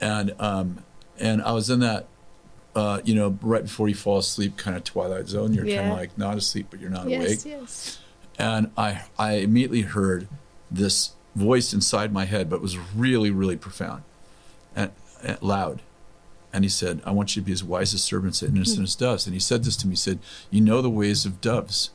And 0.00 0.34
um, 0.38 0.84
and 1.18 1.42
I 1.42 1.50
was 1.52 1.68
in 1.68 1.80
that, 1.80 2.06
uh, 2.76 3.00
you 3.04 3.14
know, 3.16 3.36
right 3.42 3.62
before 3.64 3.88
you 3.88 3.94
fall 3.96 4.18
asleep, 4.18 4.56
kind 4.56 4.76
of 4.76 4.84
twilight 4.84 5.26
zone. 5.28 5.52
You're 5.54 5.66
kind 5.66 5.90
of 5.92 5.98
like 5.98 6.16
not 6.16 6.36
asleep, 6.38 6.68
but 6.70 6.80
you're 6.80 6.90
not 6.90 7.08
yes, 7.08 7.24
awake. 7.24 7.44
yes. 7.44 7.98
And 8.38 8.70
I 8.76 9.02
I 9.18 9.32
immediately 9.34 9.82
heard 9.82 10.28
this 10.70 11.10
voice 11.34 11.72
inside 11.72 12.12
my 12.12 12.24
head, 12.24 12.48
but 12.48 12.56
it 12.56 12.62
was 12.62 12.78
really 12.78 13.30
really 13.30 13.56
profound 13.56 14.02
and, 14.76 14.90
and 15.22 15.40
loud. 15.42 15.82
And 16.52 16.64
he 16.64 16.68
said, 16.68 17.00
"I 17.06 17.12
want 17.12 17.34
you 17.34 17.42
to 17.42 17.46
be 17.46 17.52
as 17.52 17.64
wise 17.64 17.94
as 17.94 18.02
serpents 18.02 18.42
and 18.42 18.56
innocent 18.56 18.82
as 18.84 18.94
doves." 18.94 19.26
And 19.26 19.34
he 19.34 19.40
said 19.40 19.64
this 19.64 19.76
to 19.76 19.86
me. 19.86 19.92
He 19.92 19.96
said, 19.96 20.18
"You 20.50 20.60
know 20.60 20.82
the 20.82 20.90
ways 20.90 21.24
of 21.24 21.40
doves, 21.40 21.90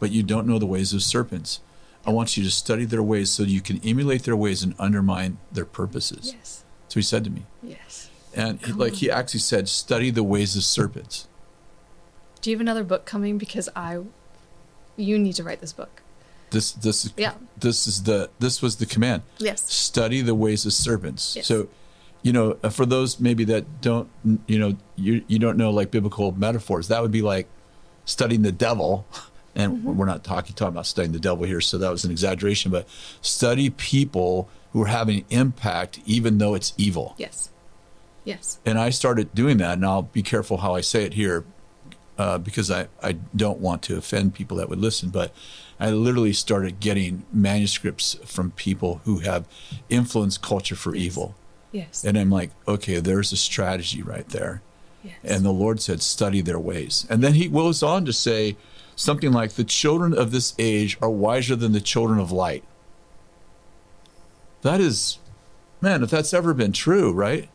but 0.00 0.10
you 0.10 0.22
don't 0.22 0.46
know 0.46 0.58
the 0.58 0.66
ways 0.66 0.92
of 0.92 1.02
serpents. 1.02 1.60
I 2.06 2.10
want 2.10 2.36
you 2.36 2.42
to 2.44 2.50
study 2.50 2.84
their 2.84 3.02
ways 3.02 3.30
so 3.30 3.44
you 3.44 3.60
can 3.60 3.80
emulate 3.84 4.24
their 4.24 4.36
ways 4.36 4.62
and 4.62 4.74
undermine 4.78 5.38
their 5.52 5.64
purposes." 5.64 6.34
Yes. 6.36 6.64
So 6.88 6.94
he 7.00 7.02
said 7.02 7.24
to 7.24 7.30
me, 7.30 7.46
Yes. 7.62 8.08
and 8.34 8.60
he, 8.64 8.72
like 8.72 8.94
he 8.94 9.10
actually 9.10 9.40
said, 9.40 9.68
"Study 9.68 10.10
the 10.10 10.22
ways 10.24 10.56
of 10.56 10.64
serpents." 10.64 11.28
Do 12.40 12.50
you 12.50 12.56
have 12.56 12.60
another 12.60 12.84
book 12.84 13.06
coming? 13.06 13.38
Because 13.38 13.68
I, 13.74 14.00
you 14.96 15.18
need 15.18 15.34
to 15.36 15.44
write 15.44 15.60
this 15.60 15.72
book. 15.72 16.02
This 16.50 16.72
this 16.72 17.04
is 17.04 17.12
Yeah. 17.16 17.34
this 17.58 17.86
is 17.86 18.02
the 18.02 18.30
this 18.38 18.60
was 18.60 18.76
the 18.76 18.86
command. 18.86 19.22
Yes. 19.38 19.62
study 19.72 20.20
the 20.20 20.34
ways 20.34 20.66
of 20.66 20.72
serpents. 20.72 21.34
Yes. 21.36 21.46
So, 21.46 21.68
you 22.24 22.32
know, 22.32 22.56
uh, 22.64 22.70
for 22.70 22.86
those 22.86 23.20
maybe 23.20 23.44
that 23.44 23.80
don't, 23.80 24.08
you 24.48 24.58
know, 24.58 24.76
you 24.96 25.22
you 25.28 25.38
don't 25.38 25.56
know 25.56 25.70
like 25.70 25.92
biblical 25.92 26.32
metaphors, 26.32 26.88
that 26.88 27.00
would 27.02 27.12
be 27.12 27.22
like 27.22 27.46
studying 28.06 28.42
the 28.42 28.52
devil. 28.52 29.06
And 29.56 29.72
Mm-hmm. 29.74 29.96
we're 29.96 30.06
not 30.06 30.24
talking 30.24 30.52
talking 30.56 30.74
about 30.74 30.84
studying 30.84 31.12
the 31.12 31.20
devil 31.20 31.44
here, 31.44 31.60
so 31.60 31.78
that 31.78 31.88
was 31.88 32.04
an 32.04 32.10
exaggeration. 32.10 32.72
But 32.72 32.88
study 33.20 33.70
people 33.70 34.48
who 34.72 34.82
are 34.82 34.88
having 34.88 35.24
impact, 35.30 36.00
even 36.06 36.38
though 36.38 36.54
it's 36.56 36.72
evil. 36.76 37.14
Yes. 37.18 37.50
Yes. 38.24 38.58
And 38.66 38.80
I 38.80 38.90
started 38.90 39.32
doing 39.32 39.58
that, 39.58 39.74
and 39.74 39.86
I'll 39.86 40.02
be 40.02 40.22
careful 40.22 40.56
how 40.56 40.74
I 40.74 40.80
say 40.80 41.04
it 41.04 41.14
here, 41.14 41.44
uh, 42.18 42.38
because 42.38 42.68
I 42.68 42.88
I 43.00 43.12
don't 43.36 43.60
want 43.60 43.82
to 43.82 43.96
offend 43.96 44.34
people 44.34 44.56
that 44.56 44.68
would 44.68 44.80
listen. 44.80 45.10
But 45.10 45.32
I 45.78 45.90
literally 45.90 46.32
started 46.32 46.80
getting 46.80 47.24
manuscripts 47.32 48.14
from 48.24 48.50
people 48.50 49.02
who 49.04 49.18
have 49.20 49.46
influenced 49.88 50.42
culture 50.42 50.74
for 50.74 50.96
evil. 50.96 51.36
Yes. 51.74 52.04
And 52.04 52.16
I'm 52.16 52.30
like, 52.30 52.50
okay, 52.68 53.00
there's 53.00 53.32
a 53.32 53.36
strategy 53.36 54.00
right 54.00 54.28
there. 54.28 54.62
yes. 55.02 55.16
And 55.24 55.44
the 55.44 55.50
Lord 55.50 55.80
said, 55.80 56.00
study 56.02 56.40
their 56.40 56.58
ways. 56.58 57.04
And 57.10 57.22
then 57.22 57.34
he 57.34 57.48
goes 57.48 57.82
on 57.82 58.04
to 58.04 58.12
say 58.12 58.56
something 58.94 59.32
like, 59.32 59.54
the 59.54 59.64
children 59.64 60.16
of 60.16 60.30
this 60.30 60.54
age 60.56 60.96
are 61.02 61.10
wiser 61.10 61.56
than 61.56 61.72
the 61.72 61.80
children 61.80 62.20
of 62.20 62.30
light. 62.30 62.62
That 64.62 64.80
is, 64.80 65.18
man, 65.80 66.04
if 66.04 66.10
that's 66.10 66.32
ever 66.32 66.54
been 66.54 66.72
true, 66.72 67.12
right? 67.12 67.48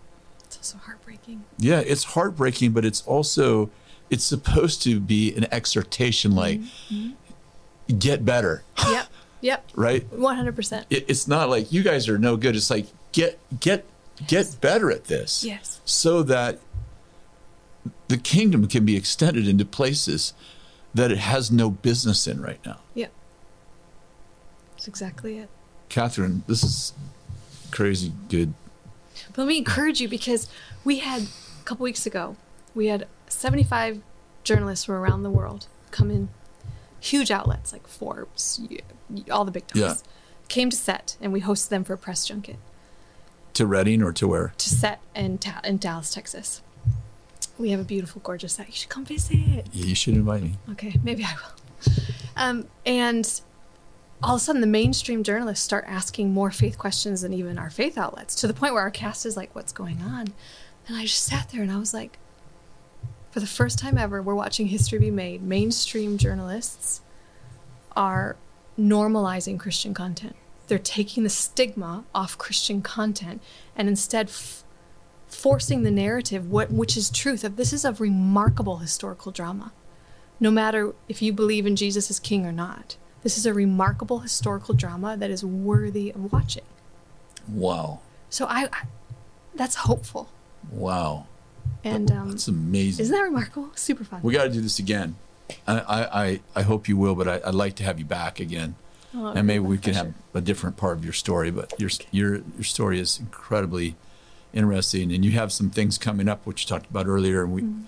it's 0.44 0.58
also 0.58 0.80
heartbreaking. 0.80 1.44
Yeah, 1.58 1.80
it's 1.80 2.04
heartbreaking, 2.04 2.72
but 2.72 2.84
it's 2.84 3.02
also, 3.04 3.70
it's 4.10 4.26
supposed 4.26 4.82
to 4.84 5.00
be 5.00 5.34
an 5.36 5.46
exhortation 5.52 6.36
like, 6.36 6.60
mm-hmm. 6.60 6.96
Mm-hmm. 6.96 7.98
get 7.98 8.26
better, 8.26 8.64
yep. 8.90 9.08
Yep. 9.42 9.70
right? 9.76 10.12
One 10.12 10.36
hundred 10.36 10.56
percent. 10.56 10.88
It, 10.90 11.06
it's 11.08 11.28
not 11.28 11.50
like 11.50 11.72
you 11.72 11.84
guys 11.84 12.10
are 12.10 12.18
no 12.18 12.36
good. 12.36 12.56
It's 12.56 12.70
like, 12.70 12.88
get, 13.12 13.40
get, 13.60 13.86
get 14.28 14.58
better 14.62 14.92
at 14.92 15.06
this. 15.06 15.44
Yes. 15.44 15.80
so 15.86 16.24
that 16.24 16.60
the 18.08 18.18
kingdom 18.18 18.68
can 18.68 18.86
be 18.86 18.96
extended 18.98 19.48
into 19.48 19.64
places 19.66 20.34
that 20.94 21.12
it 21.12 21.20
has 21.20 21.52
no 21.52 21.70
business 21.70 22.28
in 22.28 22.42
right 22.42 22.60
now. 22.66 22.80
Yeah. 22.96 23.08
That's 24.72 24.88
exactly 24.88 25.38
it. 25.38 25.50
Katherine, 25.90 26.44
this 26.48 26.64
is 26.64 26.94
crazy 27.72 28.12
good. 28.30 28.54
But 29.30 29.40
let 29.44 29.48
me 29.48 29.58
encourage 29.58 30.02
you 30.02 30.08
because 30.10 30.48
we 30.84 31.00
had 31.00 31.24
a 31.24 31.64
couple 31.66 31.84
weeks 31.84 32.06
ago, 32.06 32.36
we 32.74 32.88
had 32.88 33.08
75 33.28 34.02
journalists 34.44 34.86
from 34.86 34.96
around 34.96 35.24
the 35.24 35.30
world 35.30 35.68
come 35.92 36.10
in, 36.10 36.30
huge 37.00 37.30
outlets 37.32 37.72
like 37.74 37.88
Forbes, 37.88 38.62
all 39.32 39.46
the 39.46 39.52
big 39.52 39.68
dogs, 39.68 39.80
Yeah. 39.80 39.94
came 40.48 40.70
to 40.72 40.78
set 40.78 41.18
and 41.22 41.32
we 41.34 41.42
hosted 41.42 41.70
them 41.70 41.84
for 41.84 41.94
a 41.94 41.98
press 41.98 42.28
junket 42.28 42.58
To 43.60 43.66
Redding 43.66 44.02
or 44.02 44.14
to 44.14 44.26
where? 44.26 44.54
to 44.58 44.70
set 44.70 45.02
in, 45.14 45.38
Ta- 45.38 45.60
in 45.66 45.80
Dallas, 45.80 46.14
Texas. 46.14 46.62
We 47.58 47.72
have 47.72 47.82
a 47.82 47.84
beautiful, 47.84 48.22
gorgeous 48.24 48.54
set. 48.54 48.68
You 48.68 48.74
should 48.74 48.88
come 48.88 49.04
visit. 49.04 49.36
Yeah, 49.74 49.86
you 49.86 49.96
should 49.96 50.14
invite 50.14 50.44
me. 50.44 50.54
Okay, 50.72 50.96
maybe 51.04 51.26
I 51.26 51.34
will. 51.34 51.94
Um, 52.38 52.68
and 52.86 53.42
all 54.24 54.36
of 54.36 54.42
a 54.42 54.44
sudden, 54.46 54.62
the 54.62 54.68
mainstream 54.68 55.24
journalists 55.24 55.66
start 55.66 55.84
asking 55.90 56.34
more 56.34 56.52
faith 56.52 56.78
questions 56.78 57.20
than 57.20 57.34
even 57.34 57.58
our 57.60 57.70
faith 57.70 57.98
outlets, 57.98 58.34
to 58.36 58.48
the 58.48 58.54
point 58.54 58.74
where 58.74 58.82
our 58.82 58.92
cast 58.92 59.26
is 59.26 59.36
like, 59.36 59.54
"What's 59.54 59.74
going 59.74 60.02
on?" 60.02 60.28
And 60.88 60.96
I 60.96 61.02
just 61.04 61.26
sat 61.26 61.50
there 61.50 61.62
and 61.62 61.70
I 61.70 61.80
was 61.80 61.94
like, 61.94 62.18
for 63.32 63.42
the 63.42 63.46
first 63.46 63.78
time 63.78 63.98
ever, 63.98 64.22
we're 64.22 64.36
watching 64.36 64.68
history 64.68 65.00
be 65.00 65.12
made. 65.12 65.42
Mainstream 65.44 66.18
journalists 66.18 67.02
are 67.98 68.38
normalizing 68.80 69.60
Christian 69.60 69.94
content. 69.94 70.38
They're 70.70 70.80
taking 70.80 71.24
the 71.24 71.30
stigma 71.30 72.06
off 72.16 72.38
Christian 72.38 72.82
content 72.82 73.42
and 73.76 73.90
instead 73.90 74.28
f- 74.30 74.64
forcing 75.28 75.84
the 75.84 75.92
narrative, 75.92 76.50
what 76.50 76.72
which 76.72 76.96
is 76.96 77.10
truth, 77.10 77.44
of 77.44 77.58
this 77.58 77.74
is 77.74 77.84
a 77.84 77.92
remarkable 77.94 78.78
historical 78.78 79.32
drama 79.32 79.74
no 80.40 80.52
matter 80.52 80.94
if 81.08 81.22
you 81.22 81.34
believe 81.34 81.66
in 81.66 81.76
Jesus 81.76 82.10
as 82.10 82.20
king 82.20 82.46
or 82.46 82.52
not. 82.52 82.96
This 83.24 83.38
is 83.38 83.46
a 83.46 83.54
remarkable 83.54 84.20
historical 84.20 84.74
drama 84.74 85.18
that 85.18 85.30
is 85.30 85.44
worthy 85.44 86.12
of 86.12 86.32
watching. 86.32 86.64
Wow. 87.48 88.00
So 88.30 88.46
I, 88.46 88.70
I 88.72 88.84
that's 89.56 89.76
hopeful. 89.76 90.30
Wow. 90.72 91.28
And 91.84 92.12
um, 92.12 92.30
That's 92.32 92.48
amazing. 92.48 93.04
isn't 93.04 93.16
that 93.16 93.22
remarkable? 93.22 93.72
Super 93.76 94.04
fun. 94.04 94.22
we 94.24 94.34
got 94.34 94.44
to 94.44 94.50
do 94.50 94.62
this 94.62 94.80
again. 94.80 95.16
I, 95.68 95.80
I, 95.80 96.24
I, 96.26 96.40
I 96.56 96.62
hope 96.62 96.88
you 96.88 96.96
will, 96.96 97.16
but 97.16 97.28
I, 97.28 97.42
I'd 97.46 97.56
like 97.56 97.76
to 97.76 97.84
have 97.84 98.00
you 98.00 98.06
back 98.06 98.40
again. 98.40 98.76
Oh, 99.16 99.28
and 99.28 99.48
maybe 99.48 99.60
we 99.60 99.78
can 99.80 99.94
have 99.96 100.14
a 100.36 100.42
different 100.42 100.78
part 100.78 100.98
of 100.98 101.04
your 101.04 101.14
story, 101.14 101.50
but 101.52 101.74
your, 101.80 101.90
your, 102.12 102.36
your 102.56 102.64
story 102.64 103.00
is 103.00 103.20
incredibly 103.20 103.96
interesting. 104.54 105.12
And 105.12 105.26
you 105.26 105.32
have 105.32 105.52
some 105.52 105.70
things 105.72 105.98
coming 105.98 106.28
up, 106.30 106.46
which 106.46 106.64
you 106.64 106.68
talked 106.70 106.90
about 106.90 107.08
earlier. 107.08 107.44
And 107.44 107.52
we, 107.54 107.62
Mm-hmm. 107.64 107.82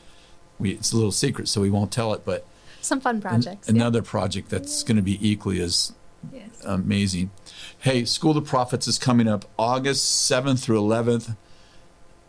we, 0.60 0.72
it's 0.72 0.92
a 0.92 0.96
little 0.96 1.12
secret, 1.12 1.48
so 1.48 1.62
we 1.62 1.70
won't 1.70 1.92
tell 1.92 2.14
it, 2.14 2.24
but 2.26 2.46
some 2.82 3.00
fun 3.00 3.16
An- 3.18 3.22
projects. 3.22 3.68
yeah. 3.70 3.76
another 3.76 4.02
project 4.02 4.50
that's 4.50 4.82
going 4.84 4.96
to 4.96 5.02
be 5.04 5.18
equally 5.28 5.60
as 5.62 5.94
Yes. 6.34 6.50
amazing. 6.66 7.30
Hey, 7.80 8.06
School 8.06 8.32
of 8.38 8.44
the 8.44 8.50
Prophets 8.50 8.88
is 8.88 8.98
coming 9.00 9.28
up 9.28 9.46
August 9.58 10.30
7th 10.32 10.60
through 10.64 10.80
11th, 10.82 11.36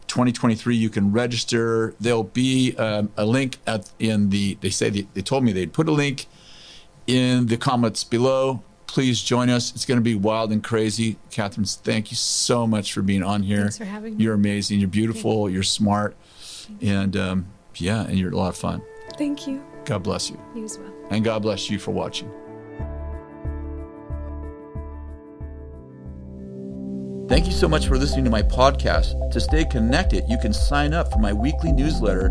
2023. 0.08 0.76
You 0.76 0.90
can 0.90 1.12
register. 1.12 1.94
There'll 2.00 2.24
be 2.24 2.76
um, 2.76 3.10
a 3.16 3.24
link 3.24 3.58
at 3.66 3.90
in 3.98 4.30
the. 4.30 4.58
They 4.60 4.70
say 4.70 4.90
they, 4.90 5.06
they 5.14 5.22
told 5.22 5.44
me 5.44 5.52
they'd 5.52 5.72
put 5.72 5.88
a 5.88 5.92
link 5.92 6.26
in 7.06 7.46
the 7.46 7.56
comments 7.56 8.04
below. 8.04 8.62
Please 8.92 9.22
join 9.22 9.48
us. 9.48 9.74
It's 9.74 9.86
going 9.86 9.96
to 9.96 10.02
be 10.02 10.14
wild 10.14 10.52
and 10.52 10.62
crazy. 10.62 11.16
Katherine, 11.30 11.64
thank 11.64 12.10
you 12.10 12.16
so 12.16 12.66
much 12.66 12.92
for 12.92 13.00
being 13.00 13.22
on 13.22 13.42
here. 13.42 13.62
Thanks 13.62 13.78
for 13.78 13.86
having 13.86 14.18
me. 14.18 14.22
You're 14.22 14.34
amazing. 14.34 14.80
You're 14.80 14.88
beautiful. 14.90 15.48
You. 15.48 15.60
are 15.60 15.62
smart. 15.62 16.14
You. 16.68 16.90
And 16.90 17.16
um, 17.16 17.46
yeah, 17.76 18.02
and 18.02 18.18
you're 18.18 18.32
a 18.32 18.36
lot 18.36 18.50
of 18.50 18.56
fun. 18.58 18.82
Thank 19.16 19.46
you. 19.46 19.64
God 19.86 20.02
bless 20.02 20.28
you. 20.28 20.38
You 20.54 20.64
as 20.66 20.78
well. 20.78 20.92
And 21.08 21.24
God 21.24 21.40
bless 21.40 21.70
you 21.70 21.78
for 21.78 21.90
watching. 21.90 22.30
Thank 27.30 27.46
you 27.46 27.52
so 27.52 27.70
much 27.70 27.86
for 27.86 27.96
listening 27.96 28.26
to 28.26 28.30
my 28.30 28.42
podcast. 28.42 29.30
To 29.30 29.40
stay 29.40 29.64
connected, 29.64 30.24
you 30.28 30.36
can 30.36 30.52
sign 30.52 30.92
up 30.92 31.10
for 31.10 31.18
my 31.18 31.32
weekly 31.32 31.72
newsletter 31.72 32.26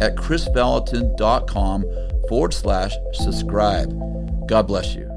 at 0.00 0.16
krisvallotton.com 0.16 1.84
forward 2.30 2.54
slash 2.54 2.94
subscribe. 3.12 4.48
God 4.48 4.66
bless 4.66 4.94
you. 4.94 5.07